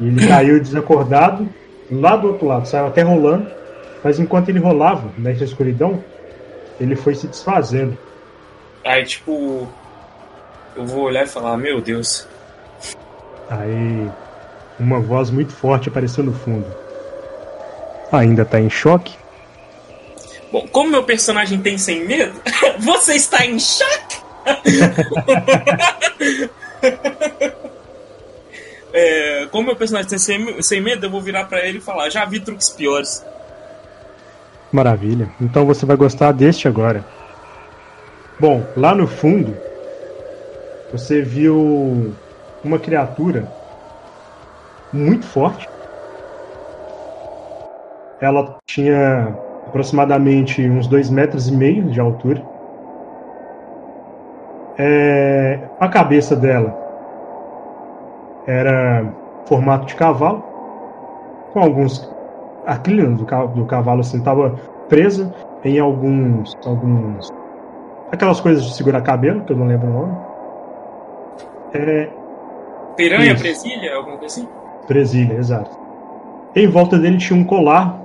E 0.00 0.06
ele 0.08 0.26
caiu 0.26 0.58
desacordado 0.58 1.46
lá 1.90 2.16
do 2.16 2.28
outro 2.28 2.46
lado, 2.46 2.66
saiu 2.66 2.86
até 2.86 3.02
rolando. 3.02 3.46
Mas 4.02 4.18
enquanto 4.18 4.48
ele 4.48 4.58
rolava 4.58 5.10
nessa 5.18 5.44
escuridão, 5.44 6.02
ele 6.80 6.96
foi 6.96 7.14
se 7.14 7.26
desfazendo. 7.26 7.98
Aí, 8.82 9.04
tipo, 9.04 9.68
eu 10.74 10.86
vou 10.86 11.02
olhar 11.04 11.24
e 11.24 11.28
falar: 11.28 11.58
Meu 11.58 11.78
Deus, 11.82 12.26
Aí, 13.50 14.08
uma 14.78 15.00
voz 15.00 15.30
muito 15.30 15.52
forte 15.52 15.88
apareceu 15.88 16.24
no 16.24 16.32
fundo. 16.32 16.66
Ainda 18.12 18.44
tá 18.44 18.60
em 18.60 18.70
choque? 18.70 19.16
Bom, 20.50 20.66
como 20.68 20.90
meu 20.90 21.04
personagem 21.04 21.60
tem 21.60 21.76
sem 21.76 22.06
medo, 22.06 22.40
você 22.80 23.14
está 23.14 23.44
em 23.44 23.58
choque? 23.58 24.18
É, 28.90 29.46
como 29.52 29.66
meu 29.66 29.76
personagem 29.76 30.08
tem 30.08 30.18
sem, 30.18 30.62
sem 30.62 30.80
medo, 30.80 31.06
eu 31.06 31.10
vou 31.10 31.20
virar 31.20 31.44
pra 31.44 31.64
ele 31.64 31.78
e 31.78 31.80
falar: 31.80 32.08
já 32.08 32.24
vi 32.24 32.40
truques 32.40 32.70
piores. 32.70 33.24
Maravilha. 34.72 35.28
Então 35.40 35.66
você 35.66 35.86
vai 35.86 35.96
gostar 35.96 36.32
deste 36.32 36.66
agora. 36.66 37.04
Bom, 38.40 38.66
lá 38.76 38.94
no 38.94 39.06
fundo, 39.06 39.56
você 40.90 41.22
viu 41.22 42.12
uma 42.64 42.78
criatura 42.78 43.46
muito 44.92 45.26
forte. 45.26 45.68
Ela 48.20 48.56
tinha 48.66 49.34
aproximadamente 49.66 50.68
uns 50.68 50.86
dois 50.86 51.10
metros 51.10 51.48
e 51.48 51.52
meio 51.52 51.84
de 51.84 52.00
altura. 52.00 52.42
É, 54.78 55.60
a 55.78 55.88
cabeça 55.88 56.34
dela 56.34 56.76
era 58.46 59.12
formato 59.46 59.86
de 59.86 59.94
cavalo, 59.94 60.42
com 61.52 61.60
alguns 61.60 62.08
a 62.64 62.76
crina 62.76 63.08
do, 63.10 63.24
do 63.24 63.66
cavalo 63.66 64.00
assim 64.00 64.18
estava 64.18 64.54
presa 64.88 65.32
em 65.64 65.78
alguns 65.78 66.54
alguns 66.66 67.32
aquelas 68.12 68.40
coisas 68.40 68.62
de 68.62 68.74
segurar 68.74 69.00
cabelo 69.00 69.42
que 69.44 69.52
eu 69.52 69.56
não 69.56 69.66
lembro 69.66 69.88
o 69.88 69.92
nome 69.92 70.16
é 71.72 72.10
Piranha, 72.98 73.32
Isso. 73.32 73.42
presilha, 73.42 73.94
alguma 73.94 74.18
coisa 74.18 74.40
assim? 74.40 74.48
Presilha 74.88 75.34
exato 75.34 75.70
em 76.56 76.66
volta 76.66 76.98
dele 76.98 77.18
tinha 77.18 77.38
um 77.38 77.44
colar 77.44 78.00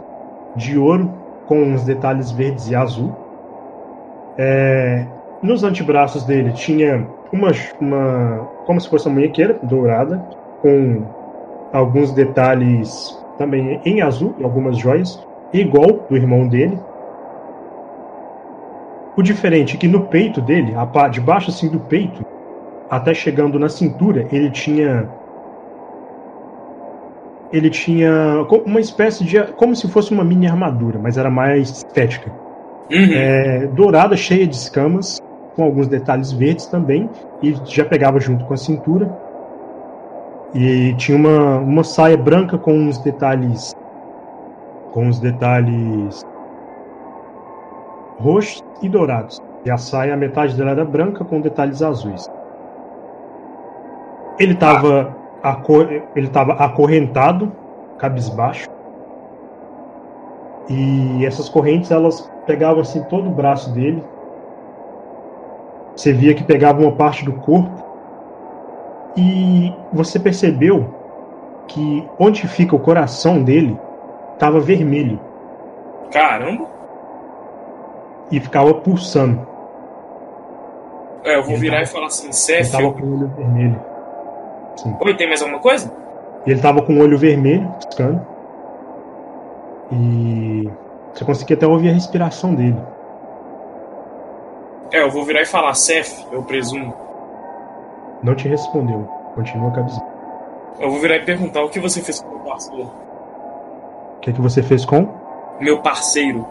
de 0.55 0.77
ouro 0.77 1.09
com 1.47 1.63
uns 1.63 1.83
detalhes 1.83 2.29
verdes 2.29 2.69
e 2.69 2.75
azul 2.75 3.11
É, 4.37 5.05
nos 5.41 5.63
antebraços 5.63 6.23
dele 6.23 6.51
tinha 6.53 7.07
uma, 7.31 7.51
uma 7.79 8.47
como 8.65 8.79
se 8.79 8.89
fosse 8.89 9.07
uma 9.07 9.15
munhequeira 9.15 9.59
dourada 9.63 10.17
com 10.61 11.03
alguns 11.73 12.11
detalhes 12.13 13.19
também 13.37 13.81
em 13.83 14.01
azul 14.01 14.35
e 14.37 14.43
algumas 14.43 14.77
joias, 14.77 15.19
igual 15.51 16.05
do 16.09 16.15
irmão 16.15 16.47
dele. 16.47 16.79
O 19.17 19.21
diferente 19.21 19.75
é 19.75 19.79
que 19.79 19.87
no 19.87 20.07
peito 20.07 20.41
dele, 20.41 20.73
a 20.75 20.85
parte 20.85 21.15
de 21.15 21.21
baixo 21.21 21.49
assim 21.49 21.69
do 21.69 21.79
peito, 21.79 22.25
até 22.89 23.13
chegando 23.13 23.59
na 23.59 23.69
cintura, 23.69 24.27
ele 24.31 24.49
tinha 24.49 25.09
ele 27.53 27.69
tinha 27.69 28.43
uma 28.65 28.79
espécie 28.79 29.23
de 29.23 29.39
como 29.53 29.75
se 29.75 29.87
fosse 29.87 30.11
uma 30.11 30.23
mini 30.23 30.47
armadura, 30.47 30.97
mas 30.97 31.19
era 31.19 31.29
mais 31.29 31.69
estética. 31.69 32.31
Uhum. 32.91 33.13
É, 33.13 33.67
dourada, 33.67 34.17
cheia 34.17 34.47
de 34.47 34.55
escamas, 34.55 35.21
com 35.55 35.63
alguns 35.63 35.87
detalhes 35.87 36.31
verdes 36.31 36.65
também, 36.65 37.07
e 37.43 37.55
já 37.65 37.85
pegava 37.85 38.19
junto 38.19 38.43
com 38.45 38.55
a 38.55 38.57
cintura. 38.57 39.15
E 40.55 40.95
tinha 40.95 41.15
uma, 41.15 41.59
uma 41.59 41.83
saia 41.83 42.17
branca 42.17 42.57
com 42.57 42.73
uns 42.73 42.97
detalhes 42.97 43.75
com 44.91 45.07
os 45.07 45.19
detalhes 45.19 46.23
roxos 48.17 48.63
e 48.81 48.89
dourados. 48.89 49.39
E 49.65 49.71
a 49.71 49.77
saia, 49.77 50.13
a 50.13 50.17
metade 50.17 50.55
dela 50.55 50.71
era 50.71 50.85
branca 50.85 51.23
com 51.23 51.39
detalhes 51.39 51.81
azuis. 51.81 52.27
Ele 54.39 54.53
estava 54.53 55.22
ele 56.15 56.27
estava 56.27 56.53
acorrentado, 56.53 57.51
cabisbaixo. 57.97 58.69
E 60.69 61.25
essas 61.25 61.49
correntes 61.49 61.91
elas 61.91 62.31
pegavam 62.45 62.81
assim 62.81 63.03
todo 63.03 63.27
o 63.27 63.33
braço 63.33 63.71
dele. 63.71 64.03
Você 65.95 66.13
via 66.13 66.33
que 66.33 66.43
pegava 66.43 66.81
uma 66.81 66.93
parte 66.93 67.25
do 67.25 67.33
corpo. 67.33 67.83
E 69.15 69.71
você 69.91 70.17
percebeu 70.17 70.93
que 71.67 72.07
onde 72.17 72.47
fica 72.47 72.75
o 72.75 72.79
coração 72.79 73.43
dele 73.43 73.77
estava 74.33 74.59
vermelho. 74.59 75.19
Caramba! 76.11 76.67
E 78.31 78.39
ficava 78.39 78.73
pulsando. 78.73 79.45
É, 81.23 81.37
eu 81.37 81.43
vou 81.43 81.51
ele 81.51 81.61
virar 81.61 81.77
tava, 81.77 81.83
e 81.83 81.87
falar 81.87 82.07
assim, 82.07 82.31
Cef. 82.31 82.59
Ele 82.59 82.69
tava 82.69 82.93
com 82.93 83.05
o 83.05 83.17
olho 83.17 83.27
vermelho. 83.35 83.92
Sim. 84.75 84.95
Oi, 84.99 85.15
tem 85.15 85.27
mais 85.27 85.41
alguma 85.41 85.59
coisa? 85.59 85.91
Ele 86.45 86.59
tava 86.59 86.81
com 86.81 86.93
o 86.93 87.01
olho 87.01 87.17
vermelho, 87.17 87.71
piscando. 87.79 88.25
E 89.91 90.69
você 91.13 91.23
conseguia 91.23 91.55
até 91.55 91.67
ouvir 91.67 91.89
a 91.89 91.93
respiração 91.93 92.53
dele. 92.53 92.77
É, 94.91 95.01
eu 95.01 95.09
vou 95.09 95.23
virar 95.23 95.41
e 95.41 95.45
falar, 95.45 95.73
Cef, 95.73 96.25
eu 96.31 96.43
presumo. 96.43 96.93
Não 98.21 98.35
te 98.35 98.47
respondeu. 98.47 99.07
Continua 99.35 99.71
cabisando. 99.71 100.05
Eu 100.79 100.89
vou 100.89 100.99
virar 100.99 101.17
e 101.17 101.25
perguntar 101.25 101.63
o 101.63 101.69
que 101.69 101.79
você 101.79 102.01
fez 102.01 102.19
com 102.19 102.29
o 102.29 102.31
meu 102.37 102.45
parceiro. 102.45 102.91
O 104.17 104.19
que, 104.19 104.29
é 104.29 104.33
que 104.33 104.41
você 104.41 104.63
fez 104.63 104.85
com? 104.85 105.07
Meu 105.59 105.81
parceiro. 105.81 106.45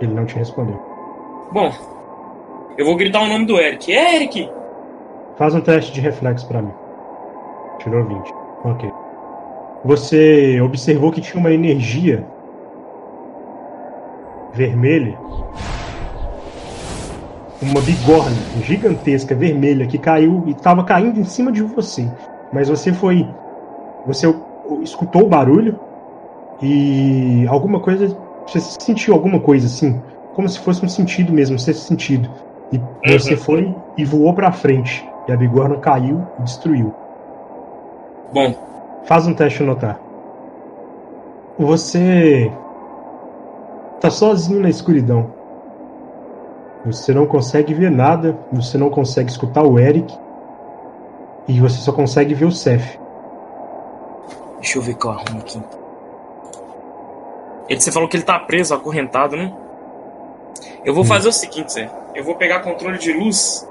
Ele 0.00 0.14
não 0.14 0.24
te 0.24 0.36
respondeu. 0.36 0.80
Bom, 1.50 1.72
eu 2.76 2.84
vou 2.84 2.96
gritar 2.96 3.22
o 3.22 3.26
nome 3.26 3.46
do 3.46 3.58
Eric. 3.58 3.90
Eric! 3.90 4.50
Faz 5.38 5.54
um 5.54 5.60
teste 5.60 5.92
de 5.92 6.00
reflexo 6.00 6.48
para 6.48 6.60
mim. 6.60 6.72
Tirou 7.78 8.04
20. 8.04 8.34
Ok. 8.64 8.90
Você 9.84 10.60
observou 10.60 11.12
que 11.12 11.20
tinha 11.20 11.38
uma 11.38 11.52
energia 11.52 12.26
vermelha, 14.52 15.16
uma 17.62 17.80
bigorna 17.80 18.36
gigantesca 18.64 19.36
vermelha 19.36 19.86
que 19.86 19.96
caiu 19.96 20.42
e 20.46 20.50
estava 20.50 20.82
caindo 20.82 21.20
em 21.20 21.24
cima 21.24 21.52
de 21.52 21.62
você. 21.62 22.10
Mas 22.52 22.68
você 22.68 22.92
foi, 22.92 23.24
você 24.04 24.26
escutou 24.82 25.22
o 25.22 25.28
barulho 25.28 25.78
e 26.60 27.46
alguma 27.46 27.78
coisa, 27.78 28.08
você 28.44 28.58
sentiu 28.58 29.14
alguma 29.14 29.38
coisa 29.38 29.66
assim, 29.68 30.02
como 30.34 30.48
se 30.48 30.58
fosse 30.58 30.84
um 30.84 30.88
sentido 30.88 31.32
mesmo, 31.32 31.54
um 31.54 31.58
sexto 31.60 31.82
sentido. 31.82 32.28
E 32.72 32.80
você 33.08 33.34
uhum. 33.34 33.40
foi 33.40 33.74
e 33.96 34.04
voou 34.04 34.34
para 34.34 34.50
frente. 34.50 35.07
E 35.28 35.32
a 35.32 35.36
bigorna 35.36 35.76
caiu 35.76 36.26
e 36.40 36.42
destruiu. 36.42 36.94
Bom. 38.32 38.54
Faz 39.04 39.26
um 39.26 39.34
teste 39.34 39.62
notar. 39.62 40.00
Você 41.58 42.50
tá 44.00 44.10
sozinho 44.10 44.60
na 44.60 44.70
escuridão. 44.70 45.30
Você 46.86 47.12
não 47.12 47.26
consegue 47.26 47.74
ver 47.74 47.90
nada, 47.90 48.38
você 48.50 48.78
não 48.78 48.88
consegue 48.88 49.30
escutar 49.30 49.62
o 49.62 49.78
Eric 49.78 50.16
e 51.46 51.60
você 51.60 51.78
só 51.78 51.92
consegue 51.92 52.32
ver 52.34 52.46
o 52.46 52.52
Seth. 52.52 52.98
Deixa 54.60 54.78
eu 54.78 54.82
ver 54.82 54.94
qual 54.94 55.14
arrumo 55.14 55.40
aqui. 55.40 55.62
Ele, 57.68 57.80
você 57.80 57.92
falou 57.92 58.08
que 58.08 58.16
ele 58.16 58.24
tá 58.24 58.38
preso, 58.38 58.74
acorrentado, 58.74 59.36
né? 59.36 59.52
Eu 60.84 60.94
vou 60.94 61.04
hum. 61.04 61.06
fazer 61.06 61.28
o 61.28 61.32
seguinte, 61.32 61.72
Zé. 61.72 61.90
Eu 62.14 62.24
vou 62.24 62.34
pegar 62.36 62.60
controle 62.60 62.98
de 62.98 63.12
luz 63.12 63.68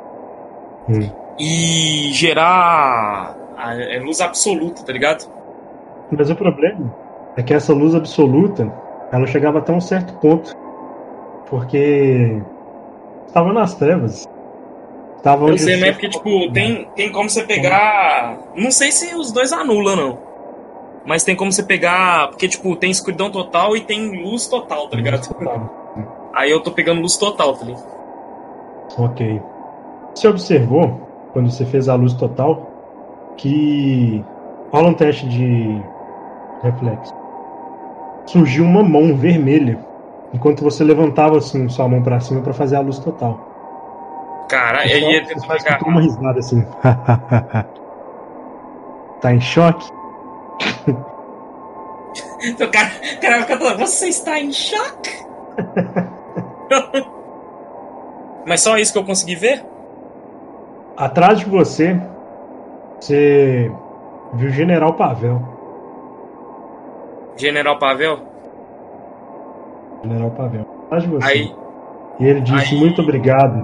hum. 0.88 1.27
E 1.40 2.10
gerar 2.14 3.36
a, 3.58 3.76
é 3.76 4.00
luz 4.00 4.22
absoluta, 4.22 4.84
tá 4.84 4.94
ligado? 4.94 5.30
Mas 6.12 6.30
o 6.30 6.36
problema 6.36 6.94
é 7.36 7.44
que 7.44 7.54
essa 7.54 7.74
luz 7.74 7.94
absoluta, 7.94 8.72
ela 9.12 9.28
chegava 9.28 9.60
até 9.60 9.72
um 9.72 9.82
certo 9.82 10.14
ponto. 10.16 10.56
Porque 11.50 12.42
estava 13.26 13.54
nas 13.54 13.76
trevas. 13.76 14.28
Tava 15.24 15.50
eu 15.50 15.58
sei, 15.58 15.78
mas 15.78 15.90
é 15.90 15.92
porque, 15.92 16.10
tipo, 16.10 16.52
tem, 16.52 16.88
tem 16.96 17.12
como 17.12 17.30
você 17.30 17.44
pegar. 17.44 18.40
Não 18.56 18.72
sei 18.72 18.92
se 18.92 19.16
os 19.16 19.32
dois 19.32 19.52
anulam, 19.52 19.96
não. 19.96 20.20
Mas 21.06 21.24
tem 21.24 21.36
como 21.36 21.52
você 21.52 21.64
pegar. 21.64 22.30
Porque, 22.30 22.48
tipo, 22.48 22.76
tem 22.76 22.92
escuridão 22.92 23.32
total 23.32 23.76
e 23.76 23.82
tem 23.82 24.24
luz 24.24 24.48
total, 24.48 24.88
tá 24.90 24.98
ligado? 24.98 25.28
Total. 25.28 26.32
Aí 26.34 26.52
eu 26.52 26.62
tô 26.62 26.72
pegando 26.72 27.02
luz 27.02 27.18
total, 27.18 27.54
tá 27.56 27.66
ligado? 27.66 27.86
Ok. 28.98 29.42
Você 30.14 30.28
observou, 30.28 31.07
quando 31.38 31.52
você 31.52 31.68
fez 31.68 31.88
a 31.88 31.94
luz 31.94 32.14
total, 32.14 32.68
que. 33.38 34.26
Rola 34.72 34.90
um 34.90 34.94
teste 34.96 35.30
de 35.30 35.80
reflexo. 36.64 37.14
Surgiu 38.26 38.66
uma 38.66 38.82
mão 38.84 39.16
vermelha 39.16 39.78
enquanto 40.34 40.64
você 40.64 40.84
levantava 40.84 41.38
assim 41.38 41.70
sua 41.70 41.88
mão 41.88 42.02
para 42.02 42.20
cima 42.20 42.42
para 42.42 42.54
fazer 42.54 42.76
a 42.76 42.80
luz 42.80 42.98
total. 42.98 43.40
Caralho, 44.50 44.92
aí 44.92 45.14
ia 45.14 45.24
tentar 45.24 45.80
uma 45.86 46.02
risada 46.02 46.40
assim. 46.40 46.66
tá 49.22 49.32
em 49.32 49.40
choque? 49.40 49.88
então, 52.44 52.72
cara, 52.72 52.90
cara, 53.22 53.46
cara, 53.46 53.78
você 53.78 54.08
está 54.08 54.40
em 54.40 54.52
choque? 54.52 55.12
Mas 58.46 58.62
só 58.62 58.76
isso 58.78 58.92
que 58.92 58.98
eu 58.98 59.06
consegui 59.06 59.36
ver? 59.36 59.77
Atrás 60.98 61.40
de 61.40 61.46
você, 61.46 62.02
você 63.00 63.72
viu 64.34 64.50
o 64.50 64.52
General 64.52 64.94
Pavel. 64.94 65.42
General 67.38 67.78
Pavel? 67.78 68.20
General 70.04 70.32
Pavel. 70.32 70.66
Atrás 70.86 71.04
de 71.04 71.10
você. 71.10 71.28
Aí, 71.28 71.56
e 72.20 72.26
ele 72.26 72.42
disse 72.42 72.74
aí, 72.74 72.80
muito 72.80 73.04
obrigado. 73.04 73.64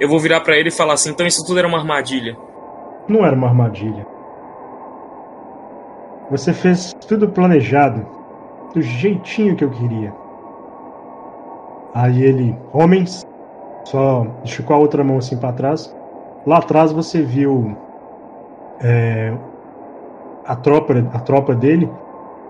Eu 0.00 0.08
vou 0.08 0.18
virar 0.18 0.40
para 0.40 0.56
ele 0.56 0.70
e 0.70 0.72
falar 0.72 0.94
assim: 0.94 1.10
então 1.10 1.24
isso 1.24 1.46
tudo 1.46 1.58
era 1.60 1.68
uma 1.68 1.78
armadilha. 1.78 2.36
Não 3.08 3.24
era 3.24 3.36
uma 3.36 3.46
armadilha. 3.46 4.04
Você 6.30 6.52
fez 6.52 6.92
tudo 7.06 7.28
planejado, 7.28 8.04
do 8.74 8.82
jeitinho 8.82 9.54
que 9.54 9.62
eu 9.62 9.70
queria. 9.70 10.12
Aí 11.94 12.24
ele, 12.24 12.58
homens, 12.72 13.24
só 13.86 14.26
esticou 14.44 14.74
a 14.74 14.78
outra 14.78 15.04
mão 15.04 15.18
assim 15.18 15.36
para 15.36 15.52
trás. 15.52 15.94
Lá 16.44 16.58
atrás 16.58 16.92
você 16.92 17.22
viu 17.22 17.76
é, 18.80 19.32
a 20.44 20.56
tropa, 20.56 20.94
a 21.12 21.18
tropa 21.20 21.54
dele 21.54 21.88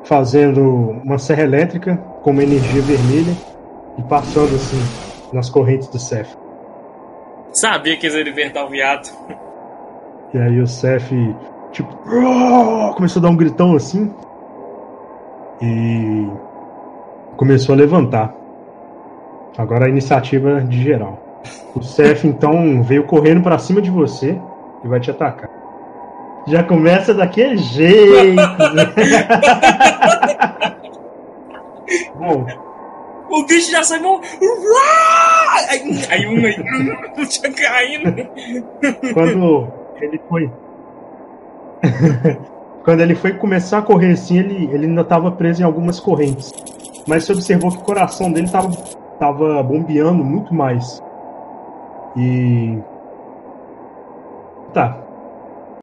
fazendo 0.04 0.62
uma 1.04 1.18
serra 1.18 1.42
elétrica 1.42 1.96
com 2.22 2.30
uma 2.30 2.42
energia 2.42 2.80
vermelha 2.80 3.36
e 3.98 4.02
passando 4.02 4.54
assim 4.54 4.80
nas 5.32 5.50
correntes 5.50 5.88
do 5.88 5.98
Cef. 5.98 6.34
Sabia 7.52 7.96
que 7.96 8.06
eles 8.06 8.16
iam 8.16 8.24
libertar 8.24 8.64
o 8.64 8.70
viado. 8.70 9.08
E 10.32 10.38
aí 10.38 10.60
o 10.60 10.66
Cef, 10.66 11.12
tipo, 11.70 11.94
começou 12.94 13.20
a 13.20 13.22
dar 13.24 13.30
um 13.30 13.36
gritão 13.36 13.76
assim 13.76 14.12
e 15.60 16.28
começou 17.36 17.74
a 17.74 17.78
levantar. 17.78 18.34
Agora 19.58 19.86
a 19.86 19.88
iniciativa 19.88 20.60
de 20.62 20.82
geral. 20.82 21.25
O 21.74 21.82
Cef 21.82 22.26
então 22.26 22.82
veio 22.82 23.04
correndo 23.04 23.42
para 23.42 23.58
cima 23.58 23.82
de 23.82 23.90
você 23.90 24.40
e 24.84 24.88
vai 24.88 25.00
te 25.00 25.10
atacar. 25.10 25.50
Já 26.46 26.62
começa 26.62 27.12
daquele 27.12 27.56
jeito. 27.58 28.36
Né? 28.36 28.92
Bom. 32.14 32.46
O 33.28 33.44
bicho 33.44 33.70
já 33.72 33.82
sai 33.82 33.98
bom. 33.98 34.20
Aí, 35.68 35.80
aí 36.10 36.26
um 36.26 36.44
aí 36.44 36.54
tinha 37.26 37.52
caindo. 37.52 38.14
Quando 39.12 39.72
ele 40.00 40.20
foi. 40.28 40.50
Quando 42.84 43.00
ele 43.00 43.16
foi 43.16 43.34
começar 43.34 43.78
a 43.78 43.82
correr 43.82 44.12
assim, 44.12 44.38
ele, 44.38 44.70
ele 44.72 44.86
ainda 44.86 45.00
estava 45.00 45.32
preso 45.32 45.60
em 45.60 45.64
algumas 45.64 45.98
correntes. 45.98 46.52
Mas 47.06 47.24
você 47.24 47.32
observou 47.32 47.72
que 47.72 47.78
o 47.78 47.80
coração 47.80 48.30
dele 48.30 48.46
estava 48.46 48.70
tava 49.18 49.62
bombeando 49.62 50.22
muito 50.22 50.54
mais. 50.54 51.02
E. 52.16 52.86
Tá. 54.72 55.05